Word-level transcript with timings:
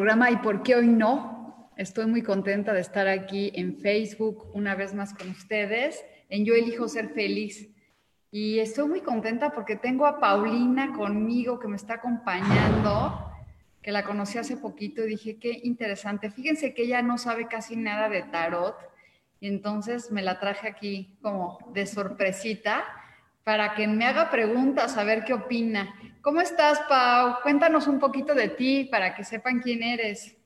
Programa 0.00 0.30
y 0.30 0.36
por 0.38 0.62
qué 0.62 0.76
hoy 0.76 0.86
no. 0.86 1.68
Estoy 1.76 2.06
muy 2.06 2.22
contenta 2.22 2.72
de 2.72 2.80
estar 2.80 3.06
aquí 3.06 3.52
en 3.54 3.76
Facebook 3.76 4.50
una 4.54 4.74
vez 4.74 4.94
más 4.94 5.12
con 5.12 5.28
ustedes, 5.28 6.02
en 6.30 6.46
Yo 6.46 6.54
elijo 6.54 6.88
ser 6.88 7.10
feliz. 7.10 7.68
Y 8.30 8.60
estoy 8.60 8.88
muy 8.88 9.02
contenta 9.02 9.52
porque 9.52 9.76
tengo 9.76 10.06
a 10.06 10.18
Paulina 10.18 10.94
conmigo 10.94 11.60
que 11.60 11.68
me 11.68 11.76
está 11.76 11.96
acompañando, 11.96 13.30
que 13.82 13.92
la 13.92 14.02
conocí 14.02 14.38
hace 14.38 14.56
poquito 14.56 15.04
y 15.04 15.10
dije, 15.10 15.36
qué 15.38 15.60
interesante. 15.64 16.30
Fíjense 16.30 16.72
que 16.72 16.84
ella 16.84 17.02
no 17.02 17.18
sabe 17.18 17.46
casi 17.46 17.76
nada 17.76 18.08
de 18.08 18.22
tarot 18.22 18.76
y 19.38 19.48
entonces 19.48 20.10
me 20.10 20.22
la 20.22 20.40
traje 20.40 20.66
aquí 20.66 21.18
como 21.20 21.58
de 21.74 21.84
sorpresita 21.84 22.84
para 23.44 23.74
que 23.74 23.86
me 23.86 24.06
haga 24.06 24.30
preguntas, 24.30 24.96
a 24.96 25.04
ver 25.04 25.24
qué 25.24 25.34
opina. 25.34 25.94
¿Cómo 26.22 26.40
estás, 26.40 26.80
Pau? 26.88 27.36
Cuéntanos 27.42 27.86
un 27.86 27.98
poquito 27.98 28.34
de 28.34 28.48
ti 28.48 28.84
para 28.90 29.14
que 29.14 29.24
sepan 29.24 29.60
quién 29.60 29.82
eres. 29.82 30.36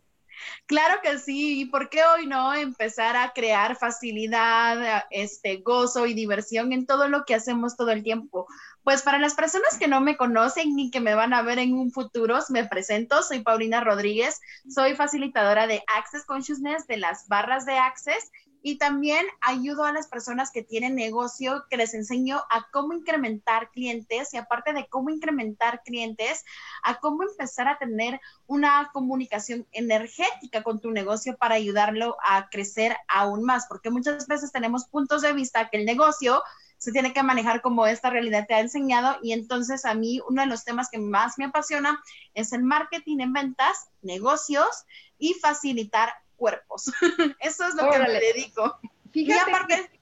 Claro 0.67 1.01
que 1.03 1.19
sí, 1.19 1.61
¿y 1.61 1.65
por 1.67 1.89
qué 1.89 2.03
hoy 2.05 2.27
no 2.27 2.55
empezar 2.55 3.17
a 3.17 3.33
crear 3.33 3.77
facilidad, 3.77 5.05
este 5.11 5.59
gozo 5.59 6.07
y 6.07 6.15
diversión 6.15 6.73
en 6.73 6.87
todo 6.87 7.09
lo 7.09 7.25
que 7.25 7.35
hacemos 7.35 7.77
todo 7.77 7.91
el 7.91 8.03
tiempo? 8.03 8.47
Pues 8.83 9.03
para 9.03 9.19
las 9.19 9.35
personas 9.35 9.79
que 9.79 9.89
no 9.89 10.01
me 10.01 10.17
conocen 10.17 10.75
ni 10.75 10.91
que 10.91 11.01
me 11.01 11.15
van 11.15 11.35
a 11.35 11.43
ver 11.43 11.59
en 11.59 11.75
un 11.75 11.91
futuro, 11.91 12.39
me 12.51 12.67
presento, 12.67 13.23
soy 13.23 13.41
Paulina 13.41 13.81
Rodríguez, 13.81 14.41
soy 14.69 14.95
facilitadora 14.95 15.67
de 15.67 15.83
Access 15.97 16.25
Consciousness 16.25 16.87
de 16.87 16.99
las 16.99 17.29
barras 17.29 17.65
de 17.67 17.79
Access 17.79 18.31
y 18.67 18.79
también 18.79 19.27
ayudo 19.43 19.85
a 19.85 19.93
las 19.93 20.09
personas 20.09 20.51
que 20.51 20.63
tienen 20.63 20.95
negocio, 20.95 21.67
que 21.69 21.77
les 21.77 21.93
enseño 21.93 22.39
a 22.49 22.67
cómo 22.73 22.95
incrementar 22.95 23.71
clientes 23.71 24.33
y 24.33 24.39
aparte 24.39 24.73
de 24.73 24.89
cómo 24.89 25.11
incrementar 25.11 25.83
clientes, 25.85 26.47
a 26.83 26.99
cómo 26.99 27.25
empezar 27.25 27.69
a 27.69 27.77
tener 27.77 28.23
una 28.47 28.89
comunicación 28.95 29.67
energética 29.71 30.63
con 30.63 30.81
tu 30.81 30.93
negocio 30.93 31.37
para 31.37 31.57
ayudarlo 31.57 32.17
a 32.27 32.49
crecer 32.49 32.97
aún 33.07 33.45
más, 33.45 33.67
porque 33.69 33.91
muchas 33.91 34.27
veces 34.27 34.51
tenemos 34.51 34.87
puntos 34.87 35.21
de 35.21 35.35
vista 35.35 35.69
que 35.69 35.77
el 35.77 35.85
negocio 35.85 36.43
se 36.79 36.91
tiene 36.91 37.13
que 37.13 37.23
manejar 37.23 37.61
como 37.61 37.87
esta 37.87 38.09
realidad 38.09 38.47
te 38.49 38.55
ha 38.55 38.61
enseñado 38.61 39.19
y 39.23 39.33
entonces 39.33 39.85
a 39.85 39.93
mí 39.93 40.23
uno 40.27 40.41
de 40.41 40.49
los 40.49 40.65
temas 40.65 40.89
que 40.89 40.99
más 40.99 41.37
me 41.37 41.45
apasiona 41.45 42.03
es 42.33 42.55
el 42.55 42.63
marketing 42.63 43.19
en 43.21 43.35
ventas, 43.35 43.89
negocios 44.01 44.87
y 45.19 45.35
facilitar 45.35 46.15
cuerpos. 46.37 46.93
Eso 47.41 47.67
es 47.67 47.75
lo 47.75 47.91
que 47.91 47.99
me 47.99 48.13
dedico. 48.13 48.79
Fíjate. 49.13 50.01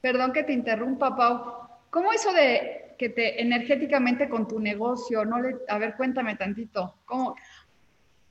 Perdón 0.00 0.32
que 0.32 0.42
te 0.42 0.52
interrumpa, 0.52 1.16
Pau. 1.16 1.68
¿Cómo 1.90 2.12
eso 2.12 2.32
de 2.32 2.94
que 2.98 3.08
te 3.08 3.40
energéticamente 3.40 4.28
con 4.28 4.46
tu 4.46 4.60
negocio? 4.60 5.24
No 5.24 5.40
le, 5.40 5.56
a 5.68 5.78
ver, 5.78 5.96
cuéntame 5.96 6.36
tantito. 6.36 6.94
¿Cómo? 7.06 7.34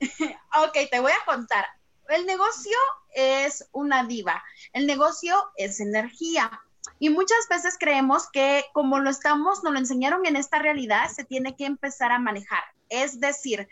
ok, 0.00 0.78
te 0.90 1.00
voy 1.00 1.12
a 1.12 1.24
contar. 1.24 1.66
El 2.08 2.26
negocio 2.26 2.76
es 3.14 3.68
una 3.72 4.04
diva. 4.04 4.42
El 4.72 4.86
negocio 4.86 5.34
es 5.56 5.80
energía. 5.80 6.62
Y 6.98 7.10
muchas 7.10 7.48
veces 7.50 7.76
creemos 7.78 8.30
que 8.30 8.64
como 8.72 9.00
lo 9.00 9.10
estamos, 9.10 9.64
nos 9.64 9.72
lo 9.72 9.78
enseñaron 9.78 10.24
en 10.24 10.36
esta 10.36 10.58
realidad, 10.58 11.08
se 11.08 11.24
tiene 11.24 11.56
que 11.56 11.66
empezar 11.66 12.12
a 12.12 12.18
manejar. 12.18 12.62
Es 12.88 13.20
decir, 13.20 13.68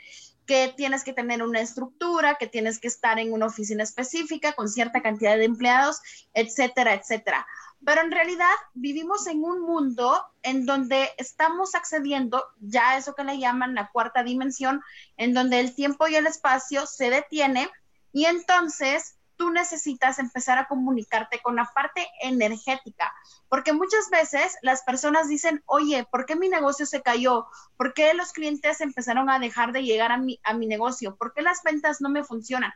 que 0.46 0.72
tienes 0.76 1.04
que 1.04 1.12
tener 1.12 1.42
una 1.42 1.60
estructura, 1.60 2.36
que 2.36 2.46
tienes 2.46 2.78
que 2.78 2.88
estar 2.88 3.18
en 3.18 3.32
una 3.32 3.46
oficina 3.46 3.82
específica 3.82 4.52
con 4.52 4.68
cierta 4.68 5.02
cantidad 5.02 5.36
de 5.36 5.44
empleados, 5.44 6.00
etcétera, 6.34 6.94
etcétera. 6.94 7.46
Pero 7.84 8.00
en 8.00 8.10
realidad 8.10 8.54
vivimos 8.72 9.26
en 9.26 9.44
un 9.44 9.60
mundo 9.62 10.24
en 10.42 10.64
donde 10.64 11.10
estamos 11.18 11.74
accediendo 11.74 12.42
ya 12.60 12.90
a 12.90 12.96
eso 12.98 13.14
que 13.14 13.24
le 13.24 13.38
llaman 13.38 13.74
la 13.74 13.90
cuarta 13.90 14.22
dimensión, 14.22 14.82
en 15.16 15.34
donde 15.34 15.60
el 15.60 15.74
tiempo 15.74 16.08
y 16.08 16.16
el 16.16 16.26
espacio 16.26 16.86
se 16.86 17.10
detiene 17.10 17.68
y 18.12 18.26
entonces 18.26 19.16
tú 19.36 19.50
necesitas 19.50 20.18
empezar 20.18 20.58
a 20.58 20.66
comunicarte 20.66 21.40
con 21.42 21.56
la 21.56 21.70
parte 21.74 22.06
energética, 22.22 23.12
porque 23.48 23.72
muchas 23.72 24.10
veces 24.10 24.56
las 24.62 24.82
personas 24.82 25.28
dicen, 25.28 25.62
oye, 25.66 26.06
¿por 26.10 26.26
qué 26.26 26.36
mi 26.36 26.48
negocio 26.48 26.86
se 26.86 27.02
cayó? 27.02 27.46
¿Por 27.76 27.94
qué 27.94 28.14
los 28.14 28.32
clientes 28.32 28.80
empezaron 28.80 29.30
a 29.30 29.38
dejar 29.38 29.72
de 29.72 29.82
llegar 29.82 30.12
a 30.12 30.18
mi, 30.18 30.40
a 30.44 30.54
mi 30.54 30.66
negocio? 30.66 31.16
¿Por 31.16 31.32
qué 31.34 31.42
las 31.42 31.62
ventas 31.62 32.00
no 32.00 32.08
me 32.08 32.24
funcionan? 32.24 32.72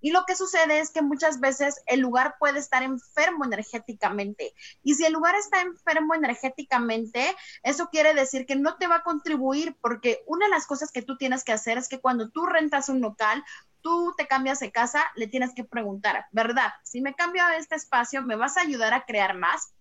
Y 0.00 0.12
lo 0.12 0.24
que 0.26 0.36
sucede 0.36 0.78
es 0.78 0.90
que 0.90 1.02
muchas 1.02 1.40
veces 1.40 1.82
el 1.86 2.00
lugar 2.00 2.36
puede 2.38 2.58
estar 2.58 2.82
enfermo 2.82 3.44
energéticamente. 3.44 4.54
Y 4.82 4.94
si 4.94 5.04
el 5.04 5.12
lugar 5.12 5.34
está 5.34 5.60
enfermo 5.60 6.14
energéticamente, 6.14 7.34
eso 7.62 7.88
quiere 7.90 8.14
decir 8.14 8.46
que 8.46 8.56
no 8.56 8.76
te 8.76 8.86
va 8.86 8.96
a 8.96 9.02
contribuir 9.02 9.76
porque 9.80 10.22
una 10.26 10.46
de 10.46 10.52
las 10.52 10.66
cosas 10.66 10.92
que 10.92 11.02
tú 11.02 11.16
tienes 11.16 11.42
que 11.42 11.52
hacer 11.52 11.78
es 11.78 11.88
que 11.88 12.00
cuando 12.00 12.30
tú 12.30 12.46
rentas 12.46 12.88
un 12.88 13.00
local, 13.00 13.44
tú 13.82 14.14
te 14.16 14.26
cambias 14.26 14.60
de 14.60 14.72
casa, 14.72 15.04
le 15.16 15.26
tienes 15.26 15.54
que 15.54 15.64
preguntar, 15.64 16.26
¿verdad? 16.32 16.72
Si 16.82 17.00
me 17.00 17.14
cambio 17.14 17.44
a 17.44 17.56
este 17.56 17.76
espacio, 17.76 18.22
¿me 18.22 18.36
vas 18.36 18.56
a 18.56 18.62
ayudar 18.62 18.94
a 18.94 19.04
crear 19.04 19.36
más? 19.36 19.72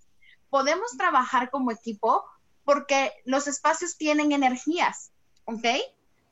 Podemos 0.50 0.98
trabajar 0.98 1.50
como 1.50 1.72
equipo 1.72 2.26
porque 2.64 3.14
los 3.26 3.48
espacios 3.48 3.98
tienen 3.98 4.32
energías, 4.32 5.12
¿ok? 5.46 5.66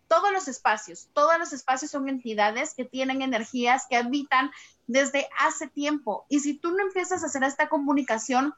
todos 0.08 0.32
los 0.32 0.48
espacios, 0.48 1.10
todos 1.14 1.38
los 1.40 1.54
espacios 1.54 1.92
son 1.92 2.10
entidades 2.10 2.74
que 2.74 2.86
tienen 2.86 3.22
energías 3.22 3.86
que 3.90 3.98
habitan 3.98 4.52
desde 4.88 5.28
hace 5.40 5.68
tiempo. 5.68 6.26
Y 6.30 6.40
si 6.42 6.58
tú 6.58 6.72
no 6.72 6.84
empiezas 6.84 7.24
a 7.24 7.28
hacer 7.28 7.44
esta 7.44 7.70
comunicación, 7.70 8.54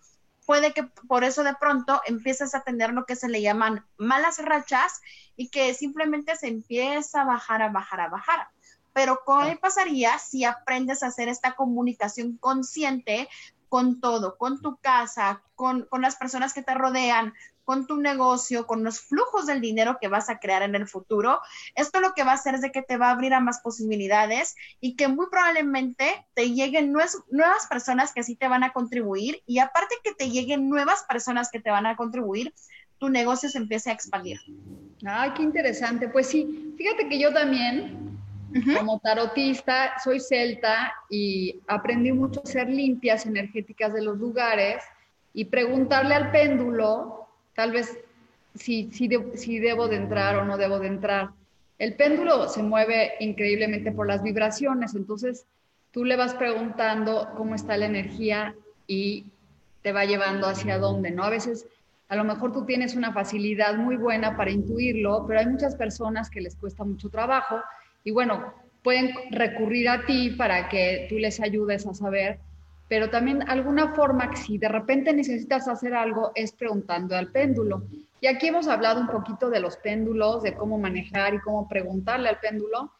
puede 0.45 0.73
que 0.73 0.83
por 0.83 1.23
eso 1.23 1.43
de 1.43 1.55
pronto 1.55 2.01
empieces 2.05 2.55
a 2.55 2.61
tener 2.61 2.93
lo 2.93 3.05
que 3.05 3.15
se 3.15 3.29
le 3.29 3.41
llaman 3.41 3.85
malas 3.97 4.39
rachas 4.39 5.01
y 5.35 5.49
que 5.49 5.73
simplemente 5.73 6.35
se 6.35 6.47
empieza 6.47 7.21
a 7.21 7.25
bajar, 7.25 7.61
a 7.61 7.69
bajar, 7.69 8.01
a 8.01 8.09
bajar. 8.09 8.47
Pero 8.97 9.21
¿qué 9.45 9.55
pasaría 9.57 10.17
si 10.17 10.43
aprendes 10.43 11.03
a 11.03 11.07
hacer 11.09 11.29
esta 11.29 11.53
comunicación 11.53 12.35
consciente 12.37 13.29
con 13.69 14.01
todo, 14.01 14.39
con 14.39 14.59
tu 14.59 14.77
casa, 14.77 15.43
con, 15.53 15.83
con 15.83 16.01
las 16.01 16.15
personas 16.15 16.51
que 16.51 16.63
te 16.63 16.73
rodean, 16.73 17.35
con 17.63 17.85
tu 17.85 17.97
negocio, 17.97 18.65
con 18.65 18.83
los 18.83 18.99
flujos 19.01 19.45
del 19.45 19.61
dinero 19.61 19.99
que 20.01 20.07
vas 20.07 20.31
a 20.31 20.39
crear 20.39 20.63
en 20.63 20.73
el 20.73 20.87
futuro, 20.87 21.39
esto 21.75 21.99
lo 21.99 22.15
que 22.15 22.23
va 22.23 22.31
a 22.31 22.35
hacer 22.35 22.55
es 22.55 22.61
de 22.61 22.71
que 22.71 22.81
te 22.81 22.97
va 22.97 23.09
a 23.09 23.11
abrir 23.11 23.35
a 23.35 23.39
más 23.39 23.59
posibilidades 23.59 24.55
y 24.79 24.95
que 24.95 25.07
muy 25.07 25.27
probablemente 25.29 26.25
te 26.33 26.49
lleguen 26.49 26.91
nuevas 26.91 27.67
personas 27.69 28.13
que 28.13 28.23
sí 28.23 28.35
te 28.35 28.47
van 28.47 28.63
a 28.63 28.73
contribuir 28.73 29.43
y 29.45 29.59
aparte 29.59 29.93
que 30.03 30.15
te 30.15 30.31
lleguen 30.31 30.69
nuevas 30.69 31.03
personas 31.03 31.51
que 31.51 31.59
te 31.59 31.69
van 31.69 31.85
a 31.85 31.95
contribuir, 31.95 32.51
tu 32.97 33.09
negocio 33.09 33.47
se 33.47 33.59
empiece 33.59 33.91
a 33.91 33.93
expandir. 33.93 34.39
Ay, 35.05 35.33
qué 35.35 35.43
interesante. 35.43 36.07
Pues 36.07 36.25
sí, 36.25 36.73
fíjate 36.79 37.07
que 37.07 37.19
yo 37.19 37.31
también, 37.31 38.07
como 38.77 38.99
tarotista, 38.99 39.93
soy 40.03 40.19
celta 40.19 40.93
y 41.09 41.59
aprendí 41.67 42.11
mucho 42.11 42.41
a 42.43 42.47
ser 42.47 42.69
limpias 42.69 43.25
energéticas 43.25 43.93
de 43.93 44.01
los 44.01 44.17
lugares 44.17 44.83
y 45.33 45.45
preguntarle 45.45 46.15
al 46.15 46.31
péndulo 46.31 47.27
tal 47.53 47.71
vez 47.71 47.97
si, 48.55 48.89
si, 48.91 49.59
debo 49.59 49.87
de 49.87 49.97
entrar 49.97 50.37
o 50.37 50.45
no 50.45 50.57
debo 50.57 50.79
de 50.79 50.87
entrar. 50.87 51.29
El 51.77 51.95
péndulo 51.95 52.49
se 52.49 52.63
mueve 52.63 53.13
increíblemente 53.19 53.91
por 53.91 54.07
las 54.07 54.23
vibraciones, 54.23 54.95
entonces 54.95 55.45
tú 55.91 56.05
le 56.05 56.15
vas 56.15 56.33
preguntando 56.33 57.29
cómo 57.35 57.55
está 57.55 57.77
la 57.77 57.85
energía 57.85 58.55
y 58.87 59.25
te 59.81 59.91
va 59.91 60.05
llevando 60.05 60.47
hacia 60.47 60.79
dónde, 60.79 61.11
¿no? 61.11 61.23
A 61.23 61.29
veces, 61.29 61.67
a 62.09 62.15
lo 62.15 62.23
mejor 62.23 62.51
tú 62.51 62.65
tienes 62.65 62.95
una 62.95 63.13
facilidad 63.13 63.75
muy 63.75 63.95
buena 63.95 64.35
para 64.35 64.51
intuirlo, 64.51 65.25
pero 65.27 65.39
hay 65.39 65.47
muchas 65.47 65.75
personas 65.75 66.29
que 66.29 66.41
les 66.41 66.55
cuesta 66.55 66.83
mucho 66.83 67.09
trabajo 67.09 67.61
y 68.07 68.11
bueno, 68.11 68.53
pueden 68.83 69.13
recurrir 69.31 69.89
a 69.89 70.05
ti 70.05 70.29
para 70.29 70.69
que 70.69 71.07
tú 71.09 71.17
les 71.17 71.41
ayudes 71.41 71.85
a 71.85 71.93
saber, 71.93 72.39
pero 72.87 73.09
también 73.09 73.43
alguna 73.49 73.95
forma 73.95 74.29
que 74.29 74.37
si 74.37 74.57
de 74.57 74.69
repente 74.69 75.11
necesitas 75.11 75.67
hacer 75.67 75.93
algo 75.93 76.31
es 76.33 76.53
preguntando 76.53 77.17
al 77.17 77.33
péndulo. 77.33 77.83
Y 78.21 78.27
aquí 78.27 78.47
hemos 78.47 78.69
hablado 78.69 79.01
un 79.01 79.07
poquito 79.07 79.49
de 79.49 79.59
los 79.59 79.75
péndulos, 79.75 80.41
de 80.41 80.55
cómo 80.55 80.77
manejar 80.77 81.33
y 81.33 81.39
cómo 81.39 81.67
preguntarle 81.67 82.29
al 82.29 82.39
péndulo. 82.39 82.93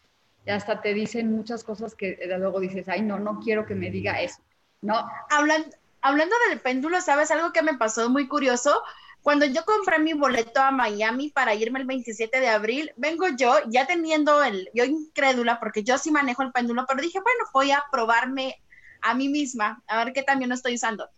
Y 0.46 0.50
hasta 0.50 0.82
te 0.82 0.94
dicen 0.94 1.32
muchas 1.32 1.64
cosas 1.64 1.96
que 1.96 2.20
luego 2.38 2.60
dices, 2.60 2.90
ay, 2.90 3.02
no, 3.02 3.18
no 3.18 3.40
quiero 3.40 3.66
que 3.66 3.76
me 3.76 3.90
diga 3.90 4.22
eso. 4.22 4.42
No. 4.82 5.08
Hablando, 5.30 5.70
hablando 6.02 6.36
del 6.50 6.60
péndulo, 6.60 7.00
¿sabes 7.00 7.32
algo 7.32 7.54
que 7.54 7.62
me 7.62 7.76
pasó 7.76 8.10
muy 8.10 8.28
curioso? 8.28 8.84
Cuando 9.28 9.46
yo 9.46 9.66
compré 9.66 10.00
mi 10.00 10.14
boleto 10.14 10.62
a 10.62 10.72
Miami 10.72 11.32
para 11.32 11.54
irme 11.54 11.80
el 11.80 11.86
27 11.86 12.40
de 12.40 12.48
abril, 12.48 12.94
vengo 12.96 13.28
yo 13.28 13.58
ya 13.68 13.86
teniendo 13.86 14.42
el, 14.42 14.70
yo 14.74 14.86
incrédula, 14.86 15.60
porque 15.60 15.84
yo 15.84 15.98
sí 15.98 16.12
manejo 16.12 16.44
el 16.44 16.54
péndulo, 16.54 16.86
pero 16.88 17.02
dije, 17.02 17.20
bueno, 17.20 17.44
voy 17.52 17.72
a 17.72 17.84
probarme 17.92 18.56
a 19.02 19.14
mí 19.16 19.28
misma, 19.28 19.84
a 19.86 19.98
ver 20.02 20.14
qué 20.14 20.24
también 20.24 20.54
estoy 20.54 20.76
usando. 20.76 21.10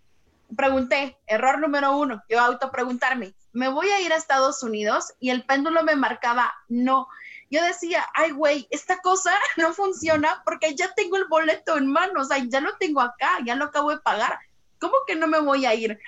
Pregunté, 0.57 1.19
error 1.27 1.59
número 1.59 1.95
uno, 1.95 2.23
yo 2.27 2.39
auto 2.39 2.71
preguntarme, 2.71 3.35
¿me 3.53 3.69
voy 3.69 3.89
a 3.89 4.01
ir 4.01 4.11
a 4.11 4.17
Estados 4.17 4.63
Unidos? 4.63 5.13
Y 5.19 5.29
el 5.29 5.45
péndulo 5.45 5.83
me 5.83 5.95
marcaba 5.95 6.51
no. 6.67 7.07
Yo 7.51 7.63
decía, 7.63 8.07
ay, 8.15 8.31
güey, 8.31 8.67
esta 8.71 8.97
cosa 9.01 9.37
no 9.57 9.71
funciona 9.71 10.41
porque 10.45 10.73
ya 10.73 10.91
tengo 10.95 11.17
el 11.17 11.25
boleto 11.25 11.77
en 11.77 11.85
mano, 11.85 12.21
o 12.21 12.25
sea, 12.25 12.43
ya 12.43 12.59
lo 12.59 12.75
tengo 12.77 13.01
acá, 13.01 13.37
ya 13.45 13.53
lo 13.53 13.65
acabo 13.65 13.91
de 13.91 13.99
pagar. 13.99 14.39
¿Cómo 14.79 14.95
que 15.05 15.15
no 15.15 15.27
me 15.27 15.39
voy 15.39 15.67
a 15.67 15.75
ir? 15.75 15.99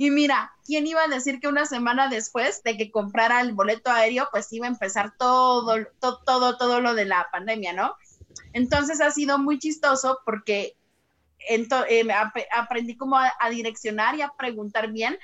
Y 0.00 0.12
mira, 0.12 0.52
¿quién 0.64 0.86
iba 0.86 1.02
a 1.02 1.08
decir 1.08 1.40
que 1.40 1.48
una 1.48 1.66
semana 1.66 2.08
después 2.08 2.62
de 2.62 2.76
que 2.76 2.92
comprara 2.92 3.40
el 3.40 3.52
boleto 3.52 3.90
aéreo, 3.90 4.28
pues 4.30 4.52
iba 4.52 4.66
a 4.66 4.70
empezar 4.70 5.12
todo, 5.18 5.86
todo, 5.98 6.22
todo, 6.24 6.56
todo 6.56 6.80
lo 6.80 6.94
de 6.94 7.04
la 7.04 7.26
pandemia, 7.32 7.72
¿no? 7.72 7.96
Entonces 8.52 9.00
ha 9.00 9.10
sido 9.10 9.38
muy 9.38 9.58
chistoso 9.58 10.20
porque 10.24 10.76
eh, 11.48 11.66
aprendí 12.56 12.96
como 12.96 13.18
a, 13.18 13.32
direccionar 13.50 14.14
y 14.14 14.22
a 14.22 14.32
preguntar 14.38 14.92
bien, 14.92 15.18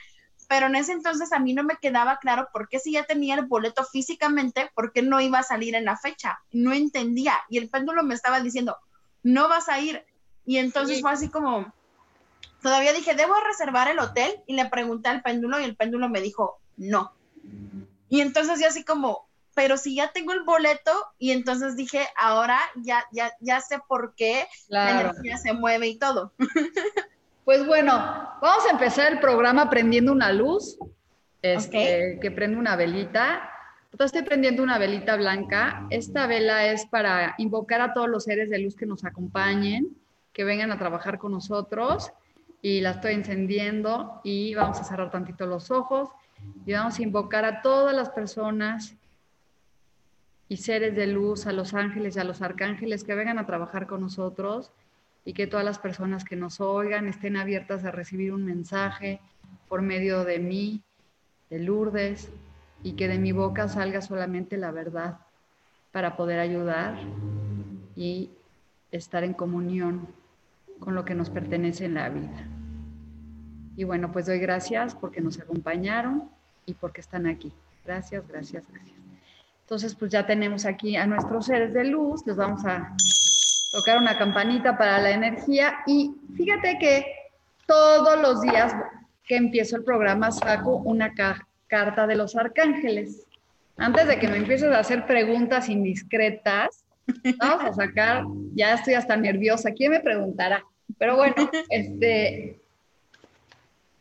pero 0.49 0.67
en 0.67 0.75
ese 0.75 0.91
entonces 0.91 1.33
a 1.33 1.39
mí 1.39 1.53
no 1.53 1.63
me 1.63 1.77
quedaba 1.77 2.19
claro 2.19 2.49
por 2.53 2.69
qué 2.69 2.81
si 2.81 2.93
ya 2.93 3.05
tenía 3.05 3.37
el 3.37 3.47
boleto 3.47 3.85
físicamente, 3.85 4.73
por 4.75 4.93
qué 4.93 5.03
no 5.03 5.21
iba 5.21 5.39
a 5.39 5.45
salir 5.45 5.77
en 5.77 5.85
la 5.85 5.97
fecha. 5.97 6.41
No 6.51 6.73
entendía. 6.73 7.35
Y 7.49 7.59
el 7.59 7.71
péndulo 7.71 8.03
me 8.03 8.15
estaba 8.15 8.41
diciendo, 8.41 8.77
no 9.23 9.49
vas 9.49 9.69
a 9.69 9.79
ir. 9.79 10.05
Y 10.45 10.59
entonces 10.59 11.01
fue 11.01 11.13
así 11.13 11.29
como, 11.29 11.73
todavía 12.65 12.95
dije, 12.95 13.15
¿debo 13.15 13.35
reservar 13.47 13.89
el 13.89 13.99
hotel? 13.99 14.41
Y 14.47 14.57
le 14.57 14.65
pregunté 14.65 15.11
al 15.11 15.21
péndulo 15.21 15.61
y 15.61 15.65
el 15.65 15.77
péndulo 15.77 16.09
me 16.09 16.23
dijo, 16.23 16.61
no. 16.79 17.13
Y 18.09 18.23
entonces 18.23 18.59
yo 18.59 18.69
así 18.69 18.83
como, 18.85 19.29
pero 19.55 19.77
si 19.77 19.97
ya 19.97 20.13
tengo 20.13 20.33
el 20.33 20.45
boleto 20.45 20.91
y 21.19 21.33
entonces 21.33 21.77
dije, 21.77 22.09
ahora 22.17 22.59
ya, 22.77 23.05
ya, 23.13 23.35
ya 23.41 23.61
sé 23.61 23.81
por 23.87 24.15
qué 24.15 24.47
la 24.69 24.99
energía 25.03 25.37
se 25.37 25.53
mueve 25.53 25.89
y 25.89 25.99
todo. 25.99 26.33
Pues 27.45 27.67
bueno, 27.67 27.93
vamos 28.41 28.65
a 28.67 28.71
empezar 28.71 29.13
el 29.13 29.21
programa 29.21 29.69
prendiendo 29.69 30.13
una 30.13 30.33
luz, 30.33 30.79
este, 31.43 32.19
que 32.23 32.31
prende 32.31 32.57
una 32.57 32.75
velita. 32.75 33.51
Yo 33.93 34.07
estoy 34.07 34.23
prendiendo 34.23 34.63
una 34.63 34.79
velita 34.79 35.15
blanca. 35.17 35.87
Esta 35.91 36.27
vela 36.27 36.65
es 36.69 36.87
para 36.87 37.35
invocar 37.37 37.83
a 37.83 37.93
todos 37.93 38.09
los 38.09 38.25
seres 38.25 38.49
de 38.49 38.61
luz 38.61 38.75
que 38.77 38.87
nos 38.87 39.05
acompañen, 39.05 39.95
que 40.33 40.43
vengan 40.43 40.73
a 40.73 40.79
trabajar 40.79 41.19
con 41.19 41.33
nosotros 41.33 42.11
y 42.65 42.81
la 42.81 42.93
estoy 42.93 43.13
encendiendo 43.13 44.23
y 44.25 44.55
vamos 44.55 44.81
a 44.81 44.85
cerrar 44.85 45.11
tantito 45.11 45.45
los 45.45 45.71
ojos 45.71 46.09
y 46.65 46.73
vamos 46.73 46.99
a 46.99 47.03
invocar 47.03 47.45
a 47.45 47.61
todas 47.61 47.95
las 47.95 48.09
personas 48.09 48.97
y 50.49 50.57
seres 50.57 50.97
de 50.97 51.07
luz, 51.07 51.47
a 51.47 51.53
los 51.53 51.75
ángeles 51.75 52.17
y 52.17 52.21
a 52.21 52.25
los 52.25 52.41
arcángeles 52.41 53.05
que 53.05 53.15
vengan 53.15 53.39
a 53.39 53.45
trabajar 53.45 53.87
con 53.87 54.01
nosotros 54.01 54.73
y 55.27 55.35
que 55.35 55.47
todas 55.47 55.67
las 55.67 55.79
personas 55.79 56.25
que 56.25 56.37
nos 56.37 56.59
oigan 56.59 57.07
estén 57.07 57.37
abiertas 57.37 57.85
a 57.85 57.91
recibir 57.91 58.33
un 58.33 58.47
mensaje 58.47 59.21
por 59.69 59.83
medio 59.83 60.25
de 60.25 60.39
mí, 60.39 60.83
de 61.51 61.59
Lourdes, 61.59 62.31
y 62.83 62.93
que 62.93 63.09
de 63.09 63.19
mi 63.19 63.33
boca 63.33 63.69
salga 63.69 64.01
solamente 64.01 64.57
la 64.57 64.71
verdad 64.71 65.19
para 65.93 66.17
poder 66.17 66.41
ayudar 66.41 66.97
y 67.95 68.31
estar 68.91 69.23
en 69.23 69.35
comunión 69.35 70.09
con 70.81 70.95
lo 70.95 71.05
que 71.05 71.15
nos 71.15 71.29
pertenece 71.29 71.85
en 71.85 71.95
la 71.95 72.09
vida. 72.09 72.54
Y 73.77 73.85
bueno, 73.85 74.13
pues 74.13 74.27
doy 74.27 74.39
gracias 74.39 74.95
porque 74.95 75.21
nos 75.21 75.41
acompañaron 75.41 76.29
y 76.67 76.75
porque 76.75 77.01
están 77.01 77.27
aquí. 77.27 77.53
Gracias, 77.85 78.27
gracias, 78.29 78.65
gracias. 78.71 78.97
Entonces, 79.63 79.95
pues 79.95 80.11
ya 80.11 80.27
tenemos 80.27 80.67
aquí 80.67 80.97
a 80.97 81.07
nuestros 81.07 81.47
seres 81.47 81.73
de 81.73 81.85
luz, 81.85 82.27
les 82.27 82.37
vamos 82.37 82.65
a 82.67 82.95
tocar 83.73 83.99
una 83.99 84.17
campanita 84.17 84.77
para 84.77 85.01
la 85.01 85.11
energía 85.11 85.79
y 85.87 86.15
fíjate 86.37 86.79
que 86.79 87.07
todos 87.67 88.21
los 88.21 88.43
días 88.43 88.75
que 89.27 89.37
empiezo 89.37 89.77
el 89.77 89.85
programa 89.85 90.31
saco 90.31 90.77
una 90.77 91.13
carta 91.67 92.07
de 92.07 92.15
los 92.15 92.37
arcángeles. 92.37 93.27
Antes 93.77 94.07
de 94.07 94.19
que 94.19 94.29
me 94.29 94.37
empieces 94.37 94.71
a 94.71 94.79
hacer 94.79 95.07
preguntas 95.07 95.69
indiscretas, 95.69 96.85
vamos 97.39 97.65
a 97.65 97.73
sacar, 97.73 98.25
ya 98.55 98.75
estoy 98.75 98.95
hasta 98.95 99.17
nerviosa, 99.17 99.73
¿quién 99.73 99.93
me 99.93 100.01
preguntará? 100.01 100.63
Pero 100.99 101.17
bueno, 101.17 101.35
este, 101.71 102.61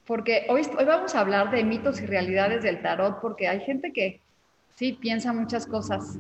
porque 0.06 0.46
hoy, 0.50 0.62
hoy 0.78 0.86
vamos 0.86 1.16
a 1.16 1.22
hablar 1.22 1.52
de 1.52 1.64
mitos 1.64 2.02
y 2.02 2.06
realidades 2.06 2.64
del 2.64 2.82
tarot, 2.82 3.22
porque 3.22 3.48
hay 3.48 3.62
gente 3.62 3.94
que 3.94 4.20
sí 4.76 4.94
piensa 4.94 5.32
muchas 5.34 5.66
cosas. 5.66 6.18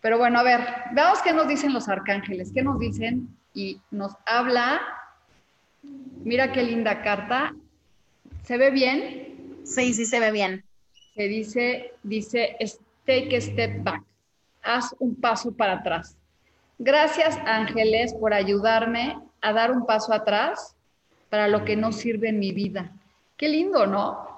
Pero 0.00 0.18
bueno, 0.18 0.38
a 0.38 0.42
ver, 0.42 0.60
veamos 0.92 1.20
qué 1.22 1.32
nos 1.32 1.48
dicen 1.48 1.72
los 1.72 1.88
arcángeles, 1.88 2.52
qué 2.52 2.62
nos 2.62 2.78
dicen 2.78 3.28
y 3.54 3.80
nos 3.90 4.12
habla. 4.26 4.80
Mira 6.24 6.52
qué 6.52 6.62
linda 6.62 7.02
carta. 7.02 7.54
¿Se 8.44 8.56
ve 8.56 8.70
bien? 8.70 9.60
Sí, 9.64 9.92
sí 9.94 10.04
se 10.04 10.20
ve 10.20 10.30
bien. 10.30 10.64
Se 11.14 11.24
dice, 11.24 11.92
dice, 12.02 12.56
take 13.04 13.36
a 13.36 13.40
step 13.40 13.82
back. 13.82 14.02
Haz 14.62 14.94
un 14.98 15.14
paso 15.14 15.52
para 15.52 15.74
atrás. 15.74 16.16
Gracias, 16.78 17.38
ángeles, 17.46 18.14
por 18.14 18.32
ayudarme 18.32 19.18
a 19.40 19.52
dar 19.52 19.70
un 19.70 19.86
paso 19.86 20.12
atrás 20.12 20.76
para 21.30 21.48
lo 21.48 21.64
que 21.64 21.76
no 21.76 21.92
sirve 21.92 22.28
en 22.28 22.38
mi 22.38 22.52
vida. 22.52 22.92
Qué 23.36 23.48
lindo, 23.48 23.86
¿no? 23.86 24.28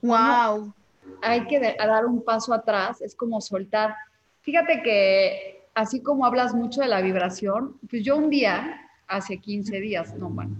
Wow. 0.00 0.72
Hay 1.20 1.46
que 1.46 1.58
dar 1.60 2.06
un 2.06 2.24
paso 2.24 2.54
atrás, 2.54 3.02
es 3.02 3.14
como 3.14 3.40
soltar. 3.40 3.94
Fíjate 4.40 4.82
que 4.82 5.68
así 5.74 6.00
como 6.00 6.24
hablas 6.24 6.54
mucho 6.54 6.80
de 6.80 6.88
la 6.88 7.02
vibración, 7.02 7.76
pues 7.90 8.02
yo 8.02 8.16
un 8.16 8.30
día, 8.30 8.88
hace 9.06 9.38
15 9.38 9.80
días, 9.80 10.14
no, 10.14 10.30
bueno, 10.30 10.56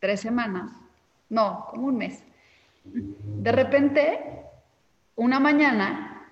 tres 0.00 0.20
semanas, 0.20 0.72
no, 1.28 1.66
como 1.70 1.86
un 1.86 1.96
mes, 1.96 2.24
de 2.84 3.52
repente, 3.52 4.20
una 5.16 5.40
mañana, 5.40 6.26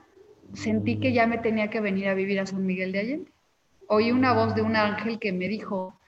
sentí 0.55 0.99
que 0.99 1.13
ya 1.13 1.27
me 1.27 1.39
tenía 1.39 1.71
que 1.71 1.81
venir 1.81 2.09
a 2.09 2.15
vivir 2.15 2.41
a 2.41 2.47
San 2.47 2.65
Miguel 2.65 2.93
de 2.93 3.01
Allende. 3.01 3.33
Oí 3.89 4.11
una 4.11 4.33
voz 4.33 4.55
de 4.55 4.63
un 4.63 4.77
ángel 4.77 5.19
que 5.19 5.33
me 5.33 5.49
dijo, 5.49 5.99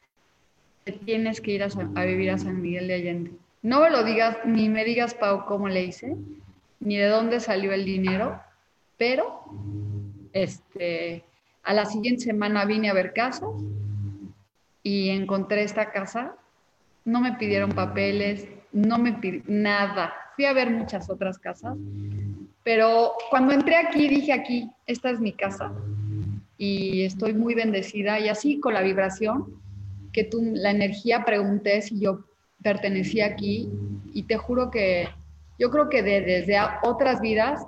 tienes 0.92 1.40
que 1.40 1.52
ir 1.52 1.62
a, 1.62 2.04
vivir 2.04 2.30
a 2.30 2.38
San 2.38 2.60
Miguel 2.60 2.88
de 2.88 2.94
Allende. 2.94 3.32
No 3.62 3.80
me 3.80 3.90
lo 3.90 4.04
digas, 4.04 4.36
ni 4.44 4.68
me 4.68 4.84
digas, 4.84 5.14
Pau, 5.14 5.44
cómo 5.46 5.68
le 5.68 5.84
hice, 5.84 6.16
ni 6.80 6.96
de 6.96 7.06
dónde 7.06 7.40
salió 7.40 7.72
el 7.72 7.84
dinero, 7.84 8.40
pero 8.96 9.44
este, 10.32 11.24
a 11.62 11.74
la 11.74 11.86
siguiente 11.86 12.24
semana 12.24 12.64
vine 12.64 12.90
a 12.90 12.94
ver 12.94 13.12
casas 13.12 13.50
y 14.82 15.10
encontré 15.10 15.62
esta 15.62 15.90
casa. 15.90 16.34
No 17.04 17.20
me 17.20 17.32
pidieron 17.32 17.72
papeles, 17.72 18.46
no 18.72 18.98
me 18.98 19.12
pidieron 19.14 19.62
nada. 19.62 20.14
Fui 20.36 20.44
a 20.44 20.52
ver 20.52 20.70
muchas 20.70 21.10
otras 21.10 21.38
casas, 21.38 21.76
pero 22.62 23.12
cuando 23.30 23.52
entré 23.52 23.76
aquí 23.76 24.08
dije 24.08 24.32
aquí, 24.32 24.70
esta 24.86 25.10
es 25.10 25.20
mi 25.20 25.32
casa 25.32 25.72
y 26.58 27.02
estoy 27.02 27.32
muy 27.32 27.54
bendecida 27.54 28.18
y 28.18 28.28
así 28.28 28.60
con 28.60 28.74
la 28.74 28.82
vibración 28.82 29.46
que 30.12 30.24
tú, 30.24 30.40
la 30.54 30.70
energía, 30.70 31.24
pregunté 31.24 31.82
si 31.82 32.00
yo 32.00 32.24
pertenecía 32.62 33.26
aquí 33.26 33.68
y 34.12 34.24
te 34.24 34.36
juro 34.36 34.70
que 34.70 35.08
yo 35.58 35.70
creo 35.70 35.88
que 35.88 36.02
desde 36.02 36.56
otras 36.82 37.20
vidas 37.20 37.64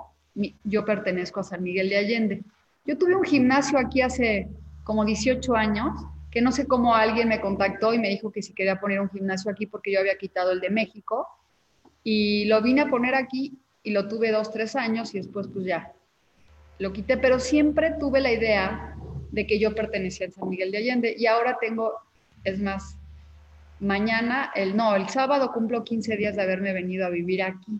yo 0.63 0.85
pertenezco 0.85 1.41
a 1.41 1.43
San 1.43 1.63
Miguel 1.63 1.89
de 1.89 1.97
Allende. 1.97 2.43
Yo 2.85 2.97
tuve 2.97 3.15
un 3.15 3.23
gimnasio 3.23 3.77
aquí 3.77 4.01
hace 4.01 4.49
como 4.83 5.05
18 5.05 5.55
años, 5.55 5.91
que 6.31 6.41
no 6.41 6.51
sé 6.51 6.65
cómo 6.65 6.95
alguien 6.95 7.27
me 7.27 7.41
contactó 7.41 7.93
y 7.93 7.99
me 7.99 8.09
dijo 8.09 8.31
que 8.31 8.41
si 8.41 8.53
quería 8.53 8.79
poner 8.79 9.01
un 9.01 9.09
gimnasio 9.09 9.51
aquí 9.51 9.65
porque 9.65 9.91
yo 9.91 9.99
había 9.99 10.17
quitado 10.17 10.51
el 10.51 10.61
de 10.61 10.69
México 10.69 11.27
y 12.03 12.45
lo 12.45 12.61
vine 12.61 12.81
a 12.81 12.89
poner 12.89 13.15
aquí 13.15 13.59
y 13.83 13.91
lo 13.91 14.07
tuve 14.07 14.31
dos, 14.31 14.51
tres 14.51 14.75
años 14.75 15.13
y 15.13 15.17
después 15.17 15.47
pues 15.47 15.65
ya 15.65 15.93
lo 16.79 16.93
quité, 16.93 17.17
pero 17.17 17.39
siempre 17.39 17.93
tuve 17.99 18.21
la 18.21 18.31
idea 18.31 18.95
de 19.31 19.45
que 19.45 19.59
yo 19.59 19.75
pertenecía 19.75 20.27
a 20.27 20.31
San 20.31 20.49
Miguel 20.49 20.71
de 20.71 20.79
Allende 20.79 21.15
y 21.15 21.27
ahora 21.27 21.57
tengo 21.61 21.93
es 22.43 22.59
más, 22.59 22.97
mañana, 23.79 24.51
el 24.55 24.75
no, 24.75 24.95
el 24.95 25.09
sábado 25.09 25.51
cumplo 25.51 25.83
15 25.83 26.17
días 26.17 26.35
de 26.35 26.43
haberme 26.43 26.73
venido 26.73 27.05
a 27.05 27.09
vivir 27.09 27.43
aquí, 27.43 27.79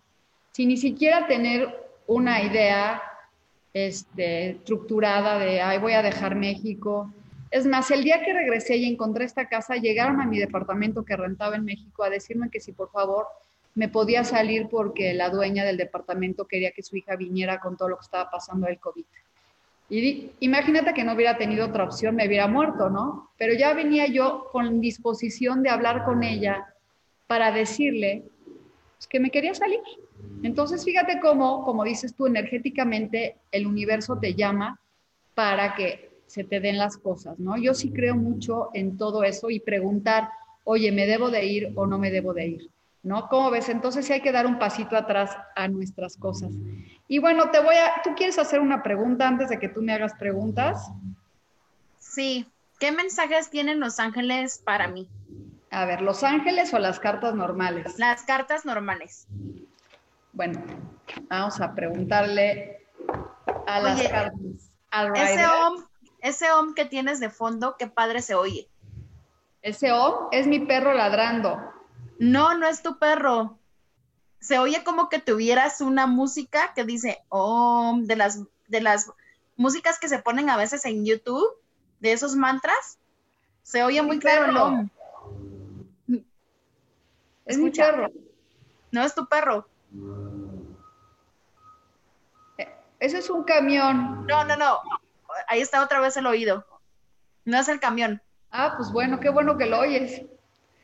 sin 0.51 0.69
ni 0.69 0.77
siquiera 0.77 1.27
tener 1.27 1.75
una 2.07 2.41
idea 2.41 3.01
este, 3.73 4.51
estructurada 4.51 5.39
de, 5.39 5.61
ay, 5.61 5.77
voy 5.77 5.93
a 5.93 6.01
dejar 6.01 6.35
México 6.35 7.13
Es 7.51 7.65
más, 7.65 7.89
el 7.91 8.03
día 8.03 8.23
que 8.23 8.33
regresé 8.33 8.77
y 8.77 8.85
encontré 8.85 9.25
esta 9.25 9.47
casa, 9.47 9.75
llegaron 9.75 10.21
a 10.21 10.25
mi 10.25 10.39
departamento 10.39 11.03
que 11.03 11.15
rentaba 11.15 11.55
en 11.55 11.65
México 11.65 12.03
a 12.03 12.09
decirme 12.09 12.49
que 12.49 12.59
si 12.59 12.71
por 12.71 12.91
favor 12.91 13.27
me 13.75 13.87
podía 13.87 14.23
salir 14.23 14.67
porque 14.69 15.13
la 15.13 15.29
dueña 15.29 15.63
del 15.63 15.77
departamento 15.77 16.47
quería 16.47 16.71
que 16.71 16.83
su 16.83 16.97
hija 16.97 17.15
viniera 17.15 17.59
con 17.59 17.77
todo 17.77 17.89
lo 17.89 17.97
que 17.97 18.05
estaba 18.05 18.29
pasando 18.29 18.67
del 18.67 18.79
COVID. 18.79 19.05
Y 19.91 20.31
imagínate 20.39 20.93
que 20.93 21.03
no 21.03 21.13
hubiera 21.13 21.37
tenido 21.37 21.67
otra 21.67 21.83
opción, 21.83 22.15
me 22.15 22.25
hubiera 22.25 22.47
muerto, 22.47 22.89
¿no? 22.89 23.29
Pero 23.37 23.53
ya 23.53 23.73
venía 23.73 24.07
yo 24.07 24.47
con 24.49 24.79
disposición 24.79 25.63
de 25.63 25.69
hablar 25.69 26.05
con 26.05 26.23
ella 26.23 26.73
para 27.27 27.51
decirle 27.51 28.23
pues, 28.97 29.07
que 29.09 29.19
me 29.19 29.29
quería 29.29 29.53
salir. 29.53 29.81
Entonces, 30.43 30.85
fíjate 30.85 31.19
cómo, 31.19 31.65
como 31.65 31.83
dices 31.83 32.15
tú, 32.15 32.25
energéticamente 32.25 33.35
el 33.51 33.67
universo 33.67 34.17
te 34.17 34.33
llama 34.33 34.79
para 35.35 35.75
que 35.75 36.09
se 36.25 36.45
te 36.45 36.61
den 36.61 36.77
las 36.77 36.95
cosas, 36.95 37.37
¿no? 37.37 37.57
Yo 37.57 37.73
sí 37.73 37.91
creo 37.91 38.15
mucho 38.15 38.69
en 38.73 38.95
todo 38.95 39.25
eso 39.25 39.49
y 39.49 39.59
preguntar, 39.59 40.29
oye, 40.63 40.89
¿me 40.93 41.05
debo 41.05 41.29
de 41.29 41.45
ir 41.45 41.73
o 41.75 41.85
no 41.85 41.99
me 41.99 42.11
debo 42.11 42.33
de 42.33 42.47
ir? 42.47 42.69
¿No? 43.03 43.27
¿Cómo 43.29 43.49
ves? 43.49 43.69
Entonces 43.69 44.05
sí 44.05 44.13
hay 44.13 44.21
que 44.21 44.31
dar 44.31 44.45
un 44.45 44.59
pasito 44.59 44.95
atrás 44.95 45.35
a 45.55 45.67
nuestras 45.67 46.17
cosas. 46.17 46.51
Y 47.07 47.19
bueno, 47.19 47.49
te 47.49 47.59
voy 47.59 47.75
a, 47.75 48.01
¿tú 48.03 48.13
quieres 48.15 48.37
hacer 48.37 48.59
una 48.59 48.83
pregunta 48.83 49.27
antes 49.27 49.49
de 49.49 49.59
que 49.59 49.69
tú 49.69 49.81
me 49.81 49.93
hagas 49.93 50.13
preguntas? 50.13 50.91
Sí. 51.99 52.47
¿Qué 52.79 52.91
mensajes 52.91 53.49
tienen 53.49 53.79
los 53.79 53.99
ángeles 53.99 54.61
para 54.63 54.87
mí? 54.87 55.07
A 55.69 55.85
ver, 55.85 56.01
¿los 56.01 56.23
ángeles 56.23 56.73
o 56.73 56.79
las 56.79 56.99
cartas 56.99 57.33
normales? 57.35 57.97
Las 57.97 58.23
cartas 58.23 58.65
normales. 58.65 59.27
Bueno, 60.33 60.61
vamos 61.29 61.61
a 61.61 61.73
preguntarle 61.73 62.87
a 63.67 63.79
las 63.79 64.01
cartas. 64.07 64.33
Ese 65.15 65.47
om, 65.47 65.85
ese 66.21 66.51
om 66.51 66.73
que 66.73 66.85
tienes 66.85 67.19
de 67.19 67.29
fondo, 67.29 67.75
qué 67.77 67.87
padre 67.87 68.21
se 68.21 68.35
oye. 68.35 68.67
Ese 69.61 69.91
om 69.91 70.27
es 70.31 70.47
mi 70.47 70.59
perro 70.59 70.93
ladrando. 70.93 71.59
No, 72.21 72.55
no 72.55 72.67
es 72.67 72.83
tu 72.83 72.99
perro. 72.99 73.57
Se 74.39 74.59
oye 74.59 74.83
como 74.83 75.09
que 75.09 75.17
tuvieras 75.17 75.81
una 75.81 76.05
música 76.05 76.71
que 76.75 76.83
dice 76.83 77.17
om, 77.29 78.05
de 78.05 78.15
las, 78.15 78.43
de 78.67 78.79
las 78.79 79.11
músicas 79.55 79.97
que 79.97 80.07
se 80.07 80.19
ponen 80.19 80.47
a 80.51 80.55
veces 80.55 80.85
en 80.85 81.03
YouTube, 81.03 81.49
de 81.99 82.11
esos 82.11 82.35
mantras. 82.35 82.99
Se 83.63 83.83
oye 83.83 84.03
muy 84.03 84.19
claro 84.19 84.45
el 84.45 84.55
om. 84.55 84.89
Es 87.45 87.57
mi 87.57 87.71
perro. 87.71 88.11
No 88.91 89.01
es 89.01 89.15
tu 89.15 89.25
perro. 89.25 89.67
Ese 92.99 93.17
es 93.17 93.31
un 93.31 93.45
camión. 93.45 94.27
No, 94.27 94.43
no, 94.45 94.55
no. 94.57 94.79
Ahí 95.47 95.61
está 95.61 95.83
otra 95.83 95.99
vez 95.99 96.15
el 96.17 96.27
oído. 96.27 96.67
No 97.45 97.57
es 97.57 97.67
el 97.67 97.79
camión. 97.79 98.21
Ah, 98.51 98.75
pues 98.77 98.91
bueno, 98.91 99.19
qué 99.19 99.29
bueno 99.29 99.57
que 99.57 99.65
lo 99.65 99.79
oyes. 99.79 100.21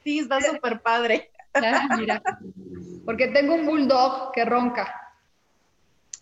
Sí, 0.08 0.20
está 0.20 0.40
súper 0.40 0.80
padre. 0.82 1.32
mira. 1.98 2.24
Porque 3.04 3.28
tengo 3.28 3.56
un 3.56 3.66
bulldog 3.66 4.32
que 4.32 4.46
ronca. 4.46 4.90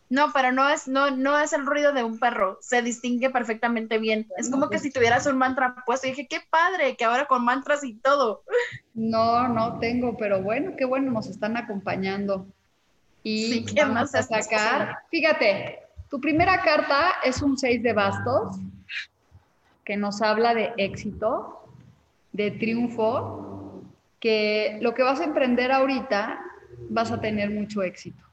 No, 0.10 0.34
pero 0.34 0.52
no 0.52 0.68
es, 0.68 0.88
no, 0.88 1.12
no 1.12 1.38
es 1.38 1.54
el 1.54 1.68
ruido 1.68 1.94
de 1.94 2.04
un 2.04 2.18
perro. 2.18 2.58
Se 2.62 2.82
distingue 2.82 3.30
perfectamente 3.30 4.00
bien. 4.00 4.28
Es 4.38 4.50
como 4.50 4.72
que 4.72 4.80
si 4.80 4.92
tuvieras 4.92 5.28
un 5.28 5.38
mantra 5.38 5.84
puesto. 5.86 6.08
Y 6.08 6.12
dije, 6.12 6.26
qué 6.28 6.42
padre, 6.50 6.96
que 6.98 7.06
ahora 7.06 7.28
con 7.28 7.46
mantras 7.46 7.84
y 7.84 7.94
todo. 7.94 8.42
No, 8.96 9.48
no 9.50 9.78
tengo, 9.78 10.18
pero 10.18 10.42
bueno, 10.42 10.72
qué 10.76 10.86
bueno, 10.86 11.12
nos 11.12 11.28
están 11.28 11.56
acompañando. 11.56 12.48
Y 13.22 13.66
¿qué 13.66 13.84
vamos 13.84 14.16
a 14.16 14.24
sacar. 14.24 14.98
Fíjate, 15.12 15.84
tu 16.10 16.20
primera 16.20 16.64
carta 16.64 17.18
es 17.24 17.40
un 17.44 17.56
6 17.56 17.84
de 17.84 17.94
bastos, 17.94 18.58
que 19.84 19.96
nos 19.96 20.24
habla 20.24 20.56
de 20.56 20.74
éxito, 20.78 21.70
de 22.34 22.50
triunfo, 22.50 23.55
que 24.26 24.80
lo 24.82 24.96
que 24.96 25.04
vas 25.04 25.20
a 25.20 25.24
emprender 25.24 25.72
ahorita 25.72 26.42
vas 26.90 27.12
a 27.12 27.22
tener 27.22 27.52
mucho 27.52 27.84
éxito. 27.84 28.24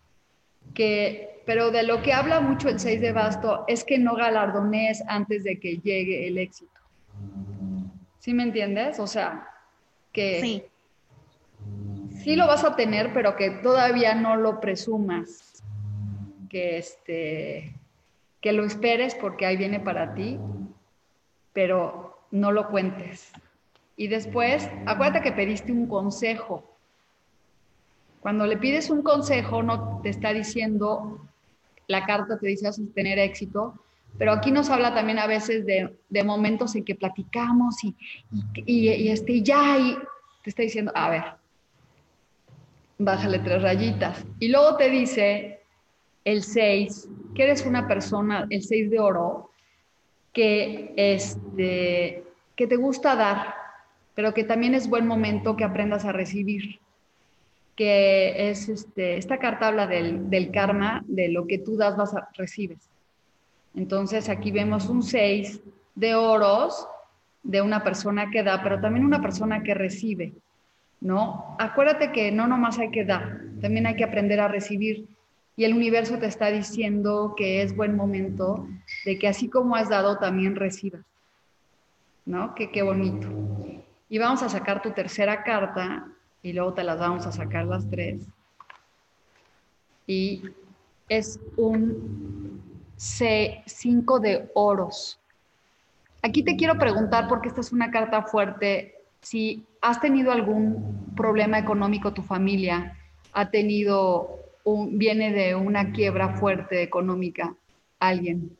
Que, 0.72 1.42
pero 1.44 1.70
de 1.70 1.82
lo 1.82 2.00
que 2.00 2.14
habla 2.14 2.40
mucho 2.40 2.70
el 2.70 2.80
6 2.80 2.98
de 2.98 3.12
basto 3.12 3.64
es 3.68 3.84
que 3.84 3.98
no 3.98 4.14
galardones 4.14 5.04
antes 5.06 5.44
de 5.44 5.60
que 5.60 5.76
llegue 5.80 6.26
el 6.28 6.38
éxito. 6.38 6.80
¿Sí 8.20 8.32
me 8.32 8.42
entiendes? 8.42 8.98
O 9.00 9.06
sea, 9.06 9.46
que 10.12 10.40
sí. 10.40 10.64
sí 12.22 12.36
lo 12.36 12.46
vas 12.46 12.64
a 12.64 12.74
tener, 12.74 13.12
pero 13.12 13.36
que 13.36 13.50
todavía 13.50 14.14
no 14.14 14.36
lo 14.36 14.60
presumas 14.60 15.62
que, 16.48 16.78
este, 16.78 17.74
que 18.40 18.52
lo 18.52 18.64
esperes 18.64 19.14
porque 19.14 19.44
ahí 19.44 19.58
viene 19.58 19.78
para 19.78 20.14
ti, 20.14 20.40
pero 21.52 22.18
no 22.30 22.50
lo 22.50 22.70
cuentes. 22.70 23.30
Y 24.02 24.08
después, 24.08 24.68
acuérdate 24.84 25.22
que 25.22 25.30
pediste 25.30 25.70
un 25.70 25.86
consejo. 25.86 26.64
Cuando 28.18 28.48
le 28.48 28.56
pides 28.56 28.90
un 28.90 29.02
consejo, 29.02 29.62
no 29.62 30.00
te 30.02 30.08
está 30.08 30.32
diciendo, 30.32 31.20
la 31.86 32.04
carta 32.04 32.36
te 32.36 32.48
dice 32.48 32.66
vas 32.66 32.80
a 32.80 32.94
tener 32.96 33.20
éxito, 33.20 33.78
pero 34.18 34.32
aquí 34.32 34.50
nos 34.50 34.70
habla 34.70 34.92
también 34.92 35.20
a 35.20 35.28
veces 35.28 35.64
de, 35.66 35.96
de 36.08 36.24
momentos 36.24 36.74
en 36.74 36.84
que 36.84 36.96
platicamos 36.96 37.76
y, 37.84 37.94
y, 38.66 39.08
este, 39.08 39.40
ya, 39.40 39.78
te 40.42 40.50
está 40.50 40.62
diciendo, 40.64 40.90
a 40.96 41.08
ver, 41.08 41.22
bájale 42.98 43.38
tres 43.38 43.62
rayitas. 43.62 44.26
Y 44.40 44.48
luego 44.48 44.78
te 44.78 44.90
dice, 44.90 45.60
el 46.24 46.42
6, 46.42 47.08
que 47.36 47.44
eres 47.44 47.64
una 47.64 47.86
persona, 47.86 48.48
el 48.50 48.64
6 48.64 48.90
de 48.90 48.98
oro, 48.98 49.50
que, 50.32 50.92
este, 50.96 52.24
que 52.56 52.66
te 52.66 52.74
gusta 52.74 53.14
dar, 53.14 53.61
pero 54.14 54.34
que 54.34 54.44
también 54.44 54.74
es 54.74 54.88
buen 54.88 55.06
momento 55.06 55.56
que 55.56 55.64
aprendas 55.64 56.04
a 56.04 56.12
recibir. 56.12 56.80
Que 57.76 58.50
es 58.50 58.68
este, 58.68 59.16
esta 59.16 59.38
carta 59.38 59.68
habla 59.68 59.86
del, 59.86 60.50
karma, 60.52 61.02
de 61.06 61.28
lo 61.28 61.46
que 61.46 61.58
tú 61.58 61.76
das, 61.76 61.96
vas 61.96 62.14
a 62.14 62.28
recibes. 62.36 62.90
Entonces 63.74 64.28
aquí 64.28 64.50
vemos 64.50 64.88
un 64.88 65.02
6 65.02 65.60
de 65.94 66.14
oros 66.14 66.86
de 67.42 67.62
una 67.62 67.82
persona 67.82 68.30
que 68.30 68.42
da, 68.42 68.62
pero 68.62 68.80
también 68.80 69.06
una 69.06 69.22
persona 69.22 69.62
que 69.62 69.74
recibe, 69.74 70.34
¿no? 71.00 71.56
Acuérdate 71.58 72.12
que 72.12 72.30
no 72.30 72.46
nomás 72.46 72.78
hay 72.78 72.90
que 72.90 73.04
dar, 73.04 73.40
también 73.60 73.86
hay 73.86 73.96
que 73.96 74.04
aprender 74.04 74.38
a 74.40 74.48
recibir 74.48 75.06
y 75.56 75.64
el 75.64 75.74
universo 75.74 76.18
te 76.18 76.26
está 76.26 76.50
diciendo 76.50 77.34
que 77.36 77.62
es 77.62 77.76
buen 77.76 77.96
momento 77.96 78.66
de 79.04 79.18
que 79.18 79.28
así 79.28 79.48
como 79.48 79.76
has 79.76 79.88
dado, 79.88 80.18
también 80.18 80.56
recibas. 80.56 81.02
¿No? 82.24 82.54
Que 82.54 82.70
qué 82.70 82.82
bonito. 82.82 83.28
Y 84.12 84.18
vamos 84.18 84.42
a 84.42 84.50
sacar 84.50 84.82
tu 84.82 84.90
tercera 84.90 85.42
carta 85.42 86.06
y 86.42 86.52
luego 86.52 86.74
te 86.74 86.84
las 86.84 86.98
vamos 86.98 87.24
a 87.24 87.32
sacar 87.32 87.64
las 87.64 87.88
tres. 87.88 88.22
Y 90.06 90.42
es 91.08 91.40
un 91.56 92.60
C5 92.98 94.20
de 94.20 94.50
oros. 94.52 95.18
Aquí 96.20 96.42
te 96.42 96.56
quiero 96.56 96.76
preguntar, 96.76 97.26
porque 97.26 97.48
esta 97.48 97.62
es 97.62 97.72
una 97.72 97.90
carta 97.90 98.24
fuerte, 98.24 98.96
si 99.22 99.64
has 99.80 99.98
tenido 99.98 100.30
algún 100.30 101.14
problema 101.16 101.58
económico 101.58 102.12
tu 102.12 102.20
familia, 102.20 102.98
ha 103.32 103.50
tenido 103.50 104.40
viene 104.90 105.32
de 105.32 105.54
una 105.54 105.90
quiebra 105.90 106.36
fuerte 106.36 106.82
económica 106.82 107.54
alguien. 107.98 108.54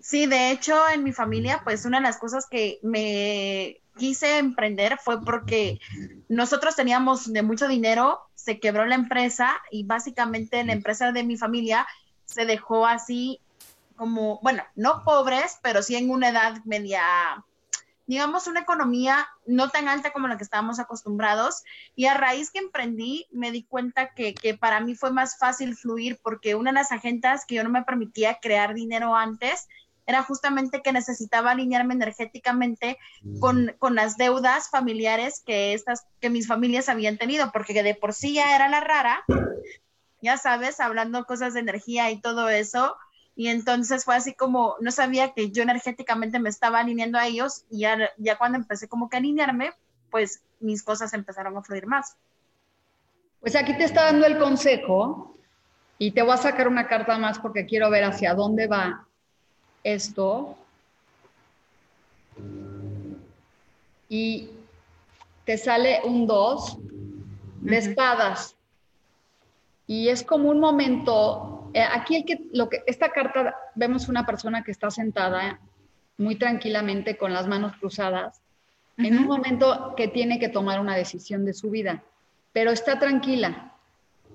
Sí, 0.00 0.26
de 0.26 0.50
hecho, 0.50 0.74
en 0.92 1.04
mi 1.04 1.12
familia, 1.12 1.60
pues 1.62 1.84
una 1.84 1.98
de 1.98 2.02
las 2.02 2.18
cosas 2.18 2.48
que 2.50 2.80
me 2.82 3.76
quise 3.98 4.38
emprender 4.38 4.98
fue 4.98 5.22
porque 5.22 5.78
nosotros 6.28 6.74
teníamos 6.74 7.30
de 7.30 7.42
mucho 7.42 7.68
dinero, 7.68 8.20
se 8.34 8.58
quebró 8.60 8.86
la 8.86 8.94
empresa 8.94 9.60
y 9.70 9.84
básicamente 9.84 10.64
la 10.64 10.72
empresa 10.72 11.12
de 11.12 11.24
mi 11.24 11.36
familia 11.36 11.86
se 12.24 12.46
dejó 12.46 12.86
así 12.86 13.40
como, 13.96 14.40
bueno, 14.40 14.62
no 14.76 15.02
pobres, 15.04 15.58
pero 15.62 15.82
sí 15.82 15.96
en 15.96 16.10
una 16.10 16.30
edad 16.30 16.64
media 16.64 17.02
digamos, 18.08 18.46
una 18.46 18.60
economía 18.60 19.28
no 19.46 19.68
tan 19.68 19.86
alta 19.86 20.12
como 20.12 20.28
la 20.28 20.38
que 20.38 20.42
estábamos 20.42 20.80
acostumbrados. 20.80 21.62
Y 21.94 22.06
a 22.06 22.14
raíz 22.14 22.50
que 22.50 22.58
emprendí, 22.58 23.26
me 23.30 23.52
di 23.52 23.64
cuenta 23.64 24.14
que, 24.14 24.34
para 24.58 24.80
mí 24.80 24.94
fue 24.94 25.12
más 25.12 25.38
fácil 25.38 25.76
fluir 25.76 26.18
porque 26.22 26.54
una 26.54 26.70
de 26.70 26.76
las 26.76 26.90
agendas 26.90 27.44
que 27.44 27.56
yo 27.56 27.64
no 27.64 27.70
me 27.70 27.84
permitía 27.84 28.38
crear 28.40 28.72
dinero 28.72 29.14
antes 29.14 29.68
era 30.08 30.22
justamente 30.22 30.80
que 30.80 30.90
necesitaba 30.90 31.50
alinearme 31.50 31.92
energéticamente 31.92 32.96
con, 33.40 33.74
con, 33.78 33.94
las 33.94 34.16
deudas 34.16 34.70
familiares 34.70 35.42
que, 35.44 35.74
estas, 35.74 36.06
que 36.18 36.30
mis 36.30 36.48
familias 36.48 36.88
habían 36.88 37.18
tenido, 37.18 37.52
porque 37.52 37.82
de 37.82 37.94
por 37.94 38.14
sí 38.14 38.32
ya 38.32 38.56
era 38.56 38.70
la 38.70 38.80
rara, 38.80 39.22
ya 40.22 40.38
sabes, 40.38 40.80
hablando 40.80 41.26
cosas 41.26 41.52
de 41.52 41.60
energía 41.60 42.10
y 42.10 42.22
todo 42.22 42.48
eso, 42.48 42.96
y 43.36 43.48
entonces 43.48 44.06
fue 44.06 44.16
así 44.16 44.32
como, 44.32 44.76
no 44.80 44.92
sabía 44.92 45.34
que 45.34 45.50
yo 45.50 45.62
energéticamente 45.62 46.38
me 46.38 46.48
estaba 46.48 46.80
alineando 46.80 47.18
a 47.18 47.26
ellos 47.26 47.66
y 47.70 47.80
ya, 47.80 47.98
ya 48.16 48.38
cuando 48.38 48.56
empecé 48.56 48.88
como 48.88 49.10
que 49.10 49.16
a 49.16 49.20
alinearme, 49.20 49.72
pues 50.10 50.40
mis 50.58 50.82
cosas 50.82 51.12
empezaron 51.12 51.54
a 51.58 51.62
fluir 51.62 51.86
más. 51.86 52.16
Pues 53.40 53.54
aquí 53.54 53.76
te 53.76 53.84
está 53.84 54.06
dando 54.06 54.24
el 54.24 54.38
consejo 54.38 55.36
y 55.98 56.12
te 56.12 56.22
voy 56.22 56.32
a 56.32 56.38
sacar 56.38 56.66
una 56.66 56.88
carta 56.88 57.18
más 57.18 57.38
porque 57.38 57.66
quiero 57.66 57.90
ver 57.90 58.04
hacia 58.04 58.32
dónde 58.32 58.68
va 58.68 59.04
esto. 59.94 60.56
y 64.08 64.50
te 65.44 65.58
sale 65.58 66.00
un 66.04 66.26
2 66.26 66.78
de 67.60 67.76
espadas. 67.76 68.56
Y 69.86 70.08
es 70.08 70.22
como 70.22 70.50
un 70.50 70.60
momento, 70.60 71.70
eh, 71.72 71.82
aquí 71.82 72.16
el 72.16 72.24
que, 72.24 72.48
lo 72.52 72.68
que, 72.68 72.82
esta 72.86 73.10
carta 73.10 73.54
vemos 73.74 74.08
una 74.08 74.26
persona 74.26 74.62
que 74.62 74.70
está 74.70 74.90
sentada 74.90 75.60
muy 76.18 76.36
tranquilamente 76.36 77.16
con 77.16 77.32
las 77.32 77.46
manos 77.46 77.76
cruzadas, 77.76 78.40
en 78.96 79.16
un 79.16 79.26
momento 79.26 79.94
que 79.96 80.08
tiene 80.08 80.40
que 80.40 80.48
tomar 80.48 80.80
una 80.80 80.96
decisión 80.96 81.44
de 81.44 81.54
su 81.54 81.70
vida, 81.70 82.02
pero 82.52 82.72
está 82.72 82.98
tranquila, 82.98 83.72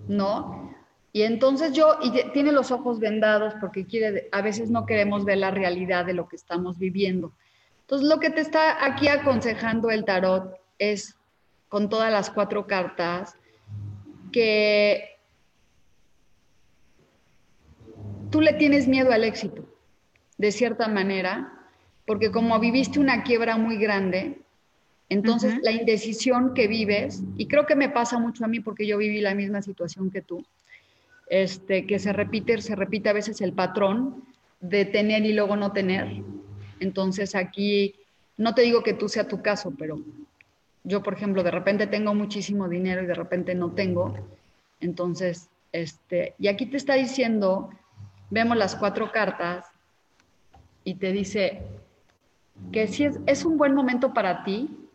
¿no? 0.07 0.73
Y 1.15 1.21
entonces 1.21 1.73
yo, 1.73 1.99
y 2.01 2.11
tiene 2.31 2.51
los 2.51 2.71
ojos 2.71 2.99
vendados 2.99 3.53
porque 3.61 3.85
quiere, 3.85 4.29
a 4.31 4.41
veces 4.41 4.71
no 4.71 4.87
queremos 4.87 5.25
ver 5.25 5.37
la 5.37 5.51
realidad 5.51 6.05
de 6.05 6.15
lo 6.15 6.27
que 6.27 6.35
estamos 6.35 6.79
viviendo. 6.79 7.31
Entonces 7.81 8.07
lo 8.09 8.19
que 8.19 8.31
te 8.31 8.41
está 8.41 8.83
aquí 8.83 9.07
aconsejando 9.07 9.91
el 9.91 10.05
tarot 10.05 10.55
es, 10.79 11.15
con 11.69 11.87
todas 11.87 12.11
las 12.11 12.31
cuatro 12.31 12.65
cartas, 12.65 13.35
que 14.31 15.19
tú 18.31 18.41
le 18.41 18.53
tienes 18.53 18.87
miedo 18.87 19.11
al 19.11 19.23
éxito, 19.23 19.65
de 20.39 20.51
cierta 20.51 20.87
manera, 20.87 21.53
porque 22.07 22.31
como 22.31 22.59
viviste 22.59 22.99
una 22.99 23.21
quiebra 23.21 23.55
muy 23.57 23.77
grande, 23.77 24.41
entonces 25.09 25.59
la 25.61 25.71
indecisión 25.71 26.55
que 26.55 26.67
vives, 26.67 27.21
y 27.37 27.47
creo 27.47 27.67
que 27.67 27.75
me 27.75 27.89
pasa 27.89 28.17
mucho 28.17 28.45
a 28.45 28.47
mí 28.47 28.61
porque 28.61 28.87
yo 28.87 28.97
viví 28.97 29.21
la 29.21 29.35
misma 29.35 29.61
situación 29.61 30.09
que 30.09 30.23
tú, 30.23 30.43
este, 31.27 31.85
que 31.85 31.99
se 31.99 32.13
repite, 32.13 32.61
se 32.61 32.75
repite 32.75 33.09
a 33.09 33.13
veces 33.13 33.41
el 33.41 33.53
patrón 33.53 34.23
de 34.59 34.85
tener 34.85 35.25
y 35.25 35.33
luego 35.33 35.55
no 35.55 35.71
tener. 35.71 36.21
Entonces 36.79 37.35
aquí, 37.35 37.95
no 38.37 38.53
te 38.55 38.61
digo 38.61 38.83
que 38.83 38.93
tú 38.93 39.09
sea 39.09 39.27
tu 39.27 39.41
caso, 39.41 39.73
pero 39.77 39.99
yo, 40.83 41.01
por 41.01 41.13
ejemplo, 41.13 41.43
de 41.43 41.51
repente 41.51 41.87
tengo 41.87 42.13
muchísimo 42.13 42.67
dinero 42.67 43.03
y 43.03 43.07
de 43.07 43.13
repente 43.13 43.55
no 43.55 43.71
tengo. 43.71 44.13
Entonces, 44.79 45.49
este, 45.71 46.35
y 46.39 46.47
aquí 46.47 46.65
te 46.65 46.77
está 46.77 46.95
diciendo 46.95 47.69
vemos 48.33 48.57
las 48.57 48.75
cuatro 48.75 49.11
cartas 49.11 49.67
y 50.83 50.95
te 50.95 51.11
dice 51.11 51.61
que 52.71 52.87
si 52.87 53.07
es, 53.27 53.45
un 53.45 53.59
buen 53.59 53.75
momento 53.75 54.11
para 54.11 54.43
ti, 54.43 54.89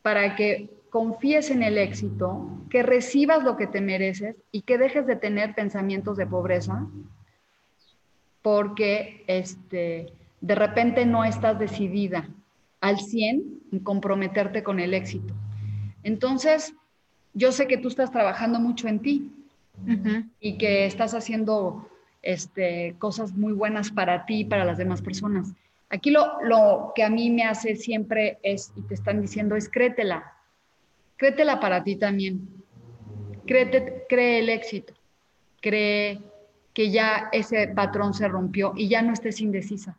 para 0.00 0.36
que 0.36 0.70
confíes 0.90 1.50
en 1.50 1.62
el 1.62 1.78
éxito, 1.78 2.48
que 2.70 2.82
recibas 2.82 3.42
lo 3.42 3.56
que 3.56 3.66
te 3.66 3.80
mereces 3.80 4.36
y 4.52 4.62
que 4.62 4.78
dejes 4.78 5.06
de 5.06 5.16
tener 5.16 5.54
pensamientos 5.54 6.16
de 6.16 6.26
pobreza, 6.26 6.86
porque 8.42 9.24
este, 9.26 10.12
de 10.40 10.54
repente 10.54 11.04
no 11.06 11.24
estás 11.24 11.58
decidida 11.58 12.28
al 12.80 12.98
100 12.98 13.42
en 13.72 13.78
comprometerte 13.80 14.62
con 14.62 14.80
el 14.80 14.94
éxito. 14.94 15.34
Entonces, 16.02 16.74
yo 17.34 17.52
sé 17.52 17.66
que 17.66 17.78
tú 17.78 17.88
estás 17.88 18.10
trabajando 18.10 18.60
mucho 18.60 18.88
en 18.88 19.00
ti 19.00 19.32
y 20.40 20.58
que 20.58 20.86
estás 20.86 21.14
haciendo 21.14 21.88
este, 22.22 22.96
cosas 22.98 23.32
muy 23.32 23.52
buenas 23.52 23.90
para 23.90 24.26
ti 24.26 24.40
y 24.40 24.44
para 24.44 24.64
las 24.64 24.78
demás 24.78 25.02
personas. 25.02 25.52
Aquí 25.90 26.10
lo, 26.10 26.42
lo 26.42 26.92
que 26.94 27.02
a 27.02 27.10
mí 27.10 27.30
me 27.30 27.44
hace 27.44 27.76
siempre 27.76 28.38
es, 28.42 28.72
y 28.76 28.82
te 28.82 28.94
están 28.94 29.20
diciendo, 29.20 29.56
es 29.56 29.68
créetela. 29.68 30.34
Créetela 31.18 31.60
para 31.60 31.84
ti 31.84 31.96
también. 31.96 32.48
Créete, 33.46 34.06
cree 34.08 34.38
el 34.38 34.48
éxito. 34.48 34.94
Cree 35.60 36.20
que 36.72 36.90
ya 36.90 37.28
ese 37.32 37.68
patrón 37.68 38.14
se 38.14 38.28
rompió 38.28 38.72
y 38.76 38.88
ya 38.88 39.02
no 39.02 39.12
estés 39.12 39.40
indecisa. 39.40 39.98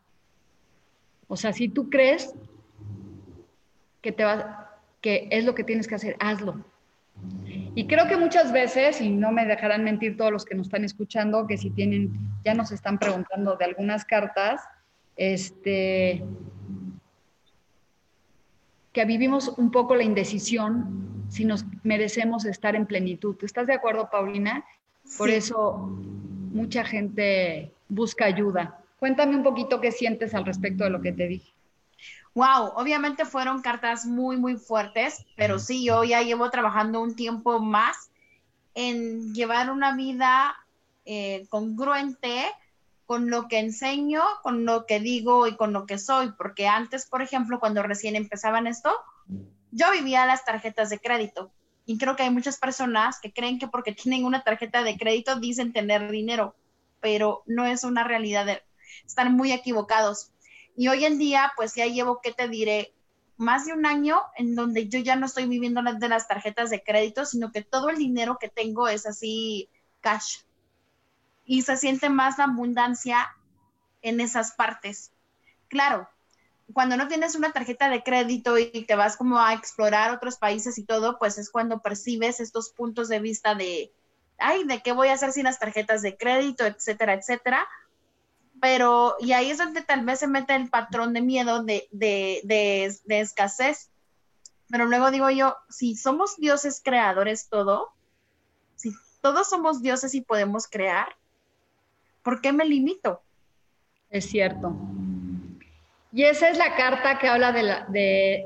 O 1.28 1.36
sea, 1.36 1.54
si 1.54 1.70
tú 1.70 1.90
crees 1.90 2.34
que, 4.02 4.12
te 4.12 4.24
va, 4.24 4.80
que 5.02 5.28
es 5.32 5.46
lo 5.46 5.54
que 5.56 5.64
tienes 5.64 5.88
que 5.88 5.96
hacer, 5.96 6.16
hazlo. 6.20 6.64
Y 7.76 7.86
creo 7.88 8.08
que 8.08 8.18
muchas 8.18 8.52
veces, 8.52 9.02
y 9.02 9.10
no 9.10 9.32
me 9.32 9.46
dejarán 9.46 9.84
mentir 9.84 10.18
todos 10.18 10.32
los 10.32 10.46
que 10.46 10.56
nos 10.56 10.68
están 10.68 10.86
escuchando, 10.86 11.48
que 11.48 11.58
si 11.58 11.70
tienen, 11.70 12.14
ya 12.46 12.54
nos 12.54 12.72
están 12.72 12.98
preguntando 12.98 13.58
de 13.58 13.66
algunas 13.66 14.06
cartas, 14.06 14.62
este, 15.18 16.24
que 19.00 19.06
vivimos 19.06 19.48
un 19.56 19.72
poco 19.72 19.96
la 19.96 20.04
indecisión 20.04 21.24
si 21.30 21.46
nos 21.46 21.64
merecemos 21.84 22.44
estar 22.44 22.76
en 22.76 22.86
plenitud. 22.86 23.38
¿Estás 23.42 23.66
de 23.66 23.74
acuerdo, 23.74 24.10
Paulina? 24.12 24.66
Por 25.18 25.30
eso 25.30 25.88
mucha 26.52 26.84
gente 26.84 27.72
busca 27.88 28.26
ayuda. 28.26 28.82
Cuéntame 29.00 29.38
un 29.38 29.44
poquito 29.44 29.80
qué 29.80 29.94
sientes 29.94 30.36
al 30.36 30.46
respecto 30.46 30.84
de 30.84 30.90
lo 30.90 31.00
que 31.00 31.14
te 31.14 31.30
dije. 31.30 31.50
Wow, 32.36 32.74
obviamente 32.76 33.24
fueron 33.24 33.62
cartas 33.62 34.06
muy, 34.06 34.36
muy 34.36 34.58
fuertes, 34.58 35.26
pero 35.38 35.60
sí, 35.60 35.86
yo 35.86 36.04
ya 36.04 36.22
llevo 36.22 36.50
trabajando 36.50 37.02
un 37.02 37.16
tiempo 37.16 37.58
más 37.62 38.12
en 38.76 39.34
llevar 39.34 39.72
una 39.72 39.96
vida 39.96 40.58
eh, 41.06 41.46
congruente 41.48 42.48
con 43.10 43.32
lo 43.32 43.48
que 43.48 43.58
enseño, 43.58 44.22
con 44.44 44.66
lo 44.66 44.86
que 44.86 45.00
digo 45.00 45.48
y 45.48 45.56
con 45.56 45.74
lo 45.74 45.88
que 45.88 45.98
soy, 45.98 46.32
porque 46.34 46.68
antes, 46.68 47.08
por 47.08 47.24
ejemplo, 47.24 47.60
cuando 47.60 47.82
recién 47.82 48.16
empezaban 48.16 48.68
esto, 48.68 48.96
yo 49.72 49.92
vivía 49.92 50.28
las 50.28 50.46
tarjetas 50.46 50.92
de 50.92 51.00
crédito 51.00 51.52
y 51.88 51.98
creo 51.98 52.16
que 52.16 52.22
hay 52.22 52.30
muchas 52.30 52.60
personas 52.60 53.20
que 53.20 53.34
creen 53.34 53.58
que 53.58 53.68
porque 53.68 53.94
tienen 53.96 54.26
una 54.26 54.44
tarjeta 54.44 54.84
de 54.84 54.96
crédito 54.96 55.40
dicen 55.40 55.74
tener 55.74 56.12
dinero, 56.12 56.54
pero 57.00 57.42
no 57.48 57.66
es 57.66 57.84
una 57.84 58.04
realidad, 58.04 58.46
están 59.04 59.36
muy 59.36 59.54
equivocados 59.54 60.30
y 60.78 60.88
hoy 60.90 61.04
en 61.04 61.18
día, 61.18 61.52
pues 61.56 61.74
ya 61.74 61.88
llevo, 61.88 62.22
¿qué 62.22 62.32
te 62.32 62.48
diré? 62.48 62.94
Más 63.38 63.66
de 63.66 63.74
un 63.74 63.88
año 63.88 64.22
en 64.38 64.54
donde 64.54 64.88
yo 64.88 65.00
ya 65.00 65.16
no 65.16 65.26
estoy 65.26 65.48
viviendo 65.48 65.82
de 65.82 66.10
las 66.10 66.28
tarjetas 66.28 66.70
de 66.70 66.84
crédito, 66.84 67.26
sino 67.26 67.52
que 67.52 67.64
todo 67.64 67.90
el 67.90 67.98
dinero 67.98 68.38
que 68.40 68.50
tengo 68.50 68.88
es 68.88 69.08
así 69.08 69.68
cash. 70.00 70.42
Y 71.50 71.64
se 71.64 71.78
siente 71.78 72.10
más 72.10 72.38
la 72.38 72.44
abundancia 72.44 73.36
en 74.04 74.22
esas 74.22 74.52
partes. 74.52 75.12
Claro, 75.68 76.08
cuando 76.74 76.96
no 76.96 77.08
tienes 77.08 77.34
una 77.34 77.52
tarjeta 77.52 77.90
de 77.90 78.04
crédito 78.04 78.60
y 78.60 78.86
te 78.86 78.96
vas 78.96 79.18
como 79.18 79.40
a 79.40 79.54
explorar 79.54 80.12
otros 80.12 80.38
países 80.38 80.78
y 80.78 80.84
todo, 80.84 81.18
pues 81.18 81.40
es 81.40 81.50
cuando 81.50 81.82
percibes 81.82 82.40
estos 82.40 82.70
puntos 82.70 83.10
de 83.10 83.20
vista 83.20 83.56
de, 83.56 83.92
ay, 84.38 84.64
¿de 84.66 84.84
qué 84.84 84.92
voy 84.92 85.08
a 85.08 85.14
hacer 85.14 85.32
sin 85.32 85.46
las 85.46 85.58
tarjetas 85.58 86.04
de 86.04 86.16
crédito, 86.16 86.66
etcétera, 86.66 87.16
etcétera? 87.16 87.68
pero 88.60 89.16
y 89.20 89.32
ahí 89.32 89.52
es 89.52 89.58
donde 89.58 89.82
tal 89.82 90.06
vez 90.06 90.20
se 90.20 90.28
mete 90.28 90.56
el 90.56 90.70
patrón 90.70 91.14
de 91.14 91.22
miedo 91.22 91.64
de, 91.64 91.88
de, 91.92 92.42
de, 92.44 93.20
escasez. 93.20 93.90
Pero 94.70 94.86
luego 94.86 95.12
digo 95.12 95.30
yo, 95.30 95.56
si 95.70 95.96
somos 95.96 96.38
dioses 96.38 96.82
creadores 96.84 97.48
todo, 97.50 97.92
si 98.76 98.94
todos 99.22 99.50
somos 99.50 99.82
dioses 99.82 100.14
y 100.14 100.22
podemos 100.22 100.68
crear, 100.68 101.16
¿por 102.30 102.42
qué 102.42 102.54
me 102.54 102.64
limito? 102.64 103.24
Es 104.12 104.26
cierto. 104.26 104.76
Y 106.14 106.26
esa 106.26 106.50
es 106.50 106.60
la 106.60 106.76
carta 106.76 107.18
que 107.18 107.28
habla 107.28 107.52
de, 107.52 107.64
la, 107.64 107.86
de 107.90 108.46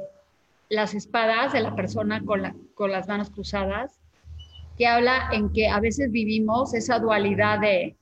las 0.70 0.94
espadas, 0.94 1.52
de 1.52 1.60
la 1.60 1.76
persona 1.76 2.24
con, 2.24 2.44
la, 2.44 2.56
con 2.76 2.94
las 2.94 3.10
manos 3.10 3.30
cruzadas, 3.30 4.00
que 4.78 4.88
habla 4.88 5.28
en 5.34 5.52
que 5.52 5.68
a 5.68 5.82
veces 5.82 6.12
vivimos 6.12 6.74
esa 6.74 6.98
dualidad 6.98 7.60
de 7.60 7.98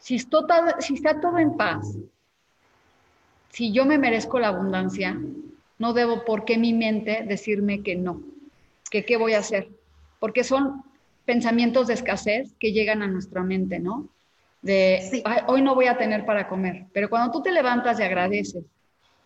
si, 0.00 0.16
está 0.16 1.20
todo 1.20 1.38
en 1.38 1.56
paz, 1.56 1.96
si 3.50 3.70
yo 3.72 3.86
me 3.86 3.96
merezco 3.96 4.40
la 4.40 4.48
abundancia, 4.48 5.20
no 5.78 5.92
debo 5.92 6.24
por 6.24 6.44
qué 6.44 6.58
mi 6.58 6.72
mente 6.72 7.24
decirme 7.28 7.84
que 7.84 7.94
no, 7.94 8.22
que 8.90 9.04
qué 9.04 9.16
voy 9.16 9.34
a 9.34 9.38
hacer, 9.38 9.68
porque 10.18 10.42
son 10.42 10.82
pensamientos 11.26 11.86
de 11.86 11.94
escasez 11.94 12.56
que 12.58 12.72
llegan 12.72 13.02
a 13.02 13.06
nuestra 13.06 13.44
mente, 13.44 13.78
¿no? 13.78 14.08
De 14.60 15.22
hoy 15.46 15.62
no 15.62 15.74
voy 15.74 15.86
a 15.86 15.96
tener 15.96 16.26
para 16.26 16.48
comer, 16.48 16.86
pero 16.92 17.08
cuando 17.08 17.30
tú 17.30 17.42
te 17.42 17.52
levantas 17.52 18.00
y 18.00 18.02
agradeces 18.02 18.64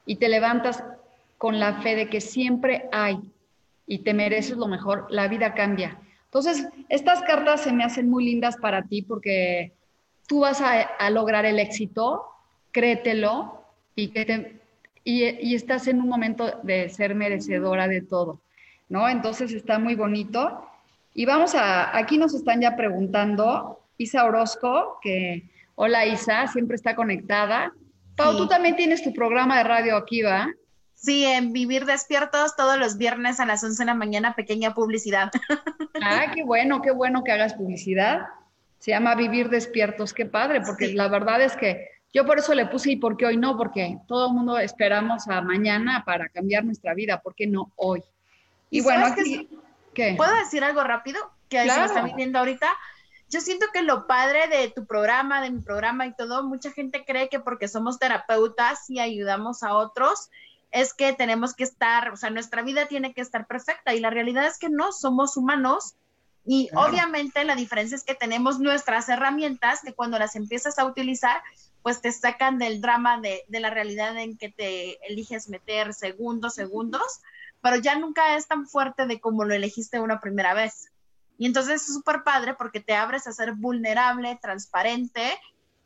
y 0.05 0.17
te 0.17 0.29
levantas 0.29 0.85
con 1.39 1.59
la 1.59 1.81
fe 1.81 1.97
de 1.97 2.09
que 2.09 2.21
siempre 2.21 2.89
hay 2.93 3.19
y 3.87 3.99
te 3.99 4.15
mereces 4.15 4.57
lo 4.57 4.69
mejor, 4.69 5.07
la 5.11 5.29
vida 5.29 5.55
cambia. 5.55 5.99
Entonces, 6.25 6.67
estas 6.89 7.21
cartas 7.23 7.63
se 7.63 7.73
me 7.73 7.85
hacen 7.85 8.09
muy 8.09 8.25
lindas 8.25 8.57
para 8.57 8.85
ti 8.85 9.03
porque 9.03 9.73
tú 10.27 10.41
vas 10.41 10.63
a, 10.63 11.11
lograr 11.11 11.45
el 11.45 11.59
éxito, 11.59 12.25
créetelo 12.71 13.65
y, 13.95 14.09
que 14.09 14.61
y, 15.05 15.55
estás 15.55 15.89
en 15.89 16.01
un 16.01 16.09
momento 16.09 16.61
de 16.63 16.89
ser 16.89 17.15
merecedora 17.15 17.87
de 17.87 18.01
todo, 18.01 18.41
¿no? 18.89 19.11
Entonces 19.11 19.53
está 19.53 19.79
muy 19.79 19.95
bonito. 19.95 20.67
Y 21.13 21.27
vamos 21.27 21.55
a, 21.55 21.95
aquí 21.95 22.17
nos 22.17 22.35
están 22.35 22.63
ya 22.63 22.77
preguntando, 22.77 23.82
Isa 23.99 24.25
Orozco, 24.25 24.99
que, 25.03 25.51
hola 25.75 26.07
Isa, 26.07 26.47
siempre 26.49 26.77
está 26.77 26.95
conectada. 26.95 27.73
Pau, 28.17 28.37
tú 28.37 28.47
también 28.47 28.77
tienes 28.77 29.03
tu 29.03 29.13
programa 29.13 29.59
de 29.59 29.65
radio 29.65 29.97
aquí, 29.97 30.23
¿va? 30.23 30.49
Sí, 30.95 31.25
en 31.25 31.53
Vivir 31.53 31.85
Despiertos 31.85 32.55
todos 32.57 32.79
los 32.79 32.97
viernes 32.97 33.41
a 33.41 33.47
las 33.47 33.65
11 33.65 33.83
de 33.83 33.87
la 33.87 33.95
mañana, 33.95 34.35
pequeña 34.35 34.75
publicidad. 34.75 35.31
Ah, 36.05 36.33
qué 36.35 36.43
bueno, 36.43 36.83
qué 36.83 36.91
bueno 36.91 37.23
que 37.23 37.31
hagas 37.31 37.55
publicidad 37.55 38.23
se 38.83 38.91
llama 38.91 39.15
Vivir 39.15 39.49
Despiertos, 39.49 40.13
qué 40.13 40.27
padre, 40.27 40.61
porque 40.61 40.93
la 40.93 41.07
verdad 41.07 41.41
es 41.41 41.57
que 41.57 41.89
Yo 42.13 42.27
por 42.27 42.41
eso 42.41 42.53
le 42.53 42.67
puse 42.67 42.91
y 42.91 42.97
por 42.97 43.17
qué 43.17 43.27
hoy 43.27 43.37
no, 43.37 43.57
porque 43.57 43.97
todo 44.09 44.27
el 44.27 44.35
mundo 44.35 44.59
esperamos 44.59 45.29
a 45.29 45.41
mañana 45.41 46.03
para 46.05 46.29
cambiar 46.29 46.65
nuestra 46.65 46.93
vida, 46.93 47.21
¿por 47.21 47.37
qué 47.37 47.47
no 47.47 47.71
hoy? 47.77 48.03
Y, 48.71 48.81
bueno, 48.81 49.07
aquí, 49.07 49.49
¿qué? 49.95 50.15
¿puedo 50.17 50.35
decir 50.35 50.65
algo 50.65 50.83
rápido? 50.83 51.21
Que 51.49 51.63
claro. 51.63 51.87
se 51.87 51.95
me 51.95 52.01
está 52.01 52.03
viniendo 52.03 52.41
ahorita. 52.41 52.67
Yo 53.33 53.41
siento 53.41 53.65
que 53.73 53.81
lo 53.81 54.07
padre 54.07 54.47
de 54.47 54.69
tu 54.69 54.85
programa, 54.85 55.41
de 55.41 55.51
mi 55.51 55.63
programa 55.63 56.07
y 56.07 56.15
todo, 56.15 56.45
mucha 56.45 56.71
gente 56.71 57.03
cree 57.07 57.31
que 57.31 57.41
porque 57.41 57.67
somos 57.67 57.99
terapeutas 57.99 58.91
y 58.91 58.99
ayudamos 59.01 59.63
a 59.63 59.73
otros, 59.73 60.29
es 60.71 60.93
que 60.93 61.15
tenemos 61.15 61.55
que 61.55 61.65
estar, 61.65 62.11
o 62.11 62.17
sea, 62.19 62.29
nuestra 62.29 62.61
vida 62.61 62.89
tiene 62.89 63.15
que 63.15 63.23
estar 63.23 63.47
perfecta 63.47 63.95
y 63.95 64.01
la 64.01 64.11
realidad 64.11 64.47
es 64.47 64.59
que 64.59 64.69
no, 64.69 64.93
somos 64.93 65.39
humanos 65.39 65.95
y 66.45 66.69
obviamente 66.75 67.43
la 67.45 67.57
diferencia 67.57 67.97
es 67.97 68.05
que 68.05 68.15
tenemos 68.15 68.59
nuestras 68.59 69.09
herramientas 69.09 69.81
que 69.83 69.95
cuando 69.95 70.19
las 70.19 70.37
empiezas 70.37 70.79
a 70.79 70.85
utilizar, 70.85 71.41
pues 71.83 72.03
te 72.03 72.13
sacan 72.13 72.59
del 72.59 72.83
drama 72.83 73.19
de, 73.19 73.45
de, 73.49 73.61
la 73.61 73.71
realidad 73.71 74.15
en 74.19 74.37
que 74.37 74.51
te 74.51 74.99
eliges 75.11 75.49
meter 75.49 75.95
segundos, 75.95 76.57
segundos, 76.57 77.23
pero 77.63 77.77
ya 77.77 77.99
nunca 77.99 78.37
es 78.37 78.47
tan 78.47 78.67
fuerte 78.67 79.07
de 79.07 79.21
como 79.21 79.45
lo 79.45 79.55
elegiste 79.55 80.01
una 80.01 80.21
primera 80.21 80.53
vez. 80.53 80.92
Y 81.39 81.47
entonces 81.47 81.83
es 81.83 81.95
súper 81.95 82.23
padre 82.23 82.55
porque 82.55 82.81
te 82.81 82.95
abres 82.95 83.27
a 83.27 83.33
ser 83.33 83.53
vulnerable, 83.53 84.39
transparente 84.41 85.39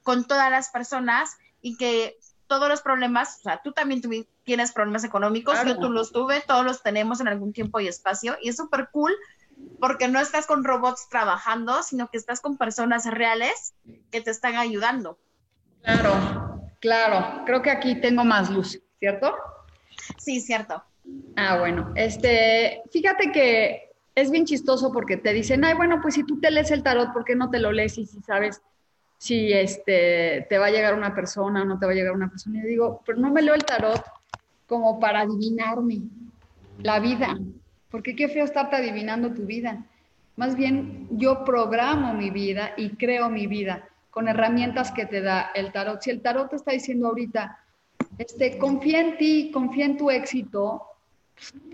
con 0.03 0.27
todas 0.27 0.51
las 0.51 0.71
personas 0.71 1.37
y 1.61 1.77
que 1.77 2.17
todos 2.47 2.69
los 2.69 2.81
problemas, 2.81 3.39
o 3.39 3.43
sea, 3.43 3.61
tú 3.63 3.73
también 3.73 4.01
tienes 4.45 4.73
problemas 4.73 5.05
económicos, 5.05 5.59
yo 5.65 5.79
tú 5.79 5.91
los 5.91 6.13
tuve, 6.13 6.43
todos 6.47 6.65
los 6.65 6.83
tenemos 6.83 7.21
en 7.21 7.29
algún 7.29 7.53
tiempo 7.53 7.81
y 7.81 7.89
espacio, 7.89 8.37
y 8.41 8.51
es 8.51 8.57
súper 8.57 8.89
cool 8.93 9.13
porque 9.81 10.09
no 10.09 10.21
estás 10.21 10.47
con 10.47 10.65
robots 10.65 11.09
trabajando, 11.09 11.83
sino 11.83 12.09
que 12.09 12.19
estás 12.19 12.41
con 12.41 12.57
personas 12.57 13.07
reales 13.07 13.75
que 14.11 14.21
te 14.21 14.31
están 14.31 14.57
ayudando. 14.57 15.19
Claro, 15.83 16.61
claro. 16.81 17.43
Creo 17.47 17.63
que 17.63 17.71
aquí 17.71 18.01
tengo 18.01 18.25
más 18.25 18.51
luz, 18.51 18.81
¿cierto? 18.99 19.35
Sí, 20.19 20.41
cierto. 20.41 20.85
Ah, 21.37 21.59
bueno. 21.59 21.93
Este, 21.95 22.83
fíjate 22.91 23.33
que 23.33 23.86
es 24.17 24.31
bien 24.31 24.47
chistoso 24.47 24.91
porque 24.93 25.19
te 25.19 25.33
dicen, 25.35 25.65
ay, 25.65 25.75
bueno, 25.75 26.01
pues 26.01 26.15
si 26.15 26.25
tú 26.25 26.41
te 26.41 26.51
lees 26.51 26.71
el 26.71 26.83
tarot, 26.83 27.13
¿por 27.13 27.25
qué 27.25 27.37
no 27.37 27.51
te 27.51 27.61
lo 27.61 27.71
lees 27.71 27.99
y 27.99 28.07
si 28.07 28.21
sabes 28.23 28.63
si 29.19 29.53
este, 29.53 30.47
te 30.49 30.59
va 30.59 30.67
a 30.67 30.71
llegar 30.71 30.95
una 30.95 31.15
persona 31.15 31.63
o 31.63 31.65
no 31.67 31.79
te 31.79 31.85
va 31.85 31.93
a 31.93 31.95
llegar 31.95 32.15
una 32.15 32.31
persona? 32.31 32.61
Y 32.61 32.67
digo, 32.67 33.03
pero 33.05 33.19
no 33.19 33.31
me 33.31 33.43
leo 33.43 33.55
el 33.55 33.65
tarot 33.65 34.03
como 34.67 34.99
para 34.99 35.21
adivinarme 35.21 36.01
la 36.83 36.99
vida, 36.99 37.39
porque 37.91 38.17
qué 38.17 38.29
feo 38.29 38.47
estarte 38.47 38.77
adivinando 38.77 39.35
tu 39.35 39.45
vida. 39.45 39.85
Más 40.37 40.57
bien, 40.57 41.09
yo 41.11 41.45
programo 41.45 42.15
mi 42.15 42.31
vida 42.31 42.73
y 42.77 42.97
creo 42.97 43.29
mi 43.29 43.47
vida 43.47 43.87
con 44.11 44.29
herramientas 44.29 44.93
que 44.93 45.05
te 45.05 45.21
da 45.21 45.51
el 45.55 45.73
tarot. 45.73 46.01
Si 46.01 46.11
el 46.11 46.23
tarot 46.23 46.49
te 46.49 46.57
está 46.57 46.73
diciendo 46.73 47.09
ahorita, 47.09 47.59
este, 48.17 48.57
confía 48.57 49.01
en 49.01 49.19
ti, 49.19 49.51
confía 49.53 49.85
en 49.85 49.99
tu 49.99 50.11
éxito, 50.11 50.83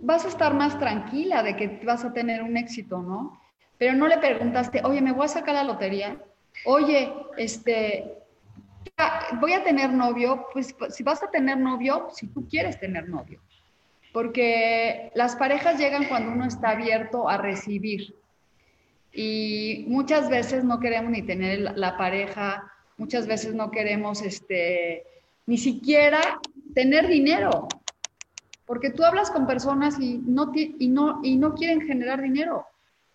vas 0.02 0.24
a 0.24 0.28
estar 0.28 0.54
más 0.54 0.78
tranquila 0.78 1.42
de 1.42 1.56
que 1.56 1.80
vas 1.84 2.04
a 2.04 2.12
tener 2.12 2.42
un 2.42 2.56
éxito, 2.56 3.00
¿no? 3.00 3.40
Pero 3.78 3.94
no 3.94 4.06
le 4.06 4.18
preguntaste, 4.18 4.80
oye, 4.84 5.00
me 5.00 5.12
voy 5.12 5.24
a 5.24 5.28
sacar 5.28 5.54
la 5.54 5.64
lotería, 5.64 6.22
oye, 6.64 7.12
este, 7.36 8.14
voy 9.40 9.52
a 9.52 9.64
tener 9.64 9.92
novio, 9.92 10.46
pues 10.52 10.74
si 10.90 11.02
vas 11.02 11.22
a 11.22 11.30
tener 11.30 11.58
novio, 11.58 12.08
si 12.12 12.26
tú 12.28 12.46
quieres 12.48 12.78
tener 12.78 13.08
novio, 13.08 13.40
porque 14.12 15.10
las 15.14 15.36
parejas 15.36 15.78
llegan 15.78 16.04
cuando 16.04 16.32
uno 16.32 16.44
está 16.44 16.70
abierto 16.70 17.28
a 17.28 17.38
recibir. 17.38 18.14
Y 19.14 19.84
muchas 19.88 20.30
veces 20.30 20.64
no 20.64 20.80
queremos 20.80 21.10
ni 21.10 21.22
tener 21.22 21.60
la 21.76 21.96
pareja, 21.98 22.72
muchas 22.96 23.26
veces 23.26 23.54
no 23.54 23.70
queremos 23.70 24.22
este, 24.22 25.04
ni 25.46 25.58
siquiera 25.58 26.20
tener 26.74 27.08
dinero, 27.08 27.68
porque 28.66 28.90
tú 28.90 29.04
hablas 29.04 29.30
con 29.30 29.46
personas 29.46 29.98
y 29.98 30.18
no, 30.18 30.52
y, 30.54 30.88
no, 30.88 31.20
y 31.22 31.36
no 31.36 31.54
quieren 31.54 31.80
generar 31.80 32.20
dinero. 32.22 32.66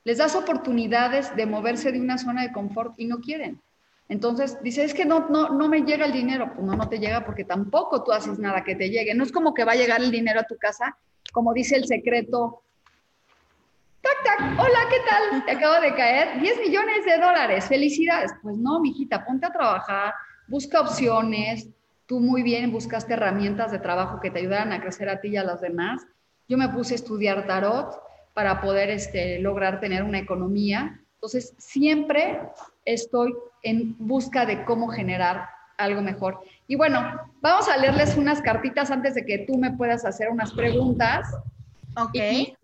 Les 0.04 0.18
das 0.18 0.36
oportunidades 0.36 1.36
de 1.36 1.46
moverse 1.46 1.92
de 1.92 2.00
una 2.00 2.18
zona 2.18 2.44
de 2.44 2.52
confort 2.52 2.94
y 2.98 3.06
no 3.06 3.20
quieren. 3.20 3.62
Entonces 4.10 4.58
dice, 4.62 4.84
es 4.84 4.94
que 4.94 5.06
no, 5.06 5.28
no, 5.30 5.50
no 5.50 5.68
me 5.68 5.82
llega 5.82 6.06
el 6.06 6.14
dinero. 6.14 6.52
Pues 6.54 6.66
no, 6.66 6.76
no 6.76 6.88
te 6.88 7.00
llega 7.00 7.26
porque 7.26 7.44
tampoco 7.44 8.04
tú 8.04 8.12
haces 8.12 8.40
nada 8.40 8.64
que 8.64 8.76
te 8.76 8.90
llegue. 8.90 9.14
No 9.14 9.24
es 9.24 9.32
como 9.32 9.54
que 9.54 9.66
va 9.66 9.74
a 9.74 9.76
llegar 9.76 10.02
el 10.02 10.12
dinero 10.12 10.40
a 10.40 10.44
tu 10.44 10.58
casa, 10.58 10.98
como 11.34 11.54
dice 11.54 11.76
el 11.76 11.86
secreto, 11.86 12.62
tac, 14.02 14.24
tac, 14.24 14.60
hola, 14.60 14.80
¿qué 14.90 14.98
tal? 15.10 15.46
Te 15.46 15.52
acabo 15.52 15.82
de 15.82 15.94
caer 15.94 16.40
10 16.40 16.60
millones 16.60 17.06
de 17.06 17.18
dólares, 17.18 17.66
felicidades. 17.66 18.32
Pues 18.42 18.58
no, 18.58 18.80
mijita, 18.80 19.26
ponte 19.26 19.46
a 19.46 19.52
trabajar, 19.52 20.14
busca 20.48 20.82
opciones. 20.82 21.68
Tú 22.08 22.22
muy 22.22 22.42
bien 22.42 22.72
buscaste 22.72 23.14
herramientas 23.14 23.72
de 23.72 23.80
trabajo 23.80 24.22
que 24.22 24.32
te 24.32 24.40
ayudaran 24.40 24.72
a 24.72 24.82
crecer 24.82 25.10
a 25.10 25.20
ti 25.20 25.28
y 25.30 25.38
a 25.38 25.44
los 25.44 25.60
demás. 25.60 26.08
Yo 26.48 26.58
me 26.58 26.70
puse 26.70 26.94
a 26.94 26.96
estudiar 26.96 27.46
tarot 27.48 28.02
para 28.34 28.62
poder 28.62 28.90
este, 28.90 29.40
lograr 29.40 29.82
tener 29.82 30.04
una 30.04 30.20
economía. 30.20 31.02
Entonces, 31.16 31.54
siempre 31.58 32.40
estoy 32.86 33.36
en 33.62 33.96
busca 34.00 34.46
de 34.46 34.64
cómo 34.64 34.88
generar 34.88 35.50
algo 35.78 36.02
mejor. 36.02 36.40
Y 36.68 36.76
bueno, 36.76 37.00
vamos 37.42 37.68
a 37.68 37.76
leerles 37.76 38.16
unas 38.16 38.42
cartitas 38.42 38.90
antes 38.90 39.14
de 39.14 39.26
que 39.26 39.40
tú 39.40 39.58
me 39.58 39.72
puedas 39.72 40.06
hacer 40.06 40.30
unas 40.30 40.54
preguntas. 40.54 41.28
Ok. 41.98 42.56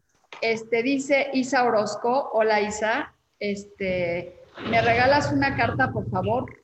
Este, 0.42 0.84
dice 0.84 1.30
Isa 1.34 1.64
Orozco, 1.64 2.30
hola 2.34 2.62
Isa, 2.62 3.14
este, 3.40 4.40
¿me 4.70 4.82
regalas 4.82 5.32
una 5.34 5.56
carta, 5.58 5.92
por 5.92 6.10
favor? 6.10 6.63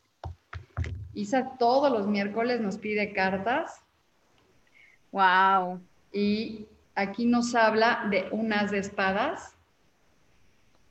Isa 1.19 1.57
todos 1.57 1.91
los 1.91 2.07
miércoles 2.07 2.61
nos 2.61 2.77
pide 2.77 3.13
cartas. 3.13 3.81
Wow. 5.11 5.81
Y 6.13 6.67
aquí 6.95 7.25
nos 7.25 7.55
habla 7.55 8.05
de 8.09 8.29
unas 8.31 8.71
de 8.71 8.79
espadas. 8.79 9.55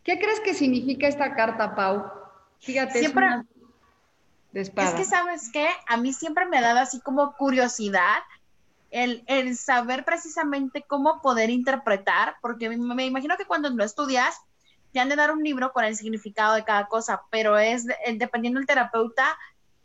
¿Qué 0.02 0.18
crees 0.18 0.40
que 0.40 0.54
significa 0.54 1.06
esta 1.06 1.34
carta, 1.34 1.74
Pau? 1.74 2.10
Fíjate, 2.60 2.98
siempre, 2.98 3.26
de 4.52 4.60
espadas. 4.60 4.94
Es 4.94 4.96
que, 4.96 5.04
¿sabes 5.04 5.50
qué? 5.52 5.68
A 5.86 5.96
mí 5.96 6.12
siempre 6.12 6.46
me 6.46 6.58
ha 6.58 6.62
dado 6.62 6.80
así 6.80 7.00
como 7.00 7.32
curiosidad 7.36 8.18
el, 8.90 9.56
saber 9.56 10.04
precisamente 10.04 10.82
cómo 10.86 11.20
poder 11.20 11.50
interpretar, 11.50 12.36
porque 12.40 12.68
me, 12.68 13.04
imagino 13.06 13.36
que 13.36 13.44
cuando 13.44 13.70
lo 13.70 13.84
estudias, 13.84 14.40
te 14.92 15.00
han 15.00 15.08
de 15.08 15.16
dar 15.16 15.30
un 15.30 15.42
libro 15.42 15.72
con 15.72 15.84
el 15.84 15.96
significado 15.96 16.54
de 16.54 16.64
cada 16.64 16.86
cosa, 16.86 17.22
pero 17.30 17.58
es 17.58 17.86
dependiendo 18.14 18.58
del 18.58 18.66
terapeuta, 18.66 19.38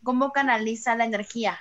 cómo 0.03 0.31
canaliza 0.31 0.95
la 0.95 1.05
energía. 1.05 1.57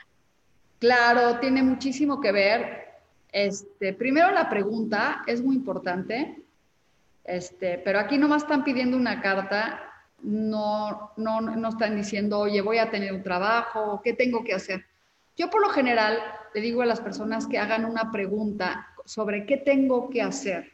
Claro, 0.78 1.38
tiene 1.38 1.62
muchísimo 1.62 2.20
que 2.20 2.32
ver. 2.32 2.88
Este, 3.30 3.94
primero 3.94 4.30
la 4.32 4.50
pregunta 4.50 5.22
es 5.26 5.40
muy 5.40 5.56
importante, 5.56 6.42
este, 7.24 7.78
pero 7.78 8.00
aquí 8.00 8.18
nomás 8.18 8.42
están 8.42 8.64
pidiendo 8.64 8.96
una 8.96 9.22
carta, 9.22 9.80
no, 10.22 11.12
no, 11.16 11.40
no 11.40 11.68
están 11.68 11.96
diciendo, 11.96 12.40
oye, 12.40 12.60
voy 12.60 12.78
a 12.78 12.90
tener 12.90 13.12
un 13.12 13.22
trabajo, 13.22 14.00
¿qué 14.02 14.12
tengo 14.12 14.42
que 14.44 14.54
hacer? 14.54 14.84
Yo 15.36 15.48
por 15.48 15.62
lo 15.62 15.70
general 15.70 16.18
le 16.52 16.60
digo 16.60 16.82
a 16.82 16.86
las 16.86 17.00
personas 17.00 17.46
que 17.46 17.58
hagan 17.58 17.84
una 17.84 18.10
pregunta 18.10 18.88
sobre 19.04 19.46
qué 19.46 19.56
tengo 19.56 20.10
que 20.10 20.20
hacer, 20.20 20.72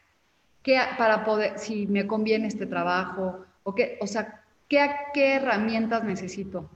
qué, 0.62 0.80
para 0.96 1.24
poder, 1.24 1.58
si 1.58 1.86
me 1.86 2.06
conviene 2.06 2.48
este 2.48 2.66
trabajo, 2.66 3.44
o, 3.62 3.74
qué, 3.74 3.98
o 4.00 4.06
sea, 4.06 4.42
qué, 4.68 4.90
qué 5.14 5.34
herramientas 5.34 6.02
necesito 6.02 6.68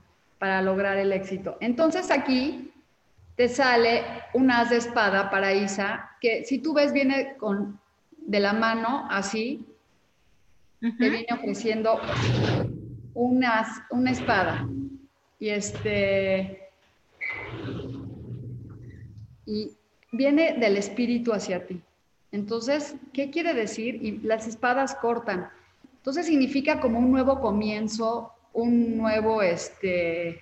para 0.43 0.61
lograr 0.61 0.97
el 0.97 1.13
éxito. 1.13 1.55
Entonces 1.61 2.11
aquí 2.11 2.69
te 3.37 3.47
sale 3.47 4.03
un 4.33 4.51
as 4.51 4.71
de 4.71 4.75
espada 4.75 5.29
para 5.29 5.53
Isa, 5.53 6.17
que 6.19 6.43
si 6.43 6.57
tú 6.59 6.73
ves 6.73 6.91
viene 6.91 7.37
con 7.37 7.79
de 8.17 8.41
la 8.41 8.51
mano 8.51 9.07
así, 9.09 9.65
te 10.81 11.09
viene 11.09 11.27
ofreciendo 11.31 11.97
un 13.13 13.45
una 13.91 14.11
espada. 14.11 14.67
Y 15.39 15.47
este 15.47 16.69
y 19.45 19.71
viene 20.11 20.57
del 20.59 20.75
espíritu 20.75 21.31
hacia 21.31 21.65
ti. 21.65 21.79
Entonces, 22.33 22.97
¿qué 23.13 23.29
quiere 23.29 23.53
decir? 23.53 23.95
Y 24.03 24.17
las 24.17 24.45
espadas 24.45 24.93
cortan. 24.95 25.47
Entonces 25.99 26.25
significa 26.25 26.81
como 26.81 26.99
un 26.99 27.11
nuevo 27.11 27.39
comienzo, 27.39 28.33
un 28.53 28.97
nuevo, 28.97 29.41
este, 29.41 30.41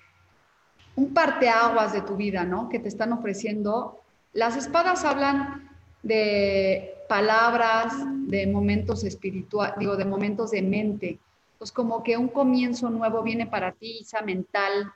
un 0.96 1.12
parteaguas 1.12 1.92
de 1.92 2.02
tu 2.02 2.16
vida, 2.16 2.44
¿no? 2.44 2.68
Que 2.68 2.78
te 2.78 2.88
están 2.88 3.12
ofreciendo. 3.12 4.00
Las 4.32 4.56
espadas 4.56 5.04
hablan 5.04 5.70
de 6.02 6.94
palabras, 7.08 7.94
de 8.26 8.46
momentos 8.46 9.04
espirituales, 9.04 9.76
digo, 9.78 9.96
de 9.96 10.04
momentos 10.04 10.50
de 10.50 10.62
mente. 10.62 11.18
Pues 11.58 11.72
como 11.72 12.02
que 12.02 12.16
un 12.16 12.28
comienzo 12.28 12.90
nuevo 12.90 13.22
viene 13.22 13.46
para 13.46 13.72
ti, 13.72 14.00
esa 14.02 14.22
mental, 14.22 14.92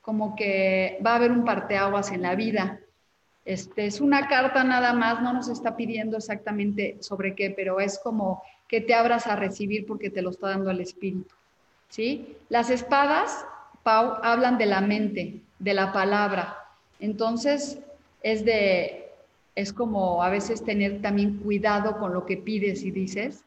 como 0.00 0.36
que 0.36 0.98
va 1.04 1.12
a 1.12 1.16
haber 1.16 1.32
un 1.32 1.44
parteaguas 1.44 2.10
en 2.12 2.22
la 2.22 2.34
vida. 2.34 2.80
Este, 3.44 3.86
es 3.86 4.00
una 4.00 4.28
carta 4.28 4.62
nada 4.64 4.92
más, 4.92 5.22
no 5.22 5.32
nos 5.32 5.48
está 5.48 5.76
pidiendo 5.76 6.16
exactamente 6.16 6.98
sobre 7.00 7.34
qué, 7.34 7.50
pero 7.50 7.80
es 7.80 7.98
como 7.98 8.42
que 8.68 8.80
te 8.80 8.94
abras 8.94 9.26
a 9.26 9.36
recibir 9.36 9.86
porque 9.86 10.10
te 10.10 10.22
lo 10.22 10.30
está 10.30 10.48
dando 10.48 10.70
el 10.70 10.80
espíritu. 10.80 11.34
¿Sí? 11.90 12.36
Las 12.48 12.70
espadas, 12.70 13.44
Pau, 13.82 14.16
hablan 14.22 14.56
de 14.56 14.66
la 14.66 14.80
mente, 14.80 15.40
de 15.58 15.74
la 15.74 15.92
palabra. 15.92 16.56
Entonces, 16.98 17.78
es 18.22 18.44
de, 18.44 19.10
es 19.54 19.72
como 19.72 20.22
a 20.22 20.30
veces 20.30 20.64
tener 20.64 21.02
también 21.02 21.38
cuidado 21.38 21.98
con 21.98 22.14
lo 22.14 22.24
que 22.24 22.36
pides 22.36 22.82
y 22.82 22.90
dices, 22.90 23.44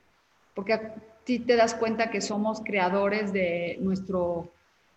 porque 0.54 0.80
ti 1.24 1.40
te 1.40 1.56
das 1.56 1.74
cuenta 1.74 2.12
que 2.12 2.22
somos 2.22 2.62
creadores 2.62 3.34
de 3.34 3.78
nuestro 3.82 4.50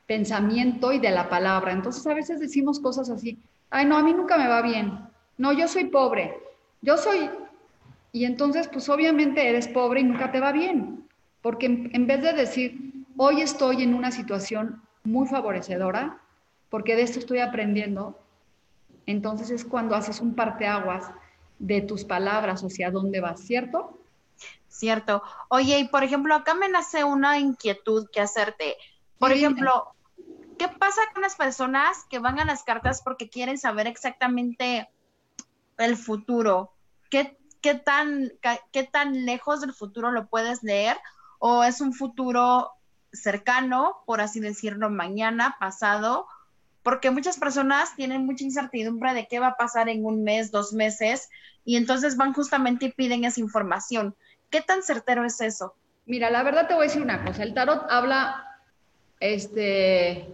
pensamiento 0.07 0.93
y 0.93 0.99
de 0.99 1.11
la 1.11 1.29
palabra. 1.29 1.73
Entonces, 1.73 2.07
a 2.07 2.15
veces 2.15 2.41
decimos 2.41 2.81
cosas 2.81 3.11
así, 3.11 3.39
ay, 3.71 3.87
no, 3.87 3.97
a 3.97 4.03
mí 4.03 4.13
nunca 4.13 4.37
me 4.37 4.49
va 4.49 4.63
bien. 4.63 4.99
No, 5.39 5.53
yo 5.53 5.69
soy 5.69 5.85
pobre. 5.85 6.35
Yo 6.83 6.97
soy... 6.97 7.31
Y 8.13 8.25
entonces, 8.25 8.69
pues 8.69 8.89
obviamente 8.89 9.47
eres 9.47 9.69
pobre 9.69 10.01
y 10.01 10.05
nunca 10.05 10.33
te 10.33 10.41
va 10.41 10.51
bien. 10.51 11.05
Porque 11.43 11.67
en, 11.67 12.07
vez 12.07 12.23
de 12.23 12.33
decir, 12.33 12.96
hoy 13.17 13.41
estoy 13.41 13.83
en 13.83 13.95
una 13.95 14.11
situación 14.11 14.83
muy 15.05 15.27
favorecedora, 15.29 16.21
porque 16.69 16.97
de 16.97 17.03
esto 17.03 17.19
estoy 17.19 17.39
aprendiendo, 17.39 18.19
entonces 19.07 19.51
es 19.51 19.65
cuando 19.65 19.95
haces 19.95 20.21
un 20.21 20.35
parteaguas 20.35 21.11
de 21.59 21.81
tus 21.81 22.05
palabras 22.05 22.63
hacia 22.63 22.91
dónde 22.91 23.21
vas, 23.21 23.41
¿cierto? 23.41 23.99
Cierto. 24.69 25.23
Oye, 25.49 25.79
y 25.79 25.89
por 25.89 26.05
ejemplo, 26.05 26.35
acá 26.35 26.55
me 26.55 26.69
nace 26.69 27.05
una 27.05 27.39
inquietud 27.39 28.09
que 28.13 28.21
hacerte. 28.21 28.77
Por 29.19 29.33
ejemplo, 29.33 29.95
¿qué 30.59 30.69
pasa 30.69 31.01
con 31.15 31.23
las 31.23 31.37
personas 31.37 32.05
que 32.11 32.19
van 32.19 32.39
a 32.41 32.45
las 32.45 32.63
cartas 32.63 33.01
porque 33.03 33.31
quieren 33.31 33.57
saber 33.57 33.87
exactamente 33.87 34.91
el 35.79 35.97
futuro? 35.97 36.73
¿Qué, 37.09 37.39
qué, 37.63 37.75
tan, 37.75 38.33
qué 38.73 38.83
tan 38.83 39.25
lejos 39.25 39.63
del 39.63 39.73
futuro 39.73 40.11
lo 40.11 40.27
puedes 40.27 40.63
leer? 40.63 40.99
¿O 41.39 41.65
es 41.65 41.81
un 41.81 41.95
futuro 41.95 42.73
cercano, 43.17 43.97
por 44.07 44.21
así 44.21 44.41
decirlo, 44.41 44.91
mañana, 44.91 45.57
pasado? 45.59 46.27
porque 46.87 47.11
muchas 47.11 47.37
personas 47.37 47.97
tienen 47.97 48.27
mucha 48.27 48.45
incertidumbre 48.45 49.13
de 49.13 49.27
qué 49.27 49.41
va 49.41 49.49
a 49.49 49.57
pasar 49.57 49.89
en 49.89 50.05
un 50.05 50.23
mes, 50.23 50.53
dos 50.53 50.73
meses, 50.73 51.29
y 51.65 51.75
entonces 51.75 52.17
van 52.17 52.33
justamente 52.33 52.87
y 52.87 52.93
piden 52.93 53.25
esa 53.25 53.41
información. 53.41 54.15
¿Qué 54.51 54.61
tan 54.61 54.85
certero 54.85 55.25
es 55.25 55.41
eso? 55.41 55.75
Mira, 56.05 56.31
la 56.31 56.45
verdad 56.45 56.69
te 56.69 56.75
voy 56.75 56.85
a 56.85 56.87
decir 56.87 57.03
una 57.03 57.25
cosa, 57.25 57.43
el 57.43 57.55
tarot 57.55 57.91
habla, 57.91 58.61
este, 59.19 60.33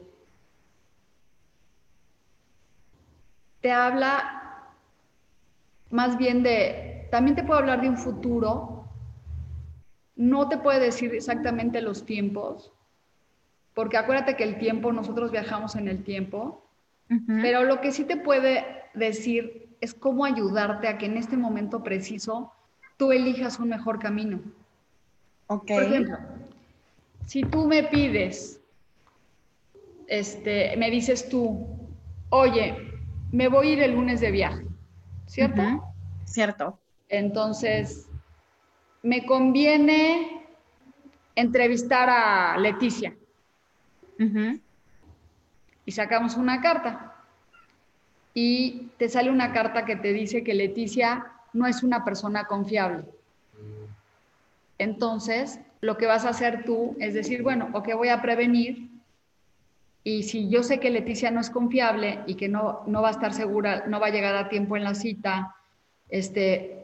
te 3.63 3.73
habla 3.73 4.69
más 5.89 6.19
bien 6.19 6.43
de, 6.43 7.09
también 7.11 7.35
te 7.35 7.45
puedo 7.45 7.61
hablar 7.61 7.81
de 7.81 7.89
un 7.89 7.97
futuro, 7.97 8.82
no 10.17 10.49
te 10.49 10.59
puede 10.59 10.81
decir 10.81 11.15
exactamente 11.15 11.81
los 11.81 12.05
tiempos, 12.05 12.73
porque 13.75 13.97
acuérdate 13.97 14.37
que 14.37 14.45
el 14.45 14.59
tiempo, 14.59 14.93
nosotros 14.93 15.31
viajamos 15.31 15.77
en 15.77 15.89
el 15.89 16.05
tiempo, 16.05 16.63
pero 17.27 17.65
lo 17.65 17.83
que 17.83 17.93
sí 17.93 18.05
te 18.05 18.17
puede 18.17 18.65
decir 18.95 19.69
es 19.83 19.93
cómo 19.93 20.25
ayudarte 20.25 20.89
a 20.89 20.97
que 20.97 21.07
en 21.07 21.19
este 21.19 21.37
momento 21.37 21.83
preciso 21.83 22.53
tú 22.97 23.13
elijas 23.13 23.59
un 23.59 23.69
mejor 23.69 23.99
camino. 23.99 24.41
Por 25.47 25.83
ejemplo, 25.83 26.17
si 27.27 27.43
tú 27.43 27.67
me 27.67 27.83
pides, 27.85 28.61
este, 30.07 30.77
me 30.77 30.91
dices 30.91 31.29
tú, 31.29 31.67
oye, 32.31 32.77
me 33.31 33.49
voy 33.49 33.69
a 33.69 33.73
ir 33.73 33.83
el 33.83 33.93
lunes 33.93 34.21
de 34.21 34.31
viaje, 34.31 34.67
¿cierto? 35.27 35.63
Cierto. 36.25 36.79
Entonces, 37.09 38.09
me 39.03 39.27
conviene 39.27 40.47
entrevistar 41.35 42.09
a 42.09 42.57
Leticia. 42.59 43.15
Y 45.85 45.91
sacamos 45.91 46.37
una 46.37 46.61
carta. 46.61 47.17
Y 48.35 48.91
te 48.99 49.09
sale 49.09 49.31
una 49.31 49.53
carta 49.53 49.85
que 49.85 49.97
te 49.97 50.13
dice 50.13 50.45
que 50.45 50.55
Leticia 50.55 51.27
no 51.53 51.67
es 51.67 51.83
una 51.83 52.05
persona 52.05 52.47
confiable. 52.47 53.05
Entonces, 54.79 55.59
lo 55.81 55.97
que 55.97 56.07
vas 56.07 56.25
a 56.25 56.31
hacer 56.31 56.65
tú 56.65 56.97
es 57.01 57.15
decir, 57.15 57.43
bueno, 57.43 57.69
o 57.73 57.83
que 57.83 57.95
voy 57.95 58.09
a 58.09 58.23
prevenir. 58.23 58.91
Y 60.05 60.23
si 60.23 60.49
yo 60.49 60.63
sé 60.63 60.81
que 60.81 60.91
Leticia 60.91 61.31
no 61.31 61.41
es 61.41 61.51
confiable 61.51 62.21
y 62.27 62.37
que 62.37 62.49
no, 62.49 62.83
no 62.87 63.03
va 63.03 63.09
a 63.09 63.13
estar 63.13 63.35
segura, 63.35 63.85
no 63.87 64.01
va 64.01 64.07
a 64.07 64.11
llegar 64.11 64.35
a 64.37 64.49
tiempo 64.49 64.77
en 64.77 64.85
la 64.85 64.95
cita, 64.95 65.55
este, 66.09 66.82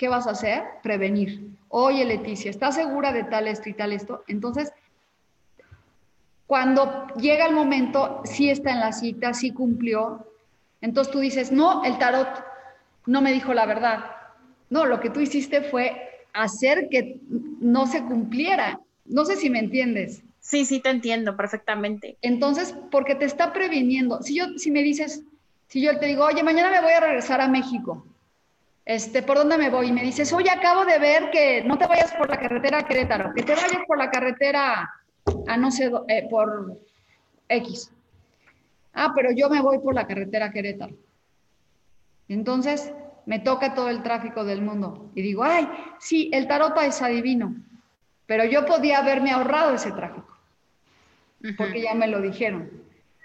¿qué 0.00 0.08
vas 0.08 0.26
a 0.26 0.30
hacer? 0.30 0.62
Prevenir. 0.82 1.50
Oye, 1.68 2.06
Leticia, 2.06 2.50
¿estás 2.50 2.76
segura 2.76 3.12
de 3.12 3.24
tal 3.24 3.46
esto 3.46 3.68
y 3.68 3.74
tal 3.74 3.92
esto? 3.92 4.24
Entonces, 4.28 4.72
cuando 6.46 7.06
llega 7.18 7.44
el 7.44 7.54
momento, 7.54 8.22
sí 8.24 8.48
está 8.48 8.70
en 8.70 8.80
la 8.80 8.92
cita, 8.92 9.34
sí 9.34 9.50
cumplió. 9.50 10.26
Entonces 10.80 11.12
tú 11.12 11.20
dices, 11.20 11.52
no, 11.52 11.84
el 11.84 11.98
tarot 11.98 12.28
no 13.04 13.20
me 13.20 13.30
dijo 13.30 13.52
la 13.52 13.66
verdad. 13.66 14.06
No, 14.70 14.86
lo 14.86 15.00
que 15.00 15.10
tú 15.10 15.20
hiciste 15.20 15.60
fue 15.60 16.24
hacer 16.32 16.88
que 16.90 17.20
no 17.60 17.86
se 17.86 18.02
cumpliera. 18.02 18.80
No 19.04 19.26
sé 19.26 19.36
si 19.36 19.50
me 19.50 19.58
entiendes. 19.58 20.22
Sí, 20.40 20.64
sí, 20.64 20.80
te 20.80 20.88
entiendo 20.88 21.36
perfectamente. 21.36 22.16
Entonces, 22.22 22.74
porque 22.90 23.16
te 23.16 23.26
está 23.26 23.52
previniendo. 23.52 24.22
Si 24.22 24.34
yo, 24.34 24.46
si 24.56 24.70
me 24.70 24.82
dices, 24.82 25.24
si 25.68 25.82
yo 25.82 25.98
te 25.98 26.06
digo, 26.06 26.24
oye, 26.24 26.42
mañana 26.42 26.70
me 26.70 26.80
voy 26.80 26.92
a 26.92 27.00
regresar 27.00 27.42
a 27.42 27.48
México, 27.48 28.06
este, 28.90 29.22
¿por 29.22 29.36
dónde 29.36 29.56
me 29.56 29.70
voy? 29.70 29.86
Y 29.86 29.92
me 29.92 30.02
dices, 30.02 30.32
oye, 30.32 30.50
acabo 30.50 30.84
de 30.84 30.98
ver 30.98 31.30
que 31.30 31.62
no 31.62 31.78
te 31.78 31.86
vayas 31.86 32.12
por 32.12 32.28
la 32.28 32.40
carretera 32.40 32.82
Querétaro, 32.82 33.32
que 33.32 33.44
te 33.44 33.54
vayas 33.54 33.82
por 33.86 33.96
la 33.96 34.10
carretera 34.10 34.90
a 35.46 35.56
no 35.56 35.70
sé, 35.70 35.92
eh, 36.08 36.26
por 36.28 36.76
X. 37.48 37.92
Ah, 38.92 39.12
pero 39.14 39.30
yo 39.30 39.48
me 39.48 39.60
voy 39.60 39.78
por 39.78 39.94
la 39.94 40.08
carretera 40.08 40.50
Querétaro. 40.50 40.96
Entonces 42.28 42.92
me 43.26 43.38
toca 43.38 43.74
todo 43.74 43.90
el 43.90 44.02
tráfico 44.02 44.44
del 44.44 44.60
mundo 44.60 45.12
y 45.14 45.22
digo, 45.22 45.44
ay, 45.44 45.68
sí, 46.00 46.28
el 46.32 46.48
tarot 46.48 46.76
es 46.82 47.00
adivino, 47.00 47.54
pero 48.26 48.44
yo 48.44 48.66
podía 48.66 48.98
haberme 48.98 49.30
ahorrado 49.30 49.72
ese 49.72 49.92
tráfico, 49.92 50.36
porque 51.56 51.82
ya 51.82 51.94
me 51.94 52.08
lo 52.08 52.20
dijeron. 52.20 52.68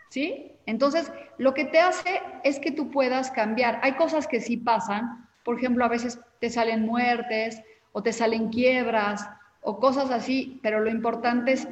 ¿Sí? 0.09 0.51
Entonces, 0.67 1.11
lo 1.39 1.55
que 1.55 1.65
te 1.65 1.79
hace 1.79 2.21
es 2.43 2.59
que 2.59 2.71
tú 2.71 2.91
puedas 2.91 3.31
cambiar. 3.31 3.79
Hay 3.81 3.93
cosas 3.93 4.27
que 4.27 4.39
sí 4.39 4.57
pasan, 4.57 5.24
por 5.45 5.59
ejemplo, 5.59 5.85
a 5.85 5.89
veces 5.89 6.19
te 6.41 6.49
salen 6.49 6.85
muertes 6.85 7.61
o 7.93 8.01
te 8.01 8.11
salen 8.11 8.49
quiebras 8.49 9.29
o 9.61 9.79
cosas 9.79 10.09
así, 10.09 10.59
pero 10.61 10.79
lo 10.81 10.89
importante 10.89 11.53
es 11.53 11.67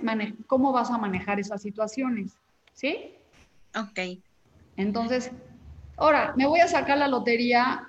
cómo 0.48 0.72
vas 0.72 0.92
a 0.92 1.00
manejar 1.00 1.40
esas 1.40 1.64
situaciones, 1.64 2.38
¿sí? 2.74 3.16
Ok. 3.76 4.22
Entonces, 4.78 5.32
ahora, 5.98 6.34
me 6.38 6.46
voy 6.46 6.60
a 6.60 6.68
sacar 6.68 7.00
la 7.00 7.08
lotería, 7.08 7.88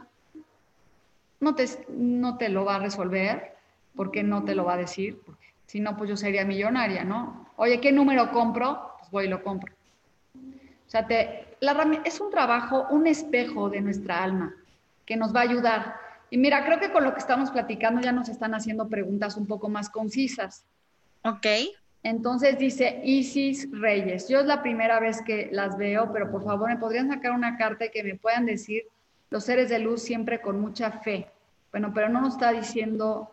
no 1.40 1.54
te, 1.54 1.66
no 1.90 2.38
te 2.38 2.48
lo 2.48 2.64
va 2.64 2.76
a 2.76 2.80
resolver, 2.80 3.54
porque 3.94 4.22
no 4.22 4.42
te 4.44 4.54
lo 4.54 4.64
va 4.64 4.74
a 4.74 4.78
decir, 4.78 5.20
porque 5.24 5.46
si 5.66 5.80
no, 5.80 5.98
pues 5.98 6.08
yo 6.08 6.16
sería 6.16 6.46
millonaria, 6.46 7.04
¿no? 7.04 7.50
Oye, 7.56 7.78
¿qué 7.80 7.92
número 7.92 8.32
compro? 8.32 8.94
Pues 8.98 9.10
voy 9.10 9.24
y 9.26 9.28
lo 9.28 9.42
compro. 9.42 9.74
O 10.34 10.90
sea, 10.90 11.06
te, 11.06 11.56
la, 11.60 12.00
es 12.04 12.20
un 12.20 12.30
trabajo, 12.30 12.86
un 12.88 13.06
espejo 13.06 13.68
de 13.68 13.82
nuestra 13.82 14.22
alma 14.22 14.54
que 15.04 15.16
nos 15.16 15.34
va 15.34 15.40
a 15.40 15.44
ayudar 15.44 16.04
y 16.34 16.36
mira, 16.36 16.64
creo 16.64 16.80
que 16.80 16.90
con 16.90 17.04
lo 17.04 17.12
que 17.12 17.20
estamos 17.20 17.52
platicando 17.52 18.00
ya 18.00 18.10
nos 18.10 18.28
están 18.28 18.54
haciendo 18.54 18.88
preguntas 18.88 19.36
un 19.36 19.46
poco 19.46 19.68
más 19.68 19.88
concisas. 19.88 20.64
Ok. 21.22 21.46
Entonces 22.02 22.58
dice 22.58 23.00
Isis 23.04 23.68
Reyes, 23.70 24.28
yo 24.28 24.40
es 24.40 24.46
la 24.46 24.60
primera 24.60 24.98
vez 24.98 25.22
que 25.22 25.48
las 25.52 25.78
veo, 25.78 26.12
pero 26.12 26.32
por 26.32 26.42
favor 26.42 26.68
me 26.68 26.76
podrían 26.76 27.08
sacar 27.08 27.30
una 27.30 27.56
carta 27.56 27.86
y 27.86 27.90
que 27.90 28.02
me 28.02 28.16
puedan 28.16 28.46
decir 28.46 28.82
los 29.30 29.44
seres 29.44 29.70
de 29.70 29.78
luz 29.78 30.02
siempre 30.02 30.40
con 30.40 30.60
mucha 30.60 30.90
fe. 30.90 31.28
Bueno, 31.70 31.92
pero 31.94 32.08
no 32.08 32.20
nos 32.20 32.34
está 32.34 32.50
diciendo 32.50 33.30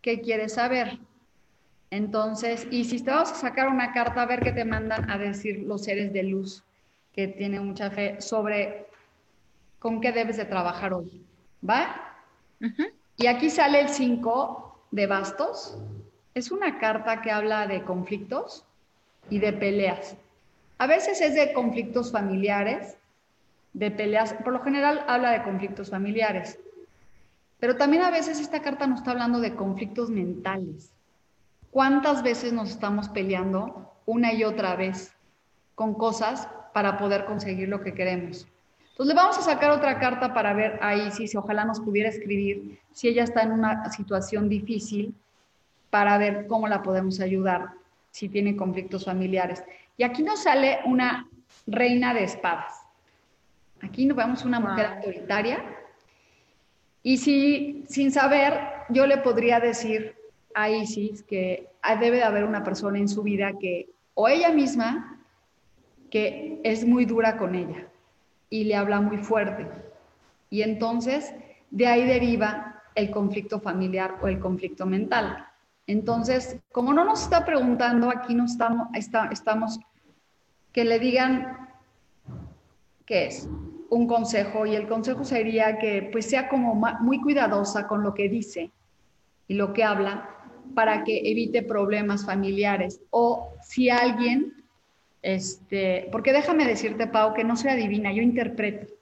qué 0.00 0.20
quiere 0.20 0.48
saber. 0.48 1.00
Entonces, 1.90 2.68
Isis, 2.70 3.02
te 3.02 3.10
vamos 3.10 3.32
a 3.32 3.34
sacar 3.34 3.66
una 3.66 3.92
carta 3.92 4.22
a 4.22 4.26
ver 4.26 4.40
qué 4.40 4.52
te 4.52 4.64
mandan 4.64 5.10
a 5.10 5.18
decir 5.18 5.64
los 5.66 5.82
seres 5.82 6.12
de 6.12 6.22
luz 6.22 6.62
que 7.12 7.26
tienen 7.26 7.66
mucha 7.66 7.90
fe 7.90 8.20
sobre 8.20 8.86
con 9.84 10.00
qué 10.00 10.12
debes 10.12 10.38
de 10.38 10.46
trabajar 10.46 10.94
hoy. 10.94 11.22
¿Va? 11.62 11.94
Y 13.18 13.26
aquí 13.26 13.50
sale 13.50 13.82
el 13.82 13.90
5 13.90 14.86
de 14.90 15.06
bastos. 15.06 15.76
Es 16.32 16.50
una 16.50 16.78
carta 16.78 17.20
que 17.20 17.30
habla 17.30 17.66
de 17.66 17.84
conflictos 17.84 18.64
y 19.28 19.40
de 19.40 19.52
peleas. 19.52 20.16
A 20.78 20.86
veces 20.86 21.20
es 21.20 21.34
de 21.34 21.52
conflictos 21.52 22.10
familiares, 22.10 22.96
de 23.74 23.90
peleas, 23.90 24.32
por 24.32 24.54
lo 24.54 24.62
general 24.62 25.04
habla 25.06 25.32
de 25.32 25.42
conflictos 25.42 25.90
familiares. 25.90 26.58
Pero 27.60 27.76
también 27.76 28.04
a 28.04 28.10
veces 28.10 28.40
esta 28.40 28.62
carta 28.62 28.86
nos 28.86 29.00
está 29.00 29.10
hablando 29.10 29.40
de 29.40 29.54
conflictos 29.54 30.08
mentales. 30.08 30.94
¿Cuántas 31.70 32.22
veces 32.22 32.54
nos 32.54 32.70
estamos 32.70 33.10
peleando 33.10 33.92
una 34.06 34.32
y 34.32 34.44
otra 34.44 34.76
vez 34.76 35.14
con 35.74 35.92
cosas 35.92 36.48
para 36.72 36.96
poder 36.96 37.26
conseguir 37.26 37.68
lo 37.68 37.82
que 37.82 37.92
queremos? 37.92 38.46
Entonces 38.94 39.12
le 39.12 39.20
vamos 39.20 39.36
a 39.38 39.42
sacar 39.42 39.72
otra 39.72 39.98
carta 39.98 40.32
para 40.32 40.52
ver 40.52 40.78
ahí 40.80 41.10
si, 41.10 41.26
si 41.26 41.36
ojalá 41.36 41.64
nos 41.64 41.80
pudiera 41.80 42.08
escribir, 42.08 42.78
si 42.92 43.08
ella 43.08 43.24
está 43.24 43.42
en 43.42 43.50
una 43.50 43.90
situación 43.90 44.48
difícil, 44.48 45.12
para 45.90 46.16
ver 46.16 46.46
cómo 46.46 46.68
la 46.68 46.80
podemos 46.80 47.18
ayudar, 47.18 47.70
si 48.12 48.28
tiene 48.28 48.54
conflictos 48.54 49.04
familiares. 49.04 49.64
Y 49.96 50.04
aquí 50.04 50.22
nos 50.22 50.44
sale 50.44 50.78
una 50.84 51.28
reina 51.66 52.14
de 52.14 52.22
espadas. 52.22 52.86
Aquí 53.82 54.06
nos 54.06 54.16
vemos 54.16 54.44
una 54.44 54.60
mujer 54.60 54.86
autoritaria. 54.86 55.64
Y 57.02 57.16
si 57.16 57.84
sin 57.88 58.12
saber, 58.12 58.60
yo 58.90 59.08
le 59.08 59.18
podría 59.18 59.58
decir 59.58 60.14
a 60.54 60.70
Isis 60.70 61.24
que 61.24 61.68
debe 61.98 62.18
de 62.18 62.22
haber 62.22 62.44
una 62.44 62.62
persona 62.62 63.00
en 63.00 63.08
su 63.08 63.24
vida 63.24 63.54
que, 63.60 63.88
o 64.14 64.28
ella 64.28 64.50
misma, 64.50 65.20
que 66.12 66.60
es 66.62 66.84
muy 66.86 67.06
dura 67.06 67.36
con 67.36 67.56
ella 67.56 67.88
y 68.54 68.62
le 68.62 68.76
habla 68.76 69.00
muy 69.00 69.18
fuerte. 69.18 69.66
Y 70.48 70.62
entonces 70.62 71.34
de 71.72 71.88
ahí 71.88 72.06
deriva 72.06 72.84
el 72.94 73.10
conflicto 73.10 73.58
familiar 73.58 74.14
o 74.22 74.28
el 74.28 74.38
conflicto 74.38 74.86
mental. 74.86 75.44
Entonces, 75.88 76.60
como 76.70 76.92
no 76.92 77.04
nos 77.04 77.24
está 77.24 77.44
preguntando, 77.44 78.08
aquí 78.10 78.32
no 78.32 78.44
estamos, 78.44 78.86
estamos 79.32 79.80
que 80.72 80.84
le 80.84 81.00
digan 81.00 81.68
qué 83.04 83.26
es 83.26 83.48
un 83.90 84.06
consejo 84.06 84.66
y 84.66 84.76
el 84.76 84.86
consejo 84.86 85.24
sería 85.24 85.76
que 85.78 86.08
pues 86.12 86.26
sea 86.30 86.48
como 86.48 86.76
muy 87.00 87.20
cuidadosa 87.20 87.88
con 87.88 88.04
lo 88.04 88.14
que 88.14 88.28
dice 88.28 88.70
y 89.48 89.54
lo 89.54 89.72
que 89.72 89.82
habla 89.82 90.30
para 90.76 91.02
que 91.02 91.28
evite 91.28 91.64
problemas 91.64 92.24
familiares 92.24 93.00
o 93.10 93.52
si 93.62 93.90
alguien 93.90 94.63
este, 95.24 96.08
porque 96.12 96.32
déjame 96.32 96.66
decirte 96.66 97.06
Pau 97.06 97.34
que 97.34 97.44
no 97.44 97.56
soy 97.56 97.70
adivina, 97.70 98.12
yo 98.12 98.22
interpreto 98.22 98.92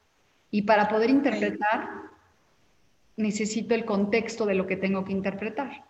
y 0.51 0.63
para 0.63 0.89
poder 0.89 1.11
interpretar 1.11 1.91
necesito 3.17 3.75
el 3.75 3.85
contexto 3.85 4.47
de 4.47 4.55
lo 4.55 4.67
que 4.67 4.77
tengo 4.77 5.05
que 5.05 5.13
interpretar 5.13 5.85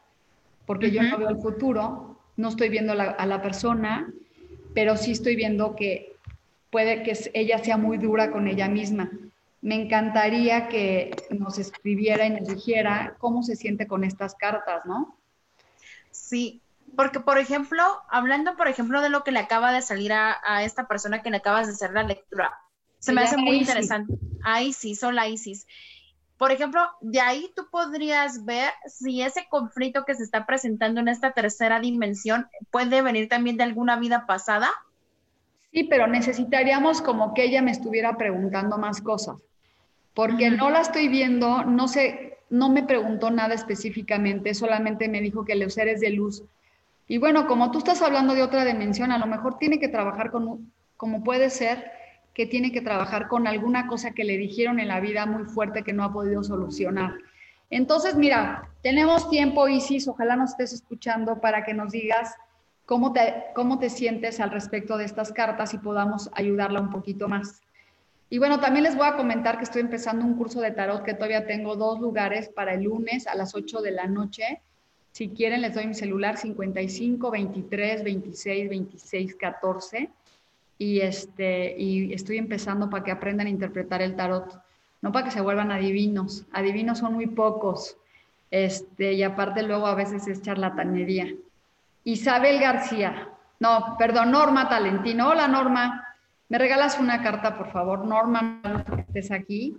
porque 0.67 0.91
yo 0.91 1.03
no 1.03 1.19
veo 1.19 1.29
el 1.29 1.39
futuro, 1.39 2.17
no 2.37 2.49
estoy 2.49 2.69
viendo 2.69 2.93
a 2.93 3.27
la 3.27 3.43
persona, 3.43 4.13
pero 4.75 4.97
sí 4.97 5.13
estoy 5.13 5.37
viendo 5.37 5.77
que 5.77 6.17
puede 6.71 7.03
que 7.03 7.13
ella 7.35 7.59
sea 7.59 7.77
muy 7.77 7.99
dura 7.99 8.31
con 8.31 8.49
ella 8.49 8.69
misma. 8.69 9.11
Me 9.61 9.75
encantaría 9.75 10.69
que 10.69 11.15
nos 11.31 11.59
escribiera 11.59 12.27
y 12.27 12.31
nos 12.31 12.49
dijera 12.49 13.17
cómo 13.19 13.43
se 13.43 13.57
siente 13.57 13.87
con 13.87 14.03
estas 14.03 14.35
cartas, 14.35 14.85
¿no? 14.87 15.17
Sí, 16.11 16.62
porque 16.97 17.21
por 17.21 17.39
ejemplo, 17.39 17.83
hablando 18.11 18.57
por 18.57 18.69
ejemplo 18.69 19.01
de 19.01 19.09
lo 19.09 19.25
que 19.25 19.33
le 19.33 19.41
acaba 19.41 19.73
de 19.73 19.83
salir 19.83 20.13
a, 20.13 20.63
esta 20.63 20.87
persona 20.87 21.23
que 21.23 21.31
le 21.31 21.39
acabas 21.39 21.67
de 21.67 21.73
hacer 21.73 21.93
la 21.93 22.03
lectura, 22.03 22.53
se, 22.99 23.13
me 23.13 23.23
hace 23.23 23.37
muy 23.37 23.57
interesante. 23.59 24.15
A 24.45 24.63
Isis, 24.63 25.03
hola 25.03 25.29
Isis. 25.29 25.67
Por 26.39 26.51
ejemplo, 26.51 26.81
de 27.01 27.21
ahí 27.21 27.53
tú 27.55 27.69
podrías 27.71 28.45
ver 28.45 28.73
si 28.87 29.23
ese 29.23 29.47
conflicto 29.49 30.05
que 30.05 30.15
se 30.15 30.25
está 30.25 30.45
presentando 30.45 31.01
en 31.01 31.09
esta 31.09 31.33
tercera 31.33 31.79
dimensión 31.79 32.49
puede 32.71 33.01
venir 33.01 33.29
también 33.29 33.57
de 33.57 33.63
alguna 33.63 33.97
vida 33.97 34.27
pasada. 34.27 34.69
Sí, 35.73 35.85
pero 35.85 36.07
necesitaríamos 36.07 37.01
como 37.01 37.33
que 37.33 37.45
ella 37.45 37.63
me 37.63 37.71
estuviera 37.71 38.17
preguntando 38.17 38.77
más 38.77 39.01
cosas, 39.01 39.37
porque 40.15 40.51
no 40.51 40.69
la 40.69 40.81
estoy 40.81 41.09
viendo, 41.09 41.65
no 41.65 41.89
sé, 41.89 42.39
no 42.51 42.69
me 42.69 42.83
preguntó 42.83 43.31
nada 43.31 43.55
específicamente, 43.55 44.53
solamente 44.53 45.09
me 45.09 45.21
dijo 45.21 45.45
que 45.45 45.55
los 45.55 45.75
seres 45.75 46.01
de 46.01 46.11
luz. 46.11 46.43
Y 47.13 47.19
bueno, 47.19 47.47
como 47.47 47.71
tú 47.71 47.77
estás 47.77 48.01
hablando 48.01 48.33
de 48.33 48.43
otra 48.43 48.65
dimensión, 48.65 49.13
a 49.13 49.19
lo 49.19 49.27
mejor 49.27 49.59
tiene 49.59 49.79
que 49.79 49.89
trabajar 49.89 50.31
con, 50.31 50.73
como 50.97 51.23
puede 51.23 51.51
ser, 51.51 51.93
que 52.33 52.47
tiene 52.47 52.73
que 52.73 52.81
trabajar 52.81 53.29
con 53.29 53.47
alguna 53.47 53.87
cosa 53.87 54.13
que 54.13 54.25
le 54.25 54.39
dijeron 54.39 54.81
en 54.81 54.89
la 54.89 54.99
vida 54.99 55.27
muy 55.27 55.45
fuerte 55.45 55.83
que 55.83 55.93
no 55.93 56.05
ha 56.05 56.13
podido 56.15 56.43
solucionar. 56.43 57.13
Entonces, 57.69 58.15
mira, 58.15 58.71
tenemos 58.83 59.29
tiempo, 59.29 59.69
Isis, 59.69 60.09
ojalá 60.09 60.37
nos 60.37 60.53
estés 60.53 60.73
escuchando 60.73 61.39
para 61.39 61.65
que 61.65 61.75
nos 61.75 61.93
digas 61.93 62.35
cómo 62.87 63.13
te, 63.13 63.45
cómo 63.55 63.79
te 63.79 63.91
sientes 63.91 64.41
al 64.41 64.51
respecto 64.51 64.97
de 64.97 65.05
estas 65.05 65.33
cartas 65.33 65.75
y 65.75 65.79
podamos 65.81 66.31
ayudarla 66.33 66.81
un 66.81 66.89
poquito 66.89 67.29
más. 67.29 67.61
Y 68.31 68.39
bueno, 68.39 68.59
también 68.59 68.85
les 68.85 68.97
voy 68.97 69.07
a 69.07 69.19
comentar 69.19 69.59
que 69.59 69.65
estoy 69.65 69.83
empezando 69.83 70.25
un 70.25 70.39
curso 70.39 70.63
de 70.63 70.71
tarot 70.71 71.05
que 71.05 71.13
todavía 71.13 71.47
tengo 71.47 71.77
dos 71.77 72.01
lugares 72.01 72.49
para 72.49 72.73
el 72.73 72.85
lunes 72.85 73.27
a 73.27 73.35
las 73.35 73.55
8 73.55 73.83
de 73.83 73.91
la 73.91 74.07
noche. 74.07 74.63
Si 75.13 75.29
quieren, 75.29 75.61
les 75.61 75.75
doy 75.75 75.87
mi 75.87 75.95
celular 75.95 76.39
55 76.39 77.31
23 77.31 78.03
26 78.03 78.71
26 78.71 79.35
14 79.37 80.11
y, 80.79 81.01
este, 81.01 81.77
y 81.79 82.15
estoy 82.15 82.39
empezando 82.39 82.89
para 82.89 83.05
que 83.05 83.11
aprendan 83.11 83.47
a 83.47 83.51
interpretar 83.51 84.01
el 84.01 84.17
tarot, 84.17 84.59
no 85.03 85.13
para 85.13 85.27
que 85.27 85.31
se 85.31 85.43
vuelvan 85.43 85.71
adivinos, 85.71 86.47
adivinos 86.51 86.99
son 86.99 87.13
muy 87.13 87.27
pocos, 87.27 87.99
este, 88.51 89.13
y 89.13 89.23
aparte 89.23 89.63
luego 89.63 89.87
a 89.87 89.95
veces 89.95 90.27
es 90.29 90.41
charlatanería. 90.41 91.29
Isabel 92.05 92.59
García, 92.59 93.29
no, 93.61 93.97
perdón, 93.99 94.31
Norma 94.31 94.71
Talentino, 94.71 95.29
hola 95.29 95.47
Norma, 95.47 96.07
me 96.49 96.57
regalas 96.57 96.99
una 96.99 97.23
carta 97.23 97.59
por 97.59 97.71
favor, 97.71 98.07
Norma, 98.07 98.63
que 98.95 99.03
estés 99.03 99.31
aquí, 99.31 99.77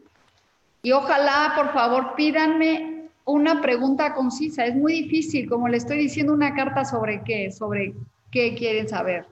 y 0.84 0.92
ojalá 0.92 1.54
por 1.56 1.74
favor 1.74 2.14
pídanme 2.16 2.93
una 3.26 3.62
pregunta 3.62 4.14
concisa, 4.14 4.66
es 4.66 4.76
muy 4.76 5.04
difícil, 5.04 5.50
como 5.50 5.68
le 5.68 5.78
estoy 5.78 5.98
diciendo 5.98 6.34
una 6.34 6.54
carta 6.54 6.86
sobre 6.86 7.24
qué, 7.24 7.52
sobre 7.52 7.94
qué 8.32 8.56
quieren 8.56 8.90
saber 8.90 9.26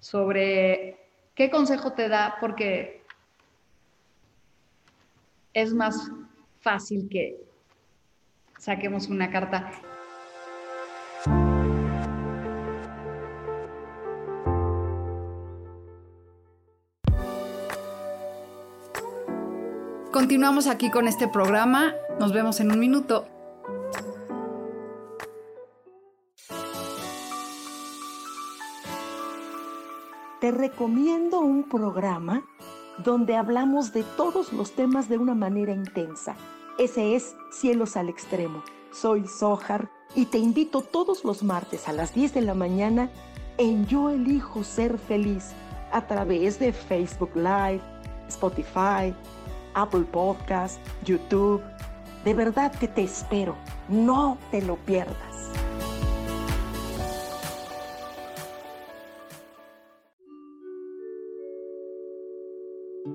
sobre 0.00 0.96
qué 1.34 1.50
consejo 1.50 1.92
te 1.92 2.08
da, 2.08 2.36
porque 2.40 3.02
es 5.52 5.72
más 5.72 6.10
fácil 6.60 7.08
que 7.08 7.36
saquemos 8.58 9.08
una 9.08 9.30
carta. 9.30 9.70
Continuamos 20.18 20.66
aquí 20.66 20.90
con 20.90 21.06
este 21.06 21.28
programa. 21.28 21.94
Nos 22.18 22.32
vemos 22.32 22.58
en 22.58 22.72
un 22.72 22.80
minuto. 22.80 23.24
te 30.40 30.50
recomiendo 30.50 31.38
un 31.38 31.68
programa 31.68 32.42
donde 33.04 33.36
hablamos 33.36 33.92
de 33.92 34.02
todos 34.16 34.52
los 34.52 34.72
temas 34.72 35.08
de 35.08 35.18
una 35.18 35.36
manera 35.36 35.72
intensa. 35.72 36.34
Ese 36.80 37.14
es 37.14 37.36
Cielos 37.52 37.96
al 37.96 38.08
Extremo. 38.08 38.64
Soy 38.90 39.28
Sohar 39.28 39.88
y 40.16 40.26
te 40.26 40.38
invito 40.38 40.80
todos 40.80 41.22
los 41.22 41.44
martes 41.44 41.86
a 41.86 41.92
las 41.92 42.12
10 42.12 42.34
de 42.34 42.40
la 42.40 42.54
mañana 42.54 43.08
en 43.56 43.86
Yo 43.86 44.10
Elijo 44.10 44.64
Ser 44.64 44.98
Feliz 44.98 45.52
a 45.92 46.08
través 46.08 46.58
de 46.58 46.72
Facebook 46.72 47.36
Live, 47.36 47.82
Spotify, 48.28 49.14
Apple 49.78 50.04
Podcast, 50.10 50.80
YouTube. 51.04 51.62
De 52.24 52.34
verdad 52.34 52.72
que 52.72 52.88
te 52.88 53.02
espero. 53.02 53.56
No 53.88 54.36
te 54.50 54.60
lo 54.60 54.76
pierdas. 54.76 55.16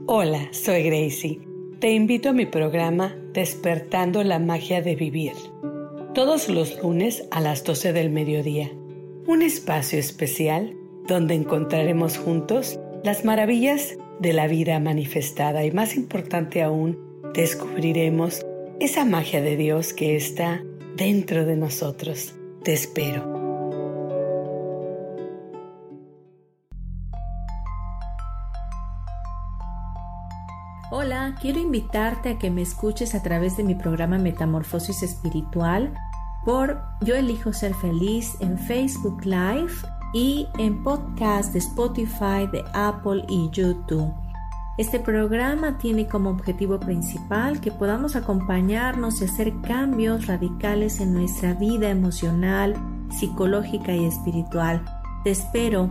Hola, 0.07 0.47
soy 0.51 0.83
Gracie. 0.83 1.41
Te 1.79 1.91
invito 1.91 2.29
a 2.29 2.33
mi 2.33 2.45
programa 2.45 3.13
Despertando 3.33 4.23
la 4.23 4.39
Magia 4.39 4.81
de 4.81 4.95
Vivir. 4.95 5.33
Todos 6.13 6.47
los 6.47 6.81
lunes 6.81 7.27
a 7.31 7.41
las 7.41 7.63
12 7.65 7.91
del 7.91 8.09
mediodía. 8.09 8.71
Un 9.27 9.41
espacio 9.41 9.99
especial 9.99 10.75
donde 11.07 11.33
encontraremos 11.33 12.17
juntos 12.17 12.79
las 13.03 13.25
maravillas 13.25 13.97
de 14.23 14.31
la 14.33 14.47
vida 14.47 14.79
manifestada 14.79 15.65
y 15.65 15.71
más 15.71 15.95
importante 15.95 16.63
aún, 16.63 16.97
descubriremos 17.33 18.43
esa 18.79 19.03
magia 19.03 19.41
de 19.41 19.57
Dios 19.57 19.91
que 19.91 20.15
está 20.15 20.63
dentro 20.95 21.45
de 21.45 21.57
nosotros. 21.57 22.33
Te 22.63 22.71
espero. 22.71 23.21
Hola, 30.89 31.35
quiero 31.41 31.59
invitarte 31.59 32.29
a 32.29 32.39
que 32.39 32.49
me 32.49 32.61
escuches 32.61 33.15
a 33.15 33.23
través 33.23 33.57
de 33.57 33.65
mi 33.65 33.75
programa 33.75 34.17
Metamorfosis 34.17 35.03
Espiritual 35.03 35.93
por 36.45 36.81
Yo 37.01 37.15
elijo 37.15 37.51
ser 37.51 37.73
feliz 37.73 38.37
en 38.39 38.57
Facebook 38.57 39.25
Live 39.25 39.73
y 40.13 40.47
en 40.59 40.83
podcast 40.83 41.53
de 41.53 41.59
Spotify, 41.59 42.47
de 42.51 42.63
Apple 42.73 43.25
y 43.27 43.49
YouTube. 43.51 44.13
Este 44.77 44.99
programa 44.99 45.77
tiene 45.77 46.07
como 46.07 46.29
objetivo 46.29 46.79
principal 46.79 47.59
que 47.59 47.71
podamos 47.71 48.15
acompañarnos 48.15 49.21
y 49.21 49.25
hacer 49.25 49.53
cambios 49.61 50.27
radicales 50.27 50.99
en 50.99 51.13
nuestra 51.13 51.53
vida 51.53 51.89
emocional, 51.89 52.75
psicológica 53.19 53.93
y 53.93 54.05
espiritual. 54.05 54.83
Te 55.23 55.31
espero 55.31 55.89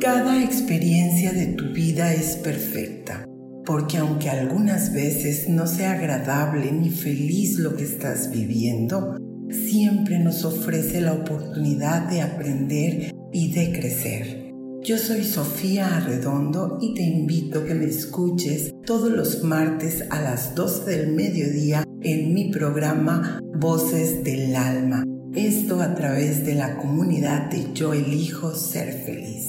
Cada 0.00 0.42
experiencia 0.42 1.32
de 1.32 1.48
tu 1.48 1.66
vida 1.74 2.14
es 2.14 2.36
perfecta. 2.36 3.27
Porque 3.68 3.98
aunque 3.98 4.30
algunas 4.30 4.94
veces 4.94 5.46
no 5.50 5.66
sea 5.66 5.92
agradable 5.92 6.72
ni 6.72 6.88
feliz 6.88 7.58
lo 7.58 7.76
que 7.76 7.84
estás 7.84 8.30
viviendo, 8.30 9.18
siempre 9.50 10.18
nos 10.18 10.46
ofrece 10.46 11.02
la 11.02 11.12
oportunidad 11.12 12.08
de 12.08 12.22
aprender 12.22 13.12
y 13.30 13.52
de 13.52 13.78
crecer. 13.78 14.54
Yo 14.82 14.96
soy 14.96 15.22
Sofía 15.22 15.98
Arredondo 15.98 16.78
y 16.80 16.94
te 16.94 17.02
invito 17.02 17.58
a 17.58 17.64
que 17.66 17.74
me 17.74 17.84
escuches 17.84 18.72
todos 18.86 19.12
los 19.12 19.44
martes 19.44 20.02
a 20.08 20.22
las 20.22 20.54
12 20.54 20.90
del 20.90 21.12
mediodía 21.12 21.84
en 22.00 22.32
mi 22.32 22.50
programa 22.50 23.38
Voces 23.54 24.24
del 24.24 24.56
Alma. 24.56 25.04
Esto 25.34 25.82
a 25.82 25.94
través 25.94 26.46
de 26.46 26.54
la 26.54 26.78
comunidad 26.78 27.50
de 27.50 27.74
Yo 27.74 27.92
elijo 27.92 28.54
ser 28.54 28.94
feliz. 29.04 29.47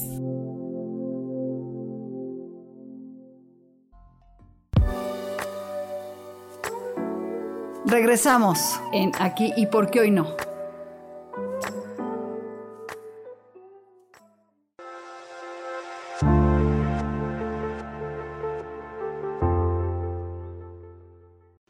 Regresamos 7.90 8.80
en 8.94 9.12
Aquí 9.20 9.52
y 9.58 9.66
por 9.66 9.90
qué 9.90 10.02
hoy 10.02 10.12
no. 10.12 10.36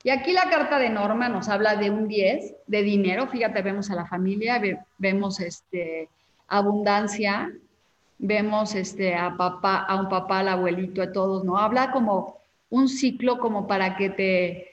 Y 0.04 0.10
aquí 0.10 0.34
la 0.34 0.50
carta 0.50 0.78
de 0.78 0.90
Norma 0.90 1.30
nos 1.30 1.48
habla 1.48 1.78
de 1.78 1.90
un 1.90 2.10
10 2.10 2.54
de 2.68 2.84
dinero. 2.84 3.28
Fíjate, 3.28 3.62
vemos 3.62 3.90
a 3.90 3.96
la 3.96 4.06
familia, 4.06 4.62
vemos 4.98 5.40
este, 5.40 6.10
abundancia, 6.50 7.50
vemos 8.18 8.76
este, 8.76 9.16
a 9.16 9.38
papá, 9.38 9.86
a 9.88 9.96
un 9.96 10.10
papá, 10.10 10.40
al 10.40 10.50
abuelito, 10.50 11.02
a 11.02 11.14
todos, 11.14 11.46
¿no? 11.46 11.58
Habla 11.58 11.92
como 11.94 12.36
un 12.70 12.90
ciclo 12.90 13.40
como 13.40 13.68
para 13.68 13.96
que 13.96 14.10
te 14.10 14.70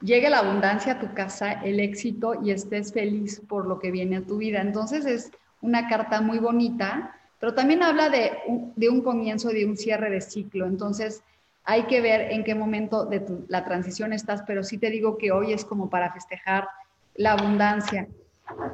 llegue 0.00 0.30
la 0.30 0.38
abundancia 0.38 0.94
a 0.94 0.98
tu 0.98 1.12
casa, 1.14 1.52
el 1.52 1.80
éxito 1.80 2.34
y 2.42 2.50
estés 2.50 2.92
feliz 2.92 3.40
por 3.48 3.66
lo 3.66 3.78
que 3.78 3.90
viene 3.90 4.18
a 4.18 4.22
tu 4.22 4.38
vida. 4.38 4.60
Entonces 4.60 5.06
es 5.06 5.32
una 5.60 5.88
carta 5.88 6.20
muy 6.20 6.38
bonita, 6.38 7.16
pero 7.40 7.54
también 7.54 7.82
habla 7.82 8.08
de 8.08 8.32
un, 8.46 8.72
de 8.76 8.88
un 8.88 9.02
comienzo, 9.02 9.48
de 9.48 9.66
un 9.66 9.76
cierre 9.76 10.10
de 10.10 10.20
ciclo. 10.20 10.66
Entonces 10.66 11.22
hay 11.64 11.84
que 11.84 12.00
ver 12.00 12.32
en 12.32 12.44
qué 12.44 12.54
momento 12.54 13.04
de 13.04 13.24
la 13.48 13.64
transición 13.64 14.12
estás, 14.12 14.42
pero 14.46 14.62
sí 14.62 14.78
te 14.78 14.90
digo 14.90 15.18
que 15.18 15.32
hoy 15.32 15.52
es 15.52 15.64
como 15.64 15.90
para 15.90 16.12
festejar 16.12 16.68
la 17.14 17.32
abundancia. 17.32 18.06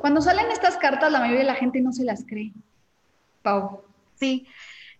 Cuando 0.00 0.20
salen 0.20 0.50
estas 0.50 0.76
cartas, 0.76 1.10
la 1.10 1.20
mayoría 1.20 1.40
de 1.40 1.46
la 1.46 1.54
gente 1.54 1.80
no 1.80 1.92
se 1.92 2.04
las 2.04 2.24
cree. 2.26 2.52
Pau. 3.42 3.82
Sí, 4.16 4.46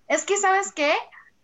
es 0.08 0.24
que 0.24 0.36
sabes 0.38 0.72
qué, 0.72 0.90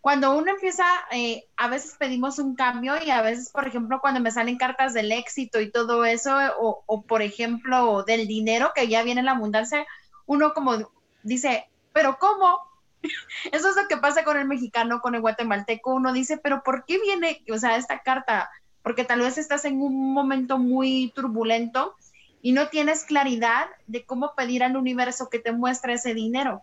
cuando 0.08 0.34
uno 0.34 0.52
empieza, 0.52 0.86
eh, 1.10 1.44
a 1.58 1.68
veces 1.68 1.96
pedimos 1.98 2.38
un 2.38 2.54
cambio 2.54 2.94
y 3.04 3.10
a 3.10 3.20
veces, 3.20 3.50
por 3.50 3.68
ejemplo, 3.68 4.00
cuando 4.00 4.20
me 4.20 4.30
salen 4.30 4.56
cartas 4.56 4.94
del 4.94 5.12
éxito 5.12 5.60
y 5.60 5.70
todo 5.70 6.06
eso, 6.06 6.34
o, 6.58 7.02
por 7.02 7.20
ejemplo, 7.20 8.04
del 8.04 8.26
dinero, 8.26 8.72
que 8.74 8.88
ya 8.88 9.02
viene 9.02 9.22
la 9.22 9.32
abundancia, 9.32 9.86
uno 10.24 10.54
como 10.54 10.90
dice, 11.24 11.68
pero 11.92 12.16
¿cómo? 12.18 12.58
Eso 13.52 13.68
es 13.68 13.76
lo 13.76 13.86
que 13.86 13.98
pasa 13.98 14.24
con 14.24 14.38
el 14.38 14.46
mexicano, 14.46 15.02
con 15.02 15.14
el 15.14 15.20
guatemalteco. 15.20 15.92
Uno 15.92 16.14
dice, 16.14 16.38
pero 16.38 16.62
¿por 16.62 16.86
qué 16.86 16.98
viene, 16.98 17.44
o 17.52 17.58
sea, 17.58 17.76
esta 17.76 17.98
carta? 17.98 18.48
Porque 18.82 19.04
tal 19.04 19.20
vez 19.20 19.36
estás 19.36 19.66
en 19.66 19.82
un 19.82 20.14
momento 20.14 20.56
muy 20.56 21.12
turbulento 21.14 21.96
y 22.40 22.52
no 22.52 22.68
tienes 22.68 23.04
claridad 23.04 23.66
de 23.86 24.06
cómo 24.06 24.34
pedir 24.34 24.64
al 24.64 24.74
universo 24.78 25.28
que 25.28 25.38
te 25.38 25.52
muestre 25.52 25.92
ese 25.92 26.14
dinero. 26.14 26.62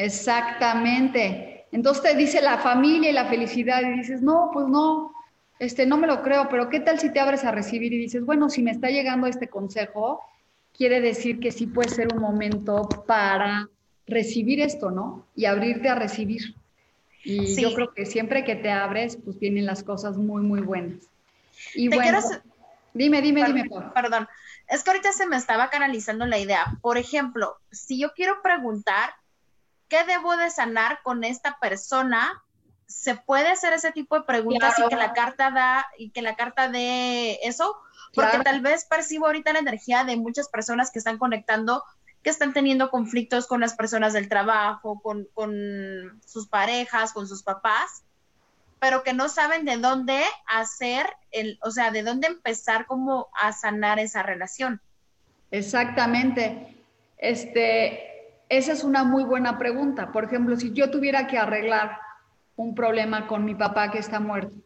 Exactamente. 0.00 1.66
Entonces 1.72 2.02
te 2.02 2.14
dice 2.16 2.40
la 2.40 2.58
familia 2.58 3.10
y 3.10 3.12
la 3.12 3.26
felicidad 3.26 3.82
y 3.82 3.98
dices, 3.98 4.22
no, 4.22 4.50
pues 4.52 4.66
no, 4.66 5.12
este, 5.58 5.84
no 5.84 5.98
me 5.98 6.06
lo 6.06 6.22
creo, 6.22 6.48
pero 6.48 6.70
¿qué 6.70 6.80
tal 6.80 6.98
si 6.98 7.12
te 7.12 7.20
abres 7.20 7.44
a 7.44 7.52
recibir 7.52 7.92
y 7.92 7.98
dices, 7.98 8.24
bueno, 8.24 8.48
si 8.48 8.62
me 8.62 8.70
está 8.70 8.88
llegando 8.88 9.26
este 9.26 9.48
consejo, 9.48 10.22
quiere 10.76 11.02
decir 11.02 11.38
que 11.38 11.52
sí 11.52 11.66
puede 11.66 11.90
ser 11.90 12.08
un 12.14 12.20
momento 12.20 12.88
para 13.06 13.68
recibir 14.06 14.60
esto, 14.60 14.90
¿no? 14.90 15.26
Y 15.36 15.44
abrirte 15.44 15.90
a 15.90 15.94
recibir. 15.94 16.54
Y 17.22 17.60
yo 17.60 17.74
creo 17.74 17.92
que 17.92 18.06
siempre 18.06 18.44
que 18.44 18.56
te 18.56 18.70
abres, 18.70 19.18
pues 19.22 19.38
vienen 19.38 19.66
las 19.66 19.82
cosas 19.82 20.16
muy, 20.16 20.42
muy 20.42 20.62
buenas. 20.62 21.10
Y 21.74 21.88
bueno, 21.88 22.20
dime, 22.94 23.20
dime, 23.20 23.44
dime. 23.44 23.68
Perdón, 23.94 24.26
es 24.66 24.82
que 24.82 24.90
ahorita 24.90 25.12
se 25.12 25.26
me 25.26 25.36
estaba 25.36 25.68
canalizando 25.68 26.24
la 26.24 26.38
idea. 26.38 26.64
Por 26.80 26.96
ejemplo, 26.96 27.58
si 27.70 28.00
yo 28.00 28.14
quiero 28.14 28.40
preguntar 28.42 29.10
¿qué 29.90 30.04
debo 30.04 30.36
de 30.36 30.48
sanar 30.50 31.00
con 31.02 31.24
esta 31.24 31.58
persona? 31.58 32.42
¿Se 32.86 33.16
puede 33.16 33.48
hacer 33.48 33.74
ese 33.74 33.92
tipo 33.92 34.18
de 34.18 34.24
preguntas 34.24 34.78
y 34.78 34.88
que 34.88 34.96
la 34.96 35.12
carta 35.12 35.50
da 35.50 35.86
y 35.98 36.10
que 36.10 36.22
la 36.22 36.36
carta 36.36 36.70
de 36.70 37.40
eso? 37.42 37.76
Porque 38.14 38.38
tal 38.38 38.62
vez 38.62 38.86
percibo 38.86 39.26
ahorita 39.26 39.52
la 39.52 39.58
energía 39.58 40.04
de 40.04 40.16
muchas 40.16 40.48
personas 40.48 40.90
que 40.90 40.98
están 40.98 41.18
conectando, 41.18 41.84
que 42.22 42.30
están 42.30 42.52
teniendo 42.52 42.90
conflictos 42.90 43.46
con 43.46 43.60
las 43.60 43.74
personas 43.74 44.12
del 44.12 44.28
trabajo, 44.28 45.00
con, 45.02 45.28
con 45.34 46.20
sus 46.24 46.48
parejas, 46.48 47.12
con 47.12 47.28
sus 47.28 47.42
papás, 47.42 48.04
pero 48.78 49.02
que 49.02 49.12
no 49.12 49.28
saben 49.28 49.64
de 49.64 49.76
dónde 49.76 50.22
hacer, 50.46 51.06
el, 51.30 51.58
o 51.62 51.70
sea, 51.70 51.90
de 51.90 52.02
dónde 52.02 52.28
empezar 52.28 52.86
como 52.86 53.28
a 53.40 53.52
sanar 53.52 53.98
esa 53.98 54.22
relación. 54.22 54.80
Exactamente. 55.50 56.76
Este, 57.18 58.19
esa 58.50 58.72
es 58.72 58.84
una 58.84 59.04
muy 59.04 59.22
buena 59.22 59.56
pregunta. 59.58 60.10
Por 60.12 60.24
ejemplo, 60.24 60.56
si 60.56 60.72
yo 60.72 60.90
tuviera 60.90 61.28
que 61.28 61.38
arreglar 61.38 61.98
un 62.56 62.74
problema 62.74 63.26
con 63.26 63.44
mi 63.44 63.54
papá 63.54 63.90
que 63.90 63.98
está 63.98 64.20
muerto, 64.20 64.56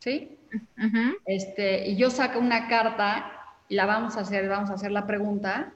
¿sí? 0.00 0.36
este, 1.24 1.88
y 1.88 1.96
yo 1.96 2.10
saco 2.10 2.38
una 2.40 2.68
carta 2.68 3.30
y 3.68 3.76
la 3.76 3.86
vamos 3.86 4.16
a 4.16 4.20
hacer, 4.20 4.48
vamos 4.48 4.68
a 4.70 4.74
hacer 4.74 4.90
la 4.90 5.06
pregunta. 5.06 5.72